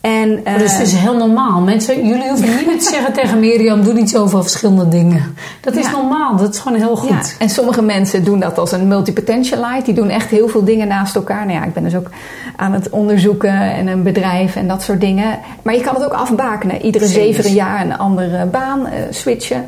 En, 0.00 0.28
uh, 0.28 0.58
dus 0.58 0.72
het 0.72 0.86
is 0.86 0.92
heel 0.92 1.16
normaal. 1.16 1.60
Mensen, 1.60 2.06
jullie 2.06 2.28
hoeven 2.28 2.56
niet 2.56 2.66
meer 2.66 2.78
te 2.78 2.88
zeggen 2.90 3.12
tegen 3.22 3.40
Mirjam, 3.40 3.84
doe 3.84 3.92
niet 3.92 4.10
zoveel 4.10 4.42
verschillende 4.42 4.88
dingen. 4.88 5.36
Dat 5.60 5.76
is 5.76 5.84
ja. 5.84 5.90
normaal, 5.90 6.36
dat 6.36 6.54
is 6.54 6.60
gewoon 6.60 6.78
heel 6.78 6.96
goed. 6.96 7.08
Ja. 7.08 7.22
En 7.38 7.50
sommige 7.50 7.82
mensen 7.82 8.24
doen 8.24 8.40
dat 8.40 8.58
als 8.58 8.72
een 8.72 8.88
multipotentialite. 8.88 9.84
Die 9.84 9.94
doen 9.94 10.08
echt 10.08 10.30
heel 10.30 10.48
veel 10.48 10.64
dingen 10.64 10.88
naast 10.88 11.14
elkaar. 11.14 11.46
Nou 11.46 11.58
ja, 11.58 11.64
ik 11.64 11.72
ben 11.72 11.82
dus 11.82 11.96
ook 11.96 12.10
aan 12.56 12.72
het 12.72 12.90
onderzoeken 12.90 13.60
en 13.60 13.86
een 13.86 14.02
bedrijf 14.02 14.56
en 14.56 14.68
dat 14.68 14.82
soort 14.82 15.00
dingen. 15.00 15.38
Maar 15.62 15.74
je 15.74 15.80
kan 15.80 15.94
het 15.94 16.04
ook 16.04 16.12
afbakenen. 16.12 16.82
Iedere 16.82 17.06
zeven 17.06 17.52
jaar 17.52 17.80
een 17.80 17.98
andere 17.98 18.46
baan 18.46 18.80
uh, 18.80 18.92
switchen. 19.10 19.66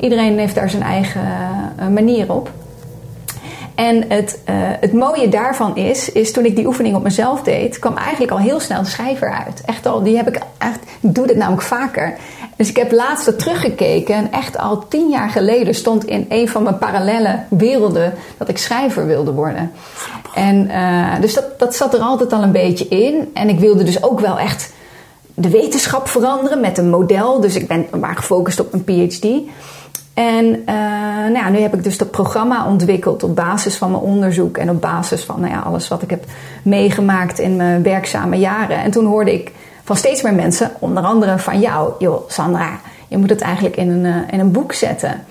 Iedereen 0.00 0.38
heeft 0.38 0.54
daar 0.54 0.70
zijn 0.70 0.82
eigen 0.82 1.22
uh, 1.80 1.88
manier 1.88 2.32
op. 2.32 2.50
En 3.82 4.04
het, 4.08 4.38
uh, 4.48 4.54
het 4.56 4.92
mooie 4.92 5.28
daarvan 5.28 5.76
is, 5.76 6.12
is 6.12 6.32
toen 6.32 6.44
ik 6.44 6.56
die 6.56 6.66
oefening 6.66 6.96
op 6.96 7.02
mezelf 7.02 7.42
deed, 7.42 7.78
kwam 7.78 7.96
eigenlijk 7.96 8.32
al 8.32 8.38
heel 8.38 8.60
snel 8.60 8.82
de 8.82 8.88
schrijver 8.88 9.32
uit. 9.32 9.62
Echt 9.64 9.86
al, 9.86 10.02
die 10.02 10.16
heb 10.16 10.28
ik 10.28 10.38
echt, 10.58 10.78
ik 11.00 11.14
doe 11.14 11.26
dit 11.26 11.36
namelijk 11.36 11.62
vaker. 11.62 12.16
Dus 12.56 12.68
ik 12.68 12.76
heb 12.76 12.92
laatst 12.92 13.26
er 13.26 13.36
teruggekeken 13.36 14.14
en 14.14 14.32
echt 14.32 14.58
al 14.58 14.88
tien 14.88 15.10
jaar 15.10 15.30
geleden 15.30 15.74
stond 15.74 16.04
in 16.04 16.26
een 16.28 16.48
van 16.48 16.62
mijn 16.62 16.78
parallele 16.78 17.38
werelden 17.48 18.14
dat 18.36 18.48
ik 18.48 18.58
schrijver 18.58 19.06
wilde 19.06 19.32
worden. 19.32 19.72
En 20.34 20.66
uh, 20.66 21.20
dus 21.20 21.34
dat, 21.34 21.58
dat 21.58 21.74
zat 21.74 21.94
er 21.94 22.00
altijd 22.00 22.32
al 22.32 22.42
een 22.42 22.52
beetje 22.52 22.88
in. 22.88 23.30
En 23.34 23.48
ik 23.48 23.58
wilde 23.58 23.84
dus 23.84 24.02
ook 24.02 24.20
wel 24.20 24.38
echt 24.38 24.72
de 25.34 25.50
wetenschap 25.50 26.08
veranderen 26.08 26.60
met 26.60 26.78
een 26.78 26.90
model. 26.90 27.40
Dus 27.40 27.54
ik 27.54 27.68
ben 27.68 27.86
maar 28.00 28.16
gefocust 28.16 28.60
op 28.60 28.72
een 28.72 28.84
PhD. 28.84 29.26
En 30.14 30.44
uh, 30.44 30.74
nou 31.22 31.34
ja, 31.34 31.48
nu 31.48 31.58
heb 31.58 31.74
ik 31.74 31.84
dus 31.84 31.98
dat 31.98 32.10
programma 32.10 32.66
ontwikkeld 32.66 33.22
op 33.22 33.36
basis 33.36 33.76
van 33.76 33.90
mijn 33.90 34.02
onderzoek 34.02 34.56
en 34.56 34.70
op 34.70 34.80
basis 34.80 35.22
van 35.22 35.40
nou 35.40 35.52
ja, 35.52 35.60
alles 35.60 35.88
wat 35.88 36.02
ik 36.02 36.10
heb 36.10 36.24
meegemaakt 36.62 37.38
in 37.38 37.56
mijn 37.56 37.82
werkzame 37.82 38.36
jaren. 38.36 38.82
En 38.82 38.90
toen 38.90 39.06
hoorde 39.06 39.32
ik 39.32 39.52
van 39.84 39.96
steeds 39.96 40.22
meer 40.22 40.34
mensen, 40.34 40.70
onder 40.78 41.02
andere 41.02 41.38
van 41.38 41.60
jou, 41.60 41.92
joh, 41.98 42.30
Sandra, 42.30 42.80
je 43.08 43.18
moet 43.18 43.30
het 43.30 43.40
eigenlijk 43.40 43.76
in 43.76 43.90
een, 43.90 44.04
uh, 44.04 44.16
in 44.30 44.40
een 44.40 44.52
boek 44.52 44.72
zetten. 44.72 45.24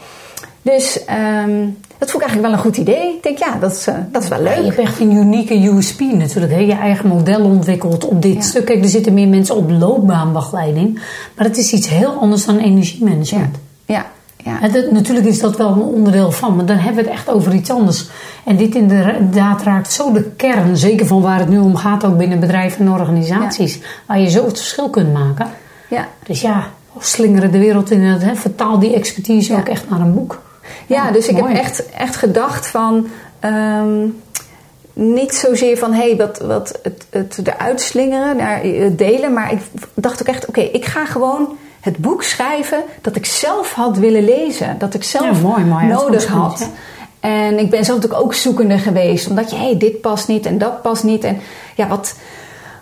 Dus 0.62 1.00
um, 1.46 1.78
dat 1.98 2.12
vond 2.12 2.24
ik 2.24 2.30
eigenlijk 2.30 2.42
wel 2.42 2.52
een 2.52 2.72
goed 2.72 2.78
idee. 2.78 3.16
Ik 3.16 3.24
denk, 3.24 3.38
ja, 3.38 3.58
dat 3.60 3.72
is, 3.72 3.88
uh, 3.88 3.96
dat 4.12 4.24
is 4.24 4.30
wel 4.30 4.42
leuk. 4.42 4.56
Ja, 4.56 4.60
je 4.60 4.66
hebt 4.66 4.80
echt 4.80 5.00
een 5.00 5.12
unieke 5.12 5.68
USP 5.68 6.00
natuurlijk. 6.00 6.54
Hè? 6.54 6.60
Je 6.60 6.74
eigen 6.74 7.08
model 7.08 7.44
ontwikkeld 7.44 8.06
op 8.06 8.22
dit 8.22 8.34
ja. 8.34 8.42
stuk. 8.42 8.66
Kijk, 8.66 8.84
er 8.84 8.90
zitten 8.90 9.14
meer 9.14 9.28
mensen 9.28 9.56
op 9.56 9.70
loopbaanbegeleiding. 9.70 11.02
Maar 11.36 11.46
het 11.46 11.58
is 11.58 11.72
iets 11.72 11.90
heel 11.90 12.12
anders 12.12 12.46
dan 12.46 12.58
energiemanagement. 12.58 13.56
Ja, 13.86 13.96
ja. 13.96 14.06
Ja. 14.44 14.68
Dat, 14.68 14.92
natuurlijk 14.92 15.28
is 15.28 15.40
dat 15.40 15.58
wel 15.58 15.72
een 15.72 15.82
onderdeel 15.82 16.32
van, 16.32 16.56
maar 16.56 16.66
dan 16.66 16.78
hebben 16.78 17.04
we 17.04 17.10
het 17.10 17.20
echt 17.20 17.30
over 17.30 17.54
iets 17.54 17.70
anders. 17.70 18.10
En 18.46 18.56
dit 18.58 18.76
inderdaad 18.76 19.62
raakt 19.62 19.92
zo 19.92 20.12
de 20.12 20.24
kern, 20.24 20.78
zeker 20.78 21.08
van 21.08 21.22
waar 21.22 21.40
het 21.40 21.50
nu 21.50 21.60
om 21.60 21.76
gaat, 21.76 22.06
ook 22.06 22.18
binnen 22.18 22.40
bedrijven 22.40 22.86
en 22.86 22.92
organisaties, 22.92 23.76
ja. 23.76 23.82
waar 24.08 24.20
je 24.20 24.30
zo 24.30 24.46
het 24.46 24.58
verschil 24.58 24.90
kunt 24.90 25.14
maken. 25.14 25.48
Ja. 25.90 26.08
Dus 26.24 26.42
ja, 26.42 26.68
slingeren 27.00 27.52
de 27.52 27.60
wereld 27.60 27.92
in 27.92 28.02
het, 28.02 28.24
hè, 28.24 28.36
vertaal 28.36 28.80
die 28.80 28.94
expertise 28.94 29.56
ook 29.56 29.68
echt 29.68 29.90
naar 29.90 30.00
een 30.00 30.14
boek. 30.14 30.42
Ja, 30.86 31.12
dus 31.12 31.28
ik 31.28 31.40
Mooi. 31.40 31.54
heb 31.54 31.64
echt, 31.64 31.90
echt 31.90 32.16
gedacht 32.16 32.68
van. 32.68 33.08
Um, 33.46 34.16
niet 34.94 35.36
zozeer 35.36 35.78
van 35.78 35.94
hé, 35.94 36.08
hey, 36.08 36.18
wat, 36.18 36.40
wat 36.40 36.80
het, 36.84 37.06
het 37.10 37.48
eruit 37.48 37.82
slingeren, 37.82 38.38
naar 38.38 38.62
het 38.64 38.98
delen. 38.98 39.34
Maar 39.34 39.52
ik 39.52 39.60
dacht 39.94 40.22
ook 40.22 40.28
echt, 40.28 40.48
oké, 40.48 40.60
okay, 40.60 40.72
ik 40.72 40.86
ga 40.86 41.06
gewoon 41.06 41.58
het 41.82 41.98
boek 41.98 42.24
schrijven 42.24 42.84
dat 43.02 43.16
ik 43.16 43.26
zelf 43.26 43.74
had 43.74 43.98
willen 43.98 44.24
lezen. 44.24 44.76
Dat 44.80 44.94
ik 44.94 45.04
zelf 45.04 45.42
ja, 45.42 45.48
mooi, 45.48 45.64
mooi. 45.64 45.86
nodig 45.86 46.28
had. 46.28 46.62
Goed, 46.62 46.70
en 47.20 47.60
ik 47.60 47.70
ben 47.70 47.86
zelf 47.86 47.98
natuurlijk 47.98 48.24
ook 48.24 48.34
zoekende 48.34 48.78
geweest. 48.78 49.28
Omdat 49.28 49.50
je, 49.50 49.56
hé, 49.56 49.64
hey, 49.64 49.78
dit 49.78 50.02
past 50.02 50.28
niet 50.28 50.46
en 50.46 50.58
dat 50.58 50.82
past 50.82 51.04
niet. 51.04 51.24
En 51.24 51.40
ja, 51.76 51.88
wat, 51.88 52.16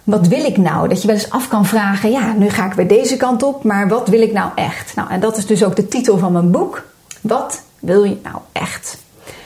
wat 0.03 0.27
wil 0.27 0.43
ik 0.45 0.57
nou? 0.57 0.87
Dat 0.87 1.01
je 1.01 1.07
wel 1.07 1.15
eens 1.15 1.29
af 1.29 1.47
kan 1.47 1.65
vragen, 1.65 2.11
ja, 2.11 2.33
nu 2.33 2.49
ga 2.49 2.65
ik 2.65 2.73
weer 2.73 2.87
deze 2.87 3.17
kant 3.17 3.43
op. 3.43 3.63
Maar 3.63 3.87
wat 3.87 4.07
wil 4.07 4.21
ik 4.21 4.33
nou 4.33 4.51
echt? 4.55 4.95
Nou, 4.95 5.09
en 5.09 5.19
dat 5.19 5.37
is 5.37 5.45
dus 5.45 5.63
ook 5.63 5.75
de 5.75 5.87
titel 5.87 6.17
van 6.17 6.31
mijn 6.31 6.51
boek. 6.51 6.83
Wat 7.21 7.61
wil 7.79 8.03
je 8.03 8.17
nou 8.23 8.37
echt? 8.51 8.97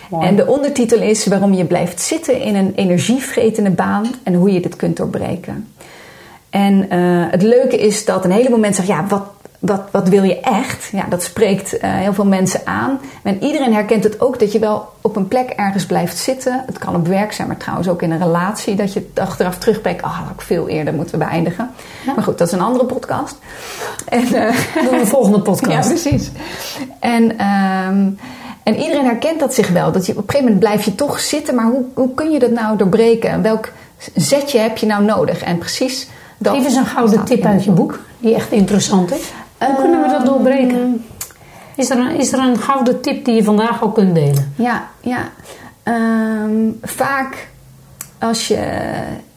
Mooi. 0.10 0.28
En 0.28 0.36
de 0.36 0.48
ondertitel 0.48 1.02
is 1.02 1.26
waarom 1.26 1.54
je 1.54 1.66
blijft 1.66 2.02
zitten 2.02 2.42
in 2.42 2.56
een 2.56 2.74
energievretende 2.76 3.70
baan 3.70 4.06
en 4.24 4.34
hoe 4.34 4.52
je 4.52 4.60
dit 4.60 4.76
kunt 4.76 4.98
doorbreken. 4.98 5.68
En 6.54 6.94
uh, 6.94 7.26
het 7.30 7.42
leuke 7.42 7.78
is 7.78 8.06
dat 8.06 8.26
een 8.26 8.32
heleboel 8.32 8.60
mensen 8.60 8.86
zeggen: 8.86 9.04
ja, 9.04 9.10
wat, 9.10 9.24
wat, 9.60 9.82
wat 9.92 10.08
wil 10.10 10.24
je 10.24 10.40
echt? 10.40 10.90
Ja, 10.92 11.06
dat 11.10 11.24
spreekt 11.24 11.74
uh, 11.74 11.80
heel 11.82 12.14
veel 12.14 12.26
mensen 12.26 12.62
aan. 12.66 13.00
En 13.24 13.44
iedereen 13.44 13.74
herkent 13.74 14.04
het 14.04 14.22
ook 14.22 14.40
dat 14.40 14.52
je 14.52 14.60
wel 14.60 14.90
op 15.02 15.16
een 15.16 15.28
plek 15.28 15.50
ergens 15.50 15.86
blijft 15.86 16.18
zitten. 16.18 16.64
Het 16.66 16.78
kan 16.78 16.96
op 16.96 17.08
werk 17.08 17.32
zijn, 17.32 17.48
maar 17.48 17.58
trouwens 17.58 17.88
ook 17.90 18.02
in 18.02 18.12
een 18.12 18.24
relatie. 18.24 18.76
Dat 18.76 18.94
je 18.94 19.10
achteraf 19.16 19.58
terugbrengt: 19.58 20.02
ah, 20.02 20.10
oh, 20.10 20.18
had 20.18 20.30
ik 20.34 20.42
veel 20.42 20.68
eerder 20.68 20.94
moeten 20.94 21.20
beëindigen. 21.20 21.72
Ja. 22.06 22.14
Maar 22.14 22.24
goed, 22.24 22.38
dat 22.38 22.48
is 22.48 22.54
een 22.54 22.62
andere 22.62 22.86
podcast. 22.86 23.38
En, 24.08 24.26
uh, 24.26 24.32
Doen 24.74 24.90
we 24.90 24.98
de 25.00 25.06
volgende 25.06 25.42
podcast. 25.42 25.90
ja, 25.90 25.96
precies. 25.96 26.32
En. 27.00 27.46
Um, 27.88 28.20
en 28.64 28.76
iedereen 28.76 29.06
herkent 29.06 29.40
dat 29.40 29.54
zich 29.54 29.70
wel. 29.70 29.92
Dat 29.92 30.06
je, 30.06 30.12
op 30.12 30.18
een 30.18 30.24
gegeven 30.24 30.44
moment 30.44 30.60
blijf 30.60 30.86
je 30.86 30.96
toch 30.96 31.20
zitten. 31.20 31.56
Maar 31.56 31.66
hoe, 31.66 31.86
hoe 31.94 32.14
kun 32.14 32.32
je 32.32 32.40
dat 32.40 32.52
nou 32.52 32.78
doorbreken? 32.78 33.42
Welk 33.42 33.72
zetje 34.16 34.60
heb 34.60 34.78
je 34.78 34.86
nou 34.86 35.04
nodig? 35.04 35.42
En 35.42 35.58
precies 35.58 36.08
dat. 36.44 36.56
Geef 36.56 36.66
eens 36.66 36.76
een 36.76 36.86
gouden 36.86 37.26
tip 37.26 37.46
uit 37.46 37.64
je 37.64 37.72
boek. 37.72 38.00
Die 38.20 38.36
echt 38.36 38.52
interessant 38.52 39.12
is. 39.12 39.32
Hoe 39.58 39.70
uh, 39.70 39.76
kunnen 39.76 40.02
we 40.02 40.08
dat 40.08 40.26
doorbreken? 40.26 41.06
Is 41.76 41.90
er, 41.90 41.98
een, 41.98 42.20
is 42.20 42.32
er 42.32 42.40
een 42.40 42.58
gouden 42.58 43.02
tip 43.02 43.26
die 43.26 43.36
je 43.36 43.44
vandaag 43.44 43.84
ook 43.84 43.94
kunt 43.94 44.16
delen? 44.16 44.54
Ja, 44.56 44.88
ja. 45.02 45.30
Um, 45.84 46.80
vaak 46.82 47.48
als 48.20 48.48
je 48.48 48.92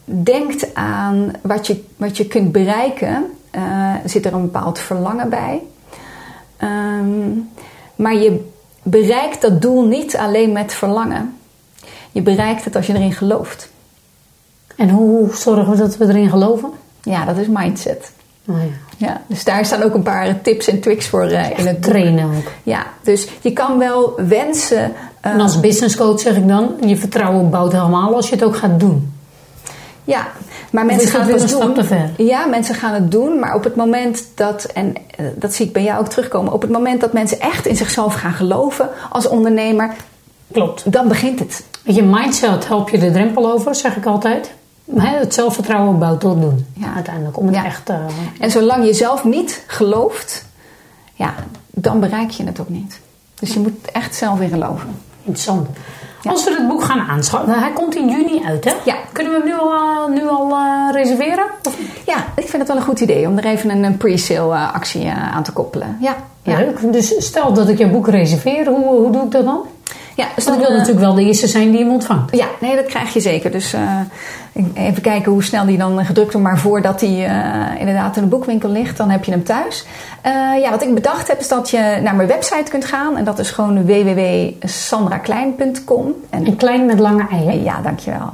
denkt 0.05 0.75
aan 0.75 1.31
wat 1.41 1.67
je, 1.67 1.83
wat 1.97 2.17
je 2.17 2.27
kunt 2.27 2.51
bereiken, 2.51 3.25
uh, 3.51 3.93
zit 4.05 4.25
er 4.25 4.33
een 4.33 4.41
bepaald 4.41 4.79
verlangen 4.79 5.29
bij. 5.29 5.61
Um, 6.63 7.49
maar 7.95 8.15
je 8.15 8.49
bereikt 8.83 9.41
dat 9.41 9.61
doel 9.61 9.85
niet 9.85 10.17
alleen 10.17 10.51
met 10.51 10.73
verlangen. 10.73 11.37
Je 12.11 12.21
bereikt 12.21 12.65
het 12.65 12.75
als 12.75 12.87
je 12.87 12.93
erin 12.93 13.13
gelooft. 13.13 13.69
En 14.75 14.89
hoe 14.89 15.35
zorgen 15.35 15.71
we 15.71 15.77
dat 15.77 15.97
we 15.97 16.07
erin 16.07 16.29
geloven? 16.29 16.71
Ja, 17.07 17.25
dat 17.25 17.37
is 17.37 17.47
mindset. 17.47 18.11
Oh 18.49 18.55
ja. 18.97 19.07
ja. 19.07 19.21
dus 19.27 19.43
daar 19.43 19.65
staan 19.65 19.83
ook 19.83 19.93
een 19.93 20.03
paar 20.03 20.41
tips 20.41 20.67
en 20.67 20.79
tricks 20.79 21.07
voor 21.07 21.31
uh, 21.31 21.59
in 21.59 21.67
het 21.67 21.81
trainen 21.81 22.25
ook. 22.25 22.51
Ja, 22.63 22.85
dus 23.01 23.27
je 23.41 23.53
kan 23.53 23.77
wel 23.77 24.13
wensen. 24.27 24.91
Uh, 25.25 25.31
en 25.31 25.41
als 25.41 25.59
business 25.59 25.95
coach 25.95 26.19
zeg 26.19 26.35
ik 26.35 26.47
dan, 26.47 26.75
je 26.85 26.97
vertrouwen 26.97 27.49
bouwt 27.49 27.71
helemaal 27.71 28.15
als 28.15 28.29
je 28.29 28.35
het 28.35 28.43
ook 28.43 28.55
gaat 28.55 28.79
doen. 28.79 29.13
Ja, 30.03 30.27
maar 30.69 30.85
mensen 30.85 31.07
gaan 31.09 31.21
het 31.21 31.41
een 31.41 31.47
doen. 31.47 31.47
stap 31.47 31.75
te 31.75 31.83
ver. 31.83 32.09
Ja, 32.17 32.45
mensen 32.45 32.75
gaan 32.75 32.93
het 32.93 33.11
doen, 33.11 33.39
maar 33.39 33.55
op 33.55 33.63
het 33.63 33.75
moment 33.75 34.27
dat, 34.35 34.63
en 34.63 34.93
uh, 35.19 35.27
dat 35.35 35.53
zie 35.53 35.65
ik 35.65 35.73
bij 35.73 35.83
jou 35.83 35.99
ook 35.99 36.07
terugkomen, 36.07 36.53
op 36.53 36.61
het 36.61 36.71
moment 36.71 37.01
dat 37.01 37.13
mensen 37.13 37.39
echt 37.39 37.65
in 37.65 37.75
zichzelf 37.75 38.13
gaan 38.13 38.33
geloven 38.33 38.89
als 39.09 39.27
ondernemer, 39.27 39.95
klopt. 40.51 40.91
Dan 40.91 41.07
begint 41.07 41.39
het. 41.39 41.63
Je 41.83 42.03
mindset 42.03 42.67
help 42.67 42.89
je 42.89 42.97
de 42.97 43.11
drempel 43.11 43.51
over, 43.51 43.75
zeg 43.75 43.95
ik 43.95 44.05
altijd. 44.05 44.53
Het 44.95 45.33
zelfvertrouwen 45.33 45.99
bouwt 45.99 46.19
tot 46.19 46.41
doen. 46.41 46.65
Ja. 46.73 46.93
Uiteindelijk, 46.95 47.37
om 47.37 47.45
het 47.45 47.55
ja. 47.55 47.65
echt... 47.65 47.89
Uh, 47.89 47.95
en 48.39 48.51
zolang 48.51 48.85
je 48.85 48.93
zelf 48.93 49.23
niet 49.23 49.63
gelooft, 49.67 50.45
ja, 51.13 51.33
dan 51.69 51.99
bereik 51.99 52.29
je 52.29 52.43
het 52.43 52.59
ook 52.59 52.69
niet. 52.69 52.99
Dus 53.39 53.53
je 53.53 53.59
moet 53.59 53.91
echt 53.91 54.15
zelf 54.15 54.39
in 54.39 54.49
geloven. 54.49 54.99
Interessant. 55.23 55.67
Ja. 56.21 56.31
Als 56.31 56.43
we 56.43 56.55
het 56.57 56.67
boek 56.67 56.83
gaan 56.83 56.99
aanschaffen, 56.99 57.59
hij 57.59 57.71
komt 57.71 57.95
in 57.95 58.09
juni 58.09 58.43
uit, 58.45 58.63
hè? 58.63 58.73
Ja. 58.85 58.95
Kunnen 59.11 59.33
we 59.33 59.39
hem 59.39 59.47
nu 59.47 59.59
al, 59.59 59.73
uh, 59.73 60.15
nu 60.15 60.29
al 60.29 60.49
uh, 60.49 60.91
reserveren? 60.91 61.45
Of? 61.63 61.77
Ja, 62.05 62.25
ik 62.35 62.47
vind 62.47 62.57
het 62.57 62.67
wel 62.67 62.77
een 62.77 62.83
goed 62.83 62.99
idee 62.99 63.27
om 63.27 63.37
er 63.37 63.45
even 63.45 63.69
een, 63.69 63.83
een 63.83 63.97
pre-sale 63.97 64.55
actie 64.55 65.09
aan 65.09 65.43
te 65.43 65.51
koppelen. 65.51 65.97
Ja. 66.01 66.15
ja. 66.43 66.57
Leuk. 66.57 66.93
Dus 66.93 67.25
stel 67.25 67.53
dat 67.53 67.69
ik 67.69 67.77
jouw 67.77 67.89
boek 67.89 68.07
reserveer, 68.07 68.67
hoe, 68.67 68.85
hoe 68.85 69.11
doe 69.11 69.23
ik 69.23 69.31
dat 69.31 69.45
dan? 69.45 69.61
Ja, 70.17 70.27
dus 70.35 70.45
dan 70.45 70.57
wil 70.57 70.71
natuurlijk 70.71 70.99
wel 70.99 71.13
de 71.13 71.23
eerste 71.23 71.47
zijn 71.47 71.71
die 71.71 71.79
hem 71.79 71.91
ontvangt. 71.91 72.35
Ja, 72.35 72.45
nee, 72.59 72.75
dat 72.75 72.85
krijg 72.85 73.13
je 73.13 73.19
zeker. 73.19 73.51
Dus 73.51 73.75
even 74.73 75.01
kijken 75.01 75.31
hoe 75.31 75.43
snel 75.43 75.65
die 75.65 75.77
dan 75.77 76.05
gedrukt 76.05 76.33
wordt. 76.33 76.47
Maar 76.47 76.59
voordat 76.59 76.99
die 76.99 77.27
inderdaad 77.77 78.15
in 78.15 78.21
de 78.21 78.27
boekwinkel 78.27 78.69
ligt, 78.69 78.97
dan 78.97 79.09
heb 79.09 79.23
je 79.23 79.31
hem 79.31 79.43
thuis. 79.43 79.85
ja, 80.61 80.69
wat 80.69 80.83
ik 80.83 80.93
bedacht 80.93 81.27
heb, 81.27 81.39
is 81.39 81.47
dat 81.47 81.69
je 81.69 81.99
naar 82.03 82.15
mijn 82.15 82.27
website 82.27 82.69
kunt 82.69 82.85
gaan. 82.85 83.17
En 83.17 83.23
dat 83.23 83.39
is 83.39 83.51
gewoon 83.51 83.85
www.sandraklein.com. 83.85 86.13
En, 86.29 86.45
en 86.45 86.55
klein 86.55 86.85
met 86.85 86.99
lange 86.99 87.27
eieren. 87.31 87.63
Ja, 87.63 87.81
dankjewel. 87.81 88.29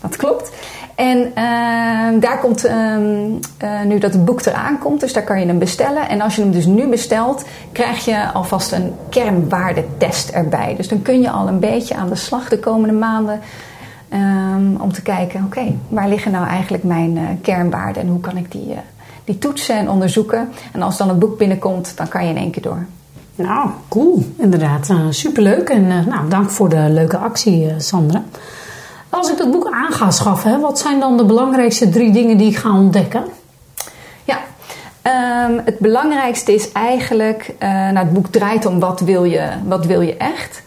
Dat 0.00 0.16
klopt. 0.16 0.50
En 0.94 1.18
uh, 1.18 2.20
daar 2.20 2.38
komt 2.40 2.66
uh, 2.66 2.72
uh, 2.72 3.82
nu 3.86 3.98
dat 3.98 4.12
het 4.12 4.24
boek 4.24 4.44
eraan 4.44 4.78
komt, 4.78 5.00
dus 5.00 5.12
daar 5.12 5.22
kan 5.22 5.40
je 5.40 5.46
hem 5.46 5.58
bestellen. 5.58 6.08
En 6.08 6.20
als 6.20 6.36
je 6.36 6.42
hem 6.42 6.50
dus 6.50 6.66
nu 6.66 6.88
bestelt, 6.88 7.44
krijg 7.72 8.04
je 8.04 8.32
alvast 8.32 8.72
een 8.72 8.92
kernwaardetest 9.08 10.28
erbij. 10.28 10.74
Dus 10.76 10.88
dan 10.88 11.02
kun 11.02 11.20
je 11.20 11.30
al 11.30 11.48
een 11.48 11.58
beetje 11.58 11.94
aan 11.94 12.08
de 12.08 12.14
slag 12.14 12.48
de 12.48 12.58
komende 12.58 12.94
maanden 12.94 13.40
um, 14.12 14.76
om 14.80 14.92
te 14.92 15.02
kijken: 15.02 15.44
oké, 15.44 15.76
waar 15.88 16.08
liggen 16.08 16.32
nou 16.32 16.46
eigenlijk 16.46 16.84
mijn 16.84 17.16
uh, 17.16 17.22
kernwaarden 17.42 18.02
en 18.02 18.08
hoe 18.08 18.20
kan 18.20 18.36
ik 18.36 18.52
die, 18.52 18.68
uh, 18.68 18.76
die 19.24 19.38
toetsen 19.38 19.76
en 19.76 19.90
onderzoeken? 19.90 20.48
En 20.72 20.82
als 20.82 20.96
dan 20.96 21.08
het 21.08 21.18
boek 21.18 21.38
binnenkomt, 21.38 21.92
dan 21.96 22.08
kan 22.08 22.24
je 22.24 22.30
in 22.30 22.36
één 22.36 22.50
keer 22.50 22.62
door. 22.62 22.86
Nou, 23.34 23.70
cool. 23.88 24.24
Inderdaad, 24.36 24.92
superleuk. 25.10 25.68
En 25.68 25.86
nou, 25.86 26.28
dank 26.28 26.50
voor 26.50 26.68
de 26.68 26.86
leuke 26.90 27.16
actie, 27.16 27.74
Sandra. 27.78 28.22
Als 29.14 29.30
ik 29.30 29.38
dat 29.38 29.50
boek 29.50 29.70
aan 29.70 29.92
ga 29.92 30.10
schaffen, 30.10 30.60
wat 30.60 30.78
zijn 30.78 31.00
dan 31.00 31.16
de 31.16 31.24
belangrijkste 31.24 31.88
drie 31.88 32.12
dingen 32.12 32.36
die 32.36 32.50
ik 32.50 32.56
ga 32.56 32.76
ontdekken? 32.76 33.24
Ja, 34.24 34.38
um, 35.48 35.60
het 35.64 35.78
belangrijkste 35.78 36.54
is 36.54 36.72
eigenlijk, 36.72 37.54
uh, 37.58 37.68
nou, 37.68 37.96
het 37.96 38.12
boek 38.12 38.26
draait 38.26 38.66
om 38.66 38.80
wat 38.80 39.00
wil 39.00 39.24
je, 39.24 39.48
wat 39.64 39.86
wil 39.86 40.00
je 40.00 40.16
echt. 40.16 40.62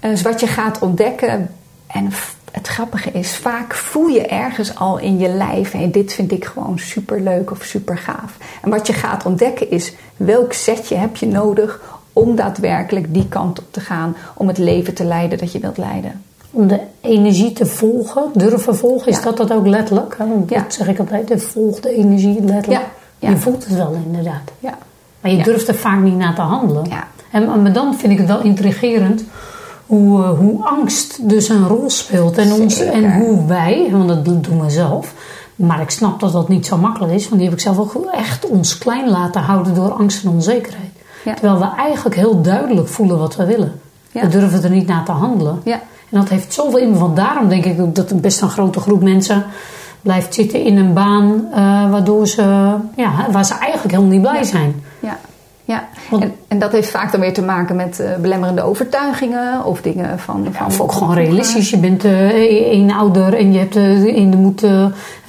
Uh, 0.00 0.10
dus 0.10 0.22
wat 0.22 0.40
je 0.40 0.46
gaat 0.46 0.78
ontdekken, 0.78 1.54
en 1.86 2.10
het 2.52 2.66
grappige 2.66 3.10
is, 3.10 3.36
vaak 3.36 3.74
voel 3.74 4.06
je 4.06 4.26
ergens 4.26 4.74
al 4.74 4.98
in 4.98 5.18
je 5.18 5.28
lijf, 5.28 5.72
hey, 5.72 5.90
dit 5.90 6.12
vind 6.12 6.32
ik 6.32 6.44
gewoon 6.44 6.78
super 6.78 7.20
leuk 7.20 7.50
of 7.50 7.62
super 7.62 7.98
gaaf. 7.98 8.36
En 8.62 8.70
wat 8.70 8.86
je 8.86 8.92
gaat 8.92 9.26
ontdekken 9.26 9.70
is, 9.70 9.92
welk 10.16 10.52
setje 10.52 10.96
heb 10.96 11.16
je 11.16 11.26
nodig 11.26 11.80
om 12.12 12.36
daadwerkelijk 12.36 13.14
die 13.14 13.28
kant 13.28 13.58
op 13.58 13.72
te 13.72 13.80
gaan, 13.80 14.16
om 14.34 14.48
het 14.48 14.58
leven 14.58 14.94
te 14.94 15.04
leiden 15.04 15.38
dat 15.38 15.52
je 15.52 15.58
wilt 15.58 15.78
leiden. 15.78 16.22
Om 16.50 16.66
de 16.66 16.80
energie 17.00 17.52
te 17.52 17.66
volgen, 17.66 18.22
durven 18.34 18.76
volgen. 18.76 19.08
Is 19.08 19.16
Ja. 19.16 19.22
dat 19.22 19.36
dat 19.36 19.52
ook 19.52 19.66
letterlijk? 19.66 20.14
Want 20.18 20.50
Ja. 20.50 20.60
Dat 20.62 20.72
zeg 20.74 20.88
ik 20.88 20.98
altijd, 20.98 21.42
volg 21.42 21.80
de 21.80 21.94
energie 21.94 22.40
letterlijk. 22.44 22.86
Ja. 23.18 23.28
Je 23.30 23.36
voelt 23.36 23.64
het 23.66 23.76
wel 23.76 23.96
inderdaad. 24.06 24.52
Ja. 24.58 24.78
Maar 25.20 25.30
je 25.30 25.42
durft 25.42 25.68
er 25.68 25.74
vaak 25.74 26.00
niet 26.00 26.16
naar 26.16 26.34
te 26.34 26.40
handelen. 26.40 26.84
Ja. 26.88 27.06
En, 27.32 27.62
maar 27.62 27.72
dan 27.72 27.94
vind 27.94 28.12
ik 28.12 28.18
het 28.18 28.26
wel 28.26 28.40
intrigerend 28.40 29.24
hoe, 29.86 30.22
eh, 30.22 30.30
hoe 30.38 30.64
angst 30.64 31.28
dus 31.28 31.48
een 31.48 31.66
rol 31.68 31.90
speelt. 31.90 32.38
En, 32.38 32.52
ons, 32.52 32.76
Zeker. 32.76 32.92
en 32.92 33.14
hoe 33.20 33.46
wij, 33.46 33.88
want 33.92 34.08
dat 34.08 34.24
doen 34.24 34.40
doen 34.40 34.60
we 34.64 34.70
zelf. 34.70 35.14
Maar 35.56 35.80
ik 35.80 35.90
snap 35.90 36.20
dat 36.20 36.32
dat 36.32 36.48
niet 36.48 36.66
zo 36.66 36.76
makkelijk 36.76 37.12
is. 37.12 37.24
Want 37.28 37.34
die 37.40 37.44
heb 37.50 37.58
ik 37.58 37.64
zelf 37.64 37.78
ook 37.78 38.06
echt 38.12 38.46
ons 38.48 38.78
klein 38.78 39.08
laten 39.10 39.40
houden 39.40 39.74
door 39.74 39.90
angst 39.92 40.24
en 40.24 40.30
onzekerheid. 40.30 40.90
Ja. 41.24 41.34
Terwijl 41.34 41.58
we 41.58 41.74
eigenlijk 41.76 42.16
heel 42.16 42.40
duidelijk 42.42 42.88
voelen 42.88 43.18
wat 43.18 43.36
we 43.36 43.44
willen. 43.44 43.80
Ja. 44.10 44.20
We 44.20 44.28
durven 44.28 44.62
er 44.62 44.70
niet 44.70 44.86
naar 44.86 45.04
te 45.04 45.12
handelen. 45.12 45.60
Ja. 45.64 45.80
En 46.10 46.18
dat 46.20 46.28
heeft 46.28 46.52
zoveel 46.52 46.78
in. 46.78 46.98
Want 46.98 47.16
daarom 47.16 47.48
denk 47.48 47.64
ik 47.64 47.80
ook 47.80 47.94
dat 47.94 48.20
best 48.20 48.40
een 48.40 48.48
grote 48.48 48.80
groep 48.80 49.02
mensen 49.02 49.44
blijft 50.00 50.34
zitten 50.34 50.64
in 50.64 50.76
een 50.78 50.92
baan 50.92 51.44
eh, 51.52 51.90
waardoor 51.90 52.26
ze, 52.26 52.42
ja, 52.96 53.12
waar 53.30 53.44
ze 53.44 53.54
eigenlijk 53.54 53.90
helemaal 53.94 54.12
niet 54.12 54.22
blij 54.22 54.44
zijn. 54.44 54.82
Ja, 55.00 55.18
ja. 55.64 55.88
Want- 56.10 56.22
En, 56.22 56.34
en 56.48 56.58
dat 56.58 56.72
heeft 56.72 56.90
vaak 56.90 57.12
dan 57.12 57.20
weer 57.20 57.32
te 57.32 57.42
maken 57.42 57.76
met 57.76 58.00
eh, 58.00 58.10
belemmerende 58.20 58.62
overtuigingen 58.62 59.64
of 59.64 59.80
dingen 59.80 60.18
van. 60.18 60.46
van 60.50 60.66
Of 60.66 60.80
ook 60.80 60.92
gewoon 60.92 61.14
realistisch. 61.14 61.70
Je 61.70 61.78
bent 61.78 62.04
eh 62.04 62.72
een 62.72 62.92
ouder 62.92 63.34
en 63.34 63.52
je 63.52 63.58
hebt 63.58 63.76
in 64.06 64.30
de 64.30 64.36
moet 64.36 64.62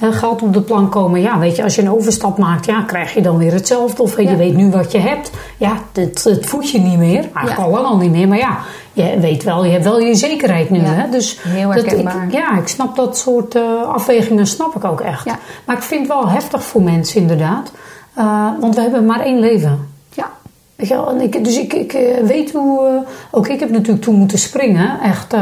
geld 0.00 0.42
op 0.42 0.52
de 0.52 0.60
plank 0.62 0.92
komen. 0.92 1.20
Ja, 1.20 1.38
weet 1.38 1.56
je, 1.56 1.62
als 1.62 1.74
je 1.74 1.82
een 1.82 1.90
overstap 1.92 2.38
maakt, 2.38 2.66
ja, 2.66 2.82
krijg 2.82 3.14
je 3.14 3.20
dan 3.22 3.36
weer 3.38 3.52
hetzelfde. 3.52 4.02
Of 4.02 4.20
Ja. 4.20 4.30
je 4.30 4.36
weet 4.36 4.56
nu 4.56 4.70
wat 4.70 4.92
je 4.92 4.98
hebt. 4.98 5.30
Ja, 5.56 5.72
het, 5.92 6.24
het 6.24 6.46
voedt 6.46 6.70
je 6.70 6.80
niet 6.80 6.98
meer. 6.98 7.28
Eigenlijk 7.34 7.58
al 7.58 7.70
lang 7.70 7.86
al 7.86 7.96
niet 7.96 8.10
meer. 8.10 8.28
Maar 8.28 8.38
ja, 8.38 8.58
je 9.04 9.18
weet 9.20 9.42
wel, 9.44 9.64
je 9.64 9.70
hebt 9.72 9.84
wel 9.84 10.00
je 10.00 10.14
zekerheid 10.14 10.70
nu. 10.70 10.78
Ja. 10.80 10.84
Hè? 10.84 11.10
Dus 11.10 11.38
Heel 11.42 11.72
dat 11.72 11.92
ik- 11.92 12.32
ja, 12.32 12.58
ik 12.58 12.68
snap 12.68 12.96
dat 12.96 13.18
soort 13.18 13.54
eh, 13.54 13.62
afwegingen, 13.92 14.46
snap 14.46 14.74
ik 14.76 14.84
ook 14.84 15.00
echt. 15.00 15.24
Ja. 15.24 15.38
Maar 15.64 15.76
ik 15.76 15.82
vind 15.82 16.00
het 16.00 16.08
wel 16.08 16.28
heftig 16.28 16.62
voor 16.62 16.82
mensen 16.82 17.20
inderdaad. 17.20 17.72
Eh, 18.14 18.48
want 18.60 18.74
we 18.74 18.80
hebben 18.80 19.04
maar 19.06 19.20
één 19.20 19.38
leven. 19.38 19.88
Ja, 20.12 20.30
Weet 20.76 20.88
je 20.88 20.94
wel, 20.94 21.10
en 21.10 21.20
ik, 21.20 21.44
dus 21.44 21.58
ik, 21.58 21.72
ik 21.72 21.92
eh, 21.92 22.24
weet 22.24 22.52
hoe. 22.52 23.04
ook 23.30 23.48
ik 23.48 23.60
heb 23.60 23.70
natuurlijk 23.70 24.02
toen 24.04 24.14
moeten 24.14 24.38
springen. 24.38 25.00
Echt. 25.00 25.34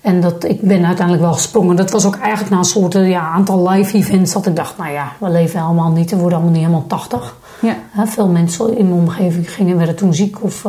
en 0.00 0.20
dat, 0.20 0.44
ik 0.44 0.60
ben 0.60 0.84
uiteindelijk 0.84 1.24
wel 1.24 1.32
gesprongen. 1.32 1.76
Dat 1.76 1.90
was 1.90 2.04
ook 2.06 2.16
eigenlijk 2.16 2.50
na 2.50 2.58
een 2.58 2.64
soort 2.64 2.92
ja, 2.92 3.20
aantal 3.20 3.68
live 3.68 3.96
events. 3.96 4.32
Dat 4.32 4.46
ik 4.46 4.56
dacht, 4.56 4.78
nou 4.78 4.92
ja, 4.92 5.12
we 5.18 5.28
leven 5.30 5.60
helemaal 5.60 5.90
niet. 5.90 6.10
We 6.10 6.16
worden 6.16 6.34
allemaal 6.38 6.54
niet 6.54 6.62
helemaal 6.66 6.86
80. 6.86 7.36
ja, 7.60 7.76
veel 8.06 8.28
mensen 8.28 8.76
in 8.78 8.88
mijn 8.88 9.00
omgeving 9.00 9.50
gingen, 9.52 9.76
werden 9.76 9.96
toen 9.96 10.14
ziek 10.14 10.42
of 10.42 10.64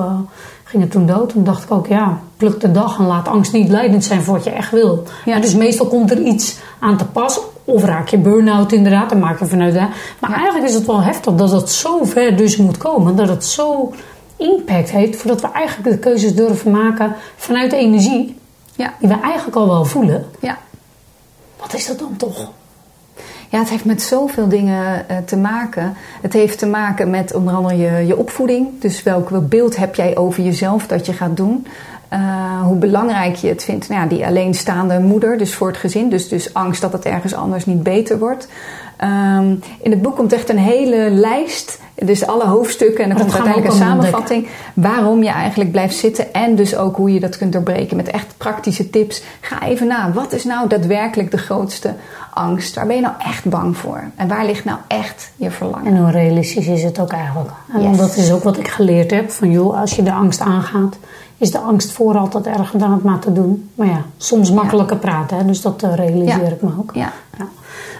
gingen 0.76 0.90
toen 0.90 1.06
dood. 1.06 1.30
Toen 1.30 1.44
dacht 1.44 1.64
ik 1.64 1.72
ook, 1.72 1.88
ja, 1.88 2.20
pluk 2.38 2.60
de 2.62 2.72
dag 2.72 3.00
en 3.00 3.06
laat 3.06 3.28
angst 3.28 3.52
niet 3.54 3.70
leidend 3.70 4.04
zijn 4.04 4.22
voor 4.24 4.34
wat 4.34 4.44
je 4.44 4.50
echt 4.50 4.72
wil. 4.72 5.04
Ja. 5.26 5.40
Dus 5.40 5.56
meestal 5.56 5.86
komt 5.88 6.12
er 6.12 6.22
iets 6.22 6.58
aan 6.80 6.98
te 6.98 7.06
pas. 7.06 7.40
Of 7.66 7.84
raak 7.84 8.08
je 8.08 8.18
burn-out 8.18 8.72
inderdaad, 8.72 9.10
dan 9.10 9.20
maak 9.20 9.40
je 9.40 9.46
vanuit 9.46 9.74
daar. 9.74 9.96
Maar 10.20 10.30
Ja. 10.30 10.36
eigenlijk 10.36 10.68
is 10.68 10.74
het 10.74 10.86
wel 10.86 11.02
heftig 11.02 11.34
dat 11.36 11.52
het 11.52 11.70
zo 11.70 12.04
ver 12.04 12.38
dus 12.38 12.58
moet 12.58 12.78
komen. 12.78 13.16
Dat 13.16 13.28
het 13.30 13.46
zo 13.46 13.94
impact 14.38 14.90
heeft 14.92 15.16
voordat 15.20 15.42
we 15.42 15.48
eigenlijk 15.52 15.90
de 15.92 15.98
keuzes 16.00 16.36
durven 16.36 16.72
maken 16.72 17.16
vanuit 17.36 17.72
de 17.72 17.78
energie. 17.78 18.38
ja, 18.76 18.94
Die 19.00 19.10
we 19.10 19.20
eigenlijk 19.20 19.56
al 19.58 19.68
wel 19.68 19.86
voelen. 19.86 20.26
ja. 20.40 20.58
Wat 21.62 21.74
is 21.74 21.88
dat 21.88 22.00
dan 22.00 22.16
toch? 22.18 22.50
Ja, 23.50 23.60
het 23.60 23.70
heeft 23.70 23.86
met 23.86 24.02
zoveel 24.02 24.48
dingen 24.48 25.10
eh, 25.10 25.18
te 25.26 25.38
maken. 25.38 25.94
Het 26.22 26.34
heeft 26.34 26.60
te 26.60 26.66
maken 26.66 27.10
met 27.10 27.34
onder 27.34 27.54
andere 27.54 27.78
je, 27.78 28.08
je 28.08 28.18
opvoeding. 28.18 28.68
Dus 28.80 29.04
welk 29.04 29.50
beeld 29.50 29.76
heb 29.76 29.96
jij 29.96 30.18
over 30.18 30.44
jezelf 30.44 30.88
dat 30.88 31.06
je 31.06 31.14
gaat 31.14 31.38
doen? 31.38 31.68
Eh, 32.10 32.62
hoe 32.62 32.76
belangrijk 32.76 33.36
je 33.36 33.48
het 33.48 33.64
vindt. 33.64 33.90
Nou 33.90 34.02
ja, 34.02 34.08
die 34.08 34.26
alleenstaande 34.26 35.00
moeder, 35.00 35.38
dus 35.38 35.54
voor 35.54 35.68
het 35.68 35.78
gezin. 35.78 36.10
Dus, 36.10 36.28
dus 36.28 36.54
angst 36.54 36.82
dat 36.82 36.94
het 36.94 37.06
ergens 37.06 37.34
anders 37.34 37.66
niet 37.66 37.84
beter 37.84 38.20
wordt. 38.20 38.48
Ehm, 38.98 39.56
in 39.82 39.92
het 39.92 40.02
boek 40.02 40.16
komt 40.16 40.34
echt 40.34 40.50
een 40.50 40.58
hele 40.58 41.10
lijst. 41.10 41.80
Dus 41.96 42.28
alle 42.28 42.46
hoofdstukken. 42.46 43.04
En 43.04 43.10
dan 43.10 43.18
komt 43.20 43.34
uiteindelijk 43.34 43.72
een 43.74 43.80
samenvatting. 43.80 44.48
Waarom 44.74 45.24
je 45.24 45.30
eigenlijk 45.30 45.72
blijft 45.72 45.96
zitten. 45.96 46.34
En 46.34 46.56
dus 46.56 46.76
ook 46.76 46.96
hoe 46.96 47.14
je 47.14 47.20
dat 47.20 47.38
kunt 47.38 47.54
doorbreken. 47.54 47.98
Met 47.98 48.08
echt 48.10 48.26
praktische 48.38 48.90
tips. 48.90 49.24
Ga 49.42 49.62
even 49.64 49.88
na. 49.88 50.12
Wat 50.14 50.34
is 50.34 50.44
nou 50.44 50.68
daadwerkelijk 50.68 51.32
de 51.32 51.38
grootste 51.38 51.94
angst? 52.34 52.76
Waar 52.76 52.86
ben 52.88 52.96
je 52.96 53.02
nou 53.02 53.14
echt 53.20 53.46
bang 53.46 53.78
voor? 53.78 54.04
En 54.16 54.28
waar 54.28 54.46
ligt 54.46 54.66
nou 54.66 54.78
echt 54.88 55.32
je 55.36 55.52
verlangen? 55.52 55.86
En 55.86 55.98
hoe 55.98 56.12
realistisch 56.12 56.68
is 56.68 56.84
het 56.84 57.00
ook 57.00 57.12
eigenlijk? 57.12 57.50
En 57.74 57.82
Yes. 57.82 57.98
dat 57.98 58.16
is 58.16 58.32
ook 58.32 58.44
wat 58.44 58.58
ik 58.58 58.68
geleerd 58.68 59.12
heb. 59.12 59.32
Van 59.32 59.52
joh, 59.52 59.80
als 59.80 59.96
je 59.96 60.04
de 60.04 60.12
angst 60.14 60.40
aangaat, 60.40 60.98
is 61.38 61.52
de 61.52 61.60
angst 61.60 61.92
voor 61.92 62.18
altijd 62.18 62.46
erger 62.48 62.80
dan 62.80 62.92
het 62.92 63.04
maar 63.04 63.20
te 63.20 63.34
doen. 63.34 63.70
Maar 63.76 63.88
ja, 63.88 64.02
soms 64.18 64.52
makkelijker 64.52 64.98
praten. 64.98 65.38
Hè? 65.38 65.46
Dus 65.46 65.62
dat 65.62 65.84
eh, 65.84 65.96
realiseer 65.96 66.44
Ja. 66.44 66.50
ik 66.50 66.62
me 66.62 66.70
ook. 66.80 66.92
Ja. 66.94 67.12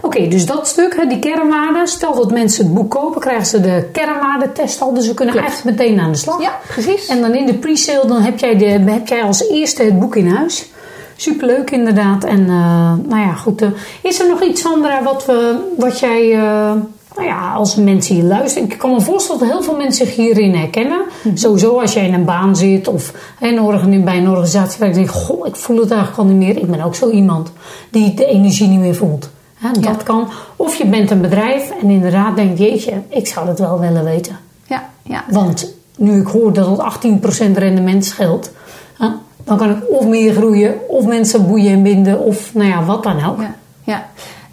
Oké, 0.02 0.28
dus 0.28 0.46
dat 0.46 0.68
stuk, 0.68 1.06
die 1.10 1.20
kernwaarden. 1.20 1.88
Stel 1.88 2.16
dat 2.16 2.32
mensen 2.32 2.66
het 2.66 2.74
boek 2.74 2.92
kopen, 2.92 3.22
krijgen 3.22 3.46
ze 3.46 3.60
de 3.62 3.85
kernwaardetest 3.92 4.82
al. 4.82 4.94
Dus 4.94 5.08
we 5.08 5.14
kunnen 5.14 5.34
Klopt. 5.36 5.50
echt 5.50 5.64
meteen 5.64 6.00
aan 6.00 6.12
de 6.12 6.18
slag. 6.18 6.42
Ja, 6.42 6.60
precies. 6.68 7.08
En 7.08 7.22
dan 7.22 7.34
in 7.36 7.46
de 7.46 7.54
pre-sale 7.54 8.08
dan 8.08 8.22
heb, 8.22 8.40
jij 8.40 8.58
de, 8.58 8.66
heb 8.92 9.08
jij 9.08 9.24
als 9.24 9.50
eerste 9.50 9.84
het 9.84 10.00
boek 10.00 10.16
in 10.16 10.28
huis. 10.30 10.70
Superleuk 11.16 11.72
inderdaad. 11.72 12.24
En 12.24 12.40
eh, 12.40 12.94
nou 13.08 13.22
ja, 13.22 13.34
goed. 13.34 13.62
eh, 13.62 13.70
is 14.02 14.20
er 14.20 14.28
nog 14.28 14.42
iets, 14.44 14.62
Sandra, 14.62 15.04
wat, 15.04 15.26
we, 15.26 15.56
wat 15.78 16.00
jij... 16.00 16.32
eh, 16.34 16.74
nou 17.16 17.28
ja, 17.28 17.54
als 17.54 17.76
mensen 17.76 18.16
hier 18.16 18.24
luisteren. 18.24 18.70
Ik 18.70 18.78
kan 18.78 18.92
me 18.92 19.02
voorstellen 19.02 19.40
dat 19.42 19.50
heel 19.50 19.62
veel 19.64 19.76
mensen 19.76 20.06
zich 20.06 20.16
hierin 20.16 20.56
herkennen. 20.56 21.02
Mhm. 21.24 21.36
Sowieso 21.36 21.80
als 21.80 21.94
jij 21.94 22.08
in 22.08 22.14
een 22.14 22.26
baan 22.26 22.56
zit 22.56 22.88
of 22.88 23.12
een 23.40 24.04
bij 24.04 24.18
een 24.18 24.30
organisatie 24.30 24.80
waar 24.80 24.88
je 24.90 24.94
denkt: 24.96 25.10
Goh, 25.12 25.48
ik 25.48 25.56
voel 25.56 25.78
het 25.78 25.92
eigenlijk 25.92 26.20
al 26.20 26.26
niet 26.26 26.48
meer. 26.48 26.58
Ik 26.58 26.72
ben 26.72 26.82
ook 26.82 26.96
zo 26.96 27.10
iemand 27.10 27.52
die 27.90 28.14
de 28.14 28.26
energie 28.26 28.68
niet 28.68 28.80
meer 28.80 28.96
voelt. 28.96 29.30
Hè, 29.66 29.72
dat 29.72 29.84
Ja. 29.84 30.04
kan. 30.04 30.30
Of 30.56 30.76
je 30.76 30.86
bent 30.86 31.12
een 31.12 31.22
bedrijf 31.22 31.72
en 31.82 31.90
inderdaad 31.90 32.36
denkt: 32.36 32.60
Jeetje, 32.60 32.94
ik 33.10 33.28
zou 33.28 33.46
dat 33.46 33.60
wel 33.60 33.80
willen 33.80 34.04
weten. 34.04 34.38
Ja, 34.68 34.90
ja. 35.04 35.24
Want 35.30 35.74
nu 35.98 36.20
ik 36.22 36.28
hoor 36.28 36.54
dat 36.54 36.68
het 36.68 36.80
18% 36.80 37.58
rendement 37.58 38.06
scheelt, 38.06 38.52
hè, 38.98 39.08
dan 39.44 39.58
kan 39.58 39.70
ik 39.70 39.78
of 39.90 40.06
meer 40.06 40.34
groeien, 40.34 40.76
of 40.88 41.06
mensen 41.06 41.48
boeien 41.48 41.72
en 41.72 41.84
binden, 41.84 42.20
of 42.20 42.54
nou 42.54 42.70
ja, 42.70 42.84
wat 42.84 43.04
dan 43.04 43.26
ook. 43.26 43.40
ja, 43.40 43.56
ja. 43.84 44.06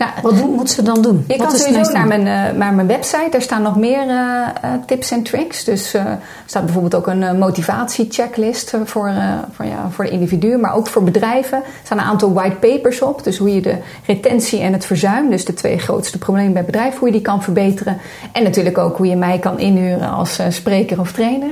Nou, 0.03 0.13
Wat 0.23 0.47
moet 0.57 0.71
ze 0.71 0.83
dan 0.83 1.03
doen? 1.03 1.25
je 1.29 1.37
Wat 1.37 1.47
kan 1.47 1.57
sowieso 1.57 1.93
naar 1.93 2.07
mijn, 2.07 2.27
eh, 2.27 2.59
naar 2.59 2.75
mijn 2.75 2.87
website. 2.87 3.29
Daar 3.31 3.43
staan 3.43 3.63
nog 3.63 3.77
meer 3.77 4.09
eh, 4.09 4.49
eh, 4.63 4.71
tips 4.87 5.11
en 5.11 5.23
tricks. 5.23 5.65
Dus 5.65 5.95
er 5.95 6.19
staat 6.47 6.65
bijvoorbeeld 6.65 6.95
ook 6.95 7.07
een 7.07 7.39
motivatie-checklist 7.39 8.71
voor, 8.71 9.13
voor, 9.53 9.65
ja, 9.65 9.89
voor 9.91 10.05
de 10.05 10.11
individu, 10.11 10.57
maar 10.57 10.75
ook 10.75 10.87
voor 10.87 11.03
bedrijven. 11.03 11.59
Er 11.59 11.65
staan 11.85 11.99
een 11.99 12.05
aantal 12.05 12.33
white 12.33 12.57
papers 12.57 13.03
op. 13.03 13.25
Dus 13.25 13.39
hoe 13.39 13.55
je 13.55 13.61
de 13.61 13.77
retentie 14.07 14.61
en 14.61 14.73
het 14.73 14.87
verzuim, 14.87 15.31
dus 15.31 15.45
de 15.45 15.55
twee 15.55 15.79
grootste 15.79 16.19
problemen 16.19 16.53
bij 16.53 16.65
bedrijven, 16.65 16.99
hoe 16.99 17.09
je 17.09 17.15
die 17.15 17.23
kan 17.23 17.43
verbeteren. 17.43 17.99
En 18.33 18.43
natuurlijk 18.43 18.79
ook 18.79 18.97
hoe 18.97 19.07
je 19.07 19.17
mij 19.17 19.39
kan 19.39 19.59
inhuren 19.59 20.11
als 20.11 20.41
spreker 20.49 21.01
of 21.01 21.13
trainer. 21.13 21.51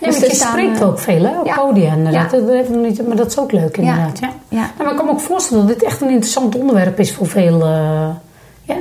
Dus 0.00 0.18
je 0.18 0.34
staan, 0.34 0.50
spreekt 0.52 0.80
eh, 0.80 0.86
ook 0.86 0.98
veel 0.98 1.24
hè, 1.24 1.38
op 1.40 1.46
ja. 1.46 1.54
podia 1.56 1.92
inderdaad. 1.94 2.30
Ja. 2.32 2.38
Dat 2.38 2.68
niet, 2.68 3.06
maar 3.08 3.16
dat 3.16 3.26
is 3.26 3.38
ook 3.38 3.52
leuk 3.52 3.76
inderdaad. 3.76 4.18
Ja. 4.18 4.30
Ja. 4.48 4.58
Nou, 4.58 4.70
maar 4.78 4.90
ik 4.90 4.96
kan 4.96 5.04
me 5.04 5.10
ook 5.10 5.20
voorstellen 5.20 5.66
dat 5.66 5.78
dit 5.78 5.86
echt 5.88 6.00
een 6.00 6.08
interessant 6.10 6.56
onderwerp 6.56 6.98
is 7.00 7.14
voor 7.14 7.26
veel... 7.26 7.60
eh, 7.60 8.08
ja, 8.62 8.74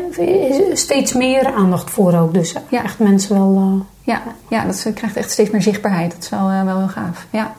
steeds 0.73 1.13
meer 1.13 1.53
aandacht 1.57 1.89
voor 1.89 2.13
ook. 2.13 2.33
Dus 2.33 2.55
Ja. 2.69 2.83
echt 2.83 2.99
mensen 2.99 3.35
wel... 3.35 3.55
eh, 3.57 3.81
Ja, 4.13 4.21
ja, 4.49 4.65
dat 4.65 4.87
krijgt 4.93 5.15
echt 5.15 5.31
steeds 5.31 5.49
meer 5.49 5.61
zichtbaarheid. 5.61 6.11
Dat 6.11 6.23
is 6.23 6.29
wel, 6.29 6.47
wel 6.65 6.77
heel 6.77 6.87
gaaf. 6.87 7.25
Ja. 7.29 7.53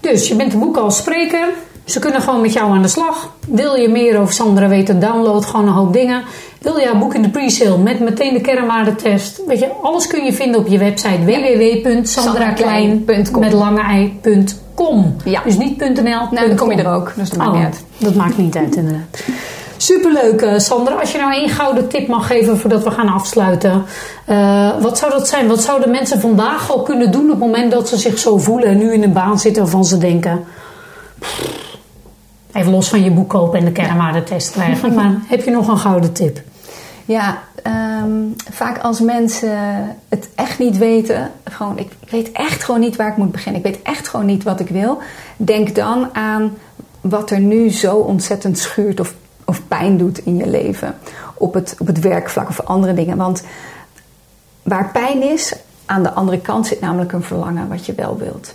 Dus 0.00 0.28
je 0.28 0.34
bent 0.36 0.52
een 0.52 0.58
boek 0.60 0.76
als 0.76 0.96
spreker. 0.96 1.48
Ze 1.84 1.98
kunnen 1.98 2.20
gewoon 2.22 2.40
met 2.40 2.52
jou 2.52 2.70
aan 2.70 2.82
de 2.82 2.88
slag. 2.88 3.32
Wil 3.46 3.74
je 3.74 3.88
meer 3.88 4.20
over 4.20 4.34
Sandra 4.34 4.68
weten, 4.68 5.00
download 5.00 5.44
gewoon 5.44 5.66
een 5.66 5.72
hoop 5.72 5.92
dingen. 5.92 6.22
Wil 6.58 6.76
je 6.76 6.86
haar 6.86 6.98
boek 6.98 7.14
in 7.14 7.22
de 7.22 7.28
pre-sale 7.30 7.78
met 7.78 8.00
meteen 8.00 8.32
de 8.32 8.40
kernwaardetest. 8.40 9.40
Weet 9.46 9.58
je, 9.58 9.68
alles 9.82 10.06
kun 10.06 10.24
je 10.24 10.32
vinden 10.32 10.60
op 10.60 10.66
je 10.66 10.78
website 10.78 11.24
www.sandraklein.com 11.24 13.40
met 13.40 13.52
lange. 13.52 14.10
Ja. 15.24 15.40
Dus 15.44 15.56
niet 15.58 15.78
.nl. 15.78 16.02
Nou, 16.30 16.46
dan 16.48 16.56
kom 16.56 16.70
je 16.72 16.82
er 16.82 16.88
ook. 16.92 17.12
Dus 17.16 17.30
dat 17.30 17.38
maakt 17.38 17.50
Oh, 17.50 17.56
niet 17.56 17.64
uit. 17.64 17.84
Dat 17.98 18.14
maakt 18.14 18.38
niet 18.38 18.56
uit 18.56 18.76
inderdaad. 18.76 19.24
Superleuk, 19.76 20.40
eh, 20.42 20.58
Sandra. 20.58 20.94
Als 20.94 21.12
je 21.12 21.18
nou 21.18 21.32
één 21.32 21.48
gouden 21.48 21.88
tip 21.88 22.08
mag 22.08 22.26
geven 22.26 22.58
voordat 22.58 22.84
we 22.84 22.90
gaan 22.90 23.08
afsluiten. 23.08 23.84
eh, 24.26 24.70
wat 24.80 24.98
zou 24.98 25.12
dat 25.12 25.28
zijn? 25.28 25.48
Wat 25.48 25.62
zouden 25.62 25.90
mensen 25.90 26.20
vandaag 26.20 26.70
al 26.70 26.82
kunnen 26.82 27.12
doen 27.12 27.24
op 27.24 27.30
het 27.30 27.38
moment 27.38 27.70
dat 27.70 27.88
ze 27.88 27.96
zich 27.96 28.18
zo 28.18 28.38
voelen 28.38 28.68
en 28.68 28.78
nu 28.78 28.92
in 28.92 29.02
een 29.02 29.12
baan 29.12 29.38
zitten 29.38 29.62
waarvan 29.62 29.84
ze 29.84 29.98
denken. 29.98 30.44
Even 32.52 32.72
los 32.72 32.88
van 32.88 33.04
je 33.04 33.10
boek 33.10 33.28
kopen 33.28 33.58
en 33.58 33.64
de 33.64 33.72
kernwaardetest 33.72 34.50
krijgen. 34.50 34.94
Maar 34.98 35.14
heb 35.26 35.44
je 35.44 35.50
nog 35.50 35.68
een 35.68 35.78
gouden 35.78 36.12
tip? 36.12 36.40
Ja, 37.08 37.42
ehm, 37.62 38.22
vaak 38.50 38.78
als 38.78 39.00
mensen 39.00 39.96
het 40.08 40.28
echt 40.34 40.58
niet 40.58 40.78
weten, 40.78 41.30
gewoon, 41.44 41.78
ik, 41.78 41.92
ik 42.00 42.10
weet 42.10 42.32
echt 42.32 42.64
gewoon 42.64 42.80
niet 42.80 42.96
waar 42.96 43.08
ik 43.08 43.16
moet 43.16 43.32
beginnen. 43.32 43.64
Ik 43.64 43.66
weet 43.66 43.82
echt 43.82 44.08
gewoon 44.08 44.26
niet 44.26 44.42
wat 44.42 44.60
ik 44.60 44.68
wil. 44.68 44.98
Denk 45.36 45.74
dan 45.74 46.14
aan 46.14 46.56
wat 47.00 47.30
er 47.30 47.40
nu 47.40 47.70
zo 47.70 47.96
ontzettend 47.96 48.58
schuurt 48.58 49.00
of, 49.00 49.14
of 49.44 49.66
pijn 49.68 49.98
doet 49.98 50.18
in 50.18 50.36
je 50.36 50.46
leven. 50.46 50.94
Op 51.34 51.54
het, 51.54 51.76
op 51.78 51.86
het 51.86 52.00
werkvlak 52.00 52.48
of 52.48 52.60
andere 52.60 52.94
dingen. 52.94 53.16
Want 53.16 53.42
waar 54.62 54.90
pijn 54.90 55.22
is, 55.22 55.54
aan 55.84 56.02
de 56.02 56.12
andere 56.12 56.40
kant 56.40 56.66
zit 56.66 56.80
namelijk 56.80 57.12
een 57.12 57.22
verlangen 57.22 57.68
wat 57.68 57.86
je 57.86 57.94
wel 57.94 58.18
wilt. 58.18 58.54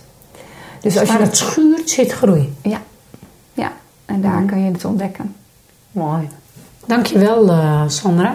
Dus 0.80 0.98
als 0.98 1.08
je 1.08 1.14
Waar 1.14 1.26
het 1.26 1.36
schuurt 1.36 1.90
zit 1.90 2.12
groei. 2.12 2.54
ja, 2.62 2.80
ja. 3.52 3.72
En 4.04 4.20
daar 4.20 4.42
kun 4.42 4.64
je 4.64 4.72
het 4.72 4.84
ontdekken. 4.84 5.34
Mooi. 5.92 6.28
Dankjewel 6.86 7.46
uh, 7.46 7.82
Sandra. 7.86 8.34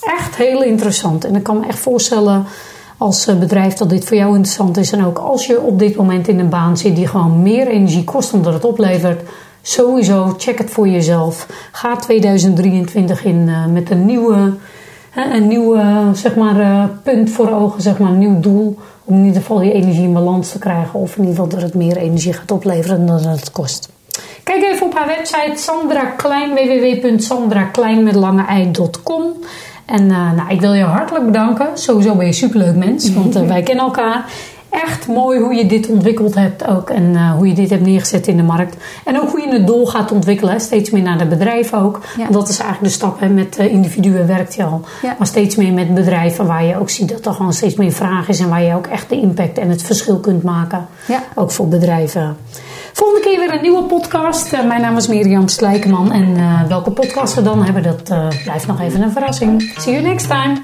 Echt 0.00 0.36
heel 0.36 0.62
interessant. 0.62 1.24
En 1.24 1.36
ik 1.36 1.42
kan 1.42 1.58
me 1.60 1.66
echt 1.66 1.78
voorstellen 1.78 2.46
als 2.96 3.26
eh, 3.26 3.38
bedrijf 3.38 3.74
dat 3.74 3.90
dit 3.90 4.04
voor 4.04 4.16
jou 4.16 4.34
interessant 4.34 4.76
is. 4.76 4.92
En 4.92 5.04
ook 5.04 5.18
als 5.18 5.46
je 5.46 5.60
op 5.60 5.78
dit 5.78 5.96
moment 5.96 6.28
in 6.28 6.38
een 6.38 6.48
baan 6.48 6.76
zit 6.76 6.96
die 6.96 7.06
gewoon 7.06 7.42
meer 7.42 7.68
energie 7.68 8.04
kost 8.04 8.30
dan 8.30 8.42
dat 8.42 8.52
het 8.52 8.64
oplevert. 8.64 9.22
Sowieso, 9.62 10.34
check 10.38 10.58
het 10.58 10.70
voor 10.70 10.88
jezelf. 10.88 11.46
Ga 11.72 11.96
2023 11.96 13.24
in 13.24 13.48
uh, 13.48 13.66
met 13.66 13.90
een 13.90 14.04
nieuwe, 14.06 14.54
een 15.14 15.48
nieuwe 15.48 16.10
zeg 16.12 16.36
maar, 16.36 16.88
punt 17.02 17.30
voor 17.30 17.50
ogen, 17.50 17.82
zeg 17.82 17.98
maar, 17.98 18.10
een 18.10 18.18
nieuw 18.18 18.40
doel. 18.40 18.78
Om 19.04 19.16
in 19.16 19.24
ieder 19.24 19.40
geval 19.40 19.62
je 19.62 19.72
energie 19.72 20.02
in 20.02 20.12
balans 20.12 20.50
te 20.50 20.58
krijgen. 20.58 21.00
Of 21.00 21.16
in 21.16 21.24
ieder 21.24 21.34
geval 21.34 21.48
dat 21.48 21.62
het 21.62 21.74
meer 21.74 21.96
energie 21.96 22.32
gaat 22.32 22.50
opleveren 22.50 23.06
dan 23.06 23.22
dat 23.22 23.40
het 23.40 23.52
kost. 23.52 23.88
Kijk 24.42 24.62
even 24.62 24.86
op 24.86 24.94
haar 24.94 25.06
website 25.06 25.52
Sandra 25.54 26.04
Klein, 26.04 26.54
www.sandrakleinmetlangeei.com. 26.54 29.32
En 29.90 30.02
uh, 30.02 30.32
nou, 30.32 30.50
ik 30.50 30.60
wil 30.60 30.72
je 30.72 30.84
hartelijk 30.84 31.26
bedanken. 31.26 31.68
Sowieso 31.74 32.10
ben 32.10 32.20
je 32.20 32.26
een 32.26 32.34
superleuk 32.34 32.76
mens, 32.76 33.12
want 33.12 33.36
uh, 33.36 33.46
wij 33.46 33.62
kennen 33.62 33.84
elkaar. 33.84 34.24
Echt 34.70 35.06
mooi 35.06 35.40
hoe 35.40 35.54
je 35.54 35.66
dit 35.66 35.88
ontwikkeld 35.88 36.34
hebt 36.34 36.66
ook. 36.66 36.90
En 36.90 37.02
uh, 37.02 37.32
hoe 37.32 37.48
je 37.48 37.54
dit 37.54 37.70
hebt 37.70 37.82
neergezet 37.82 38.26
in 38.26 38.36
de 38.36 38.42
markt. 38.42 38.76
En 39.04 39.20
ook 39.20 39.30
hoe 39.30 39.40
je 39.40 39.52
het 39.52 39.66
doel 39.66 39.86
gaat 39.86 40.12
ontwikkelen. 40.12 40.60
Steeds 40.60 40.90
meer 40.90 41.02
naar 41.02 41.18
de 41.18 41.26
bedrijven 41.26 41.78
ook. 41.78 42.00
Ja. 42.16 42.22
Want 42.22 42.32
dat 42.32 42.48
is 42.48 42.58
eigenlijk 42.58 42.92
de 42.92 42.98
stap. 42.98 43.20
Hè. 43.20 43.28
Met 43.28 43.56
individuen 43.56 44.26
werkt 44.26 44.54
je 44.54 44.64
al. 44.64 44.80
Ja. 45.02 45.14
Maar 45.18 45.26
steeds 45.26 45.56
meer 45.56 45.72
met 45.72 45.94
bedrijven 45.94 46.46
waar 46.46 46.64
je 46.64 46.78
ook 46.78 46.90
ziet 46.90 47.08
dat 47.08 47.26
er 47.26 47.32
gewoon 47.32 47.52
steeds 47.52 47.74
meer 47.74 47.92
vraag 47.92 48.28
is. 48.28 48.40
En 48.40 48.48
waar 48.48 48.62
je 48.62 48.74
ook 48.74 48.86
echt 48.86 49.08
de 49.08 49.20
impact 49.20 49.58
en 49.58 49.68
het 49.68 49.82
verschil 49.82 50.18
kunt 50.18 50.42
maken. 50.42 50.86
Ja. 51.06 51.22
Ook 51.34 51.50
voor 51.50 51.68
bedrijven. 51.68 52.36
Volgende 52.92 53.28
keer 53.28 53.38
weer 53.38 53.54
een 53.54 53.62
nieuwe 53.62 53.82
podcast. 53.82 54.52
Uh, 54.52 54.64
mijn 54.64 54.80
naam 54.80 54.96
is 54.96 55.06
Mirjam 55.06 55.48
Slijkeman. 55.48 56.12
En 56.12 56.28
uh, 56.28 56.66
welke 56.68 56.90
podcast 56.90 57.34
we 57.34 57.42
dan 57.42 57.64
hebben, 57.64 57.82
dat 57.82 58.10
uh, 58.10 58.28
blijft 58.42 58.66
nog 58.66 58.80
even 58.80 59.02
een 59.02 59.12
verrassing. 59.12 59.72
See 59.76 59.92
you 59.92 60.04
next 60.04 60.28
time. 60.28 60.58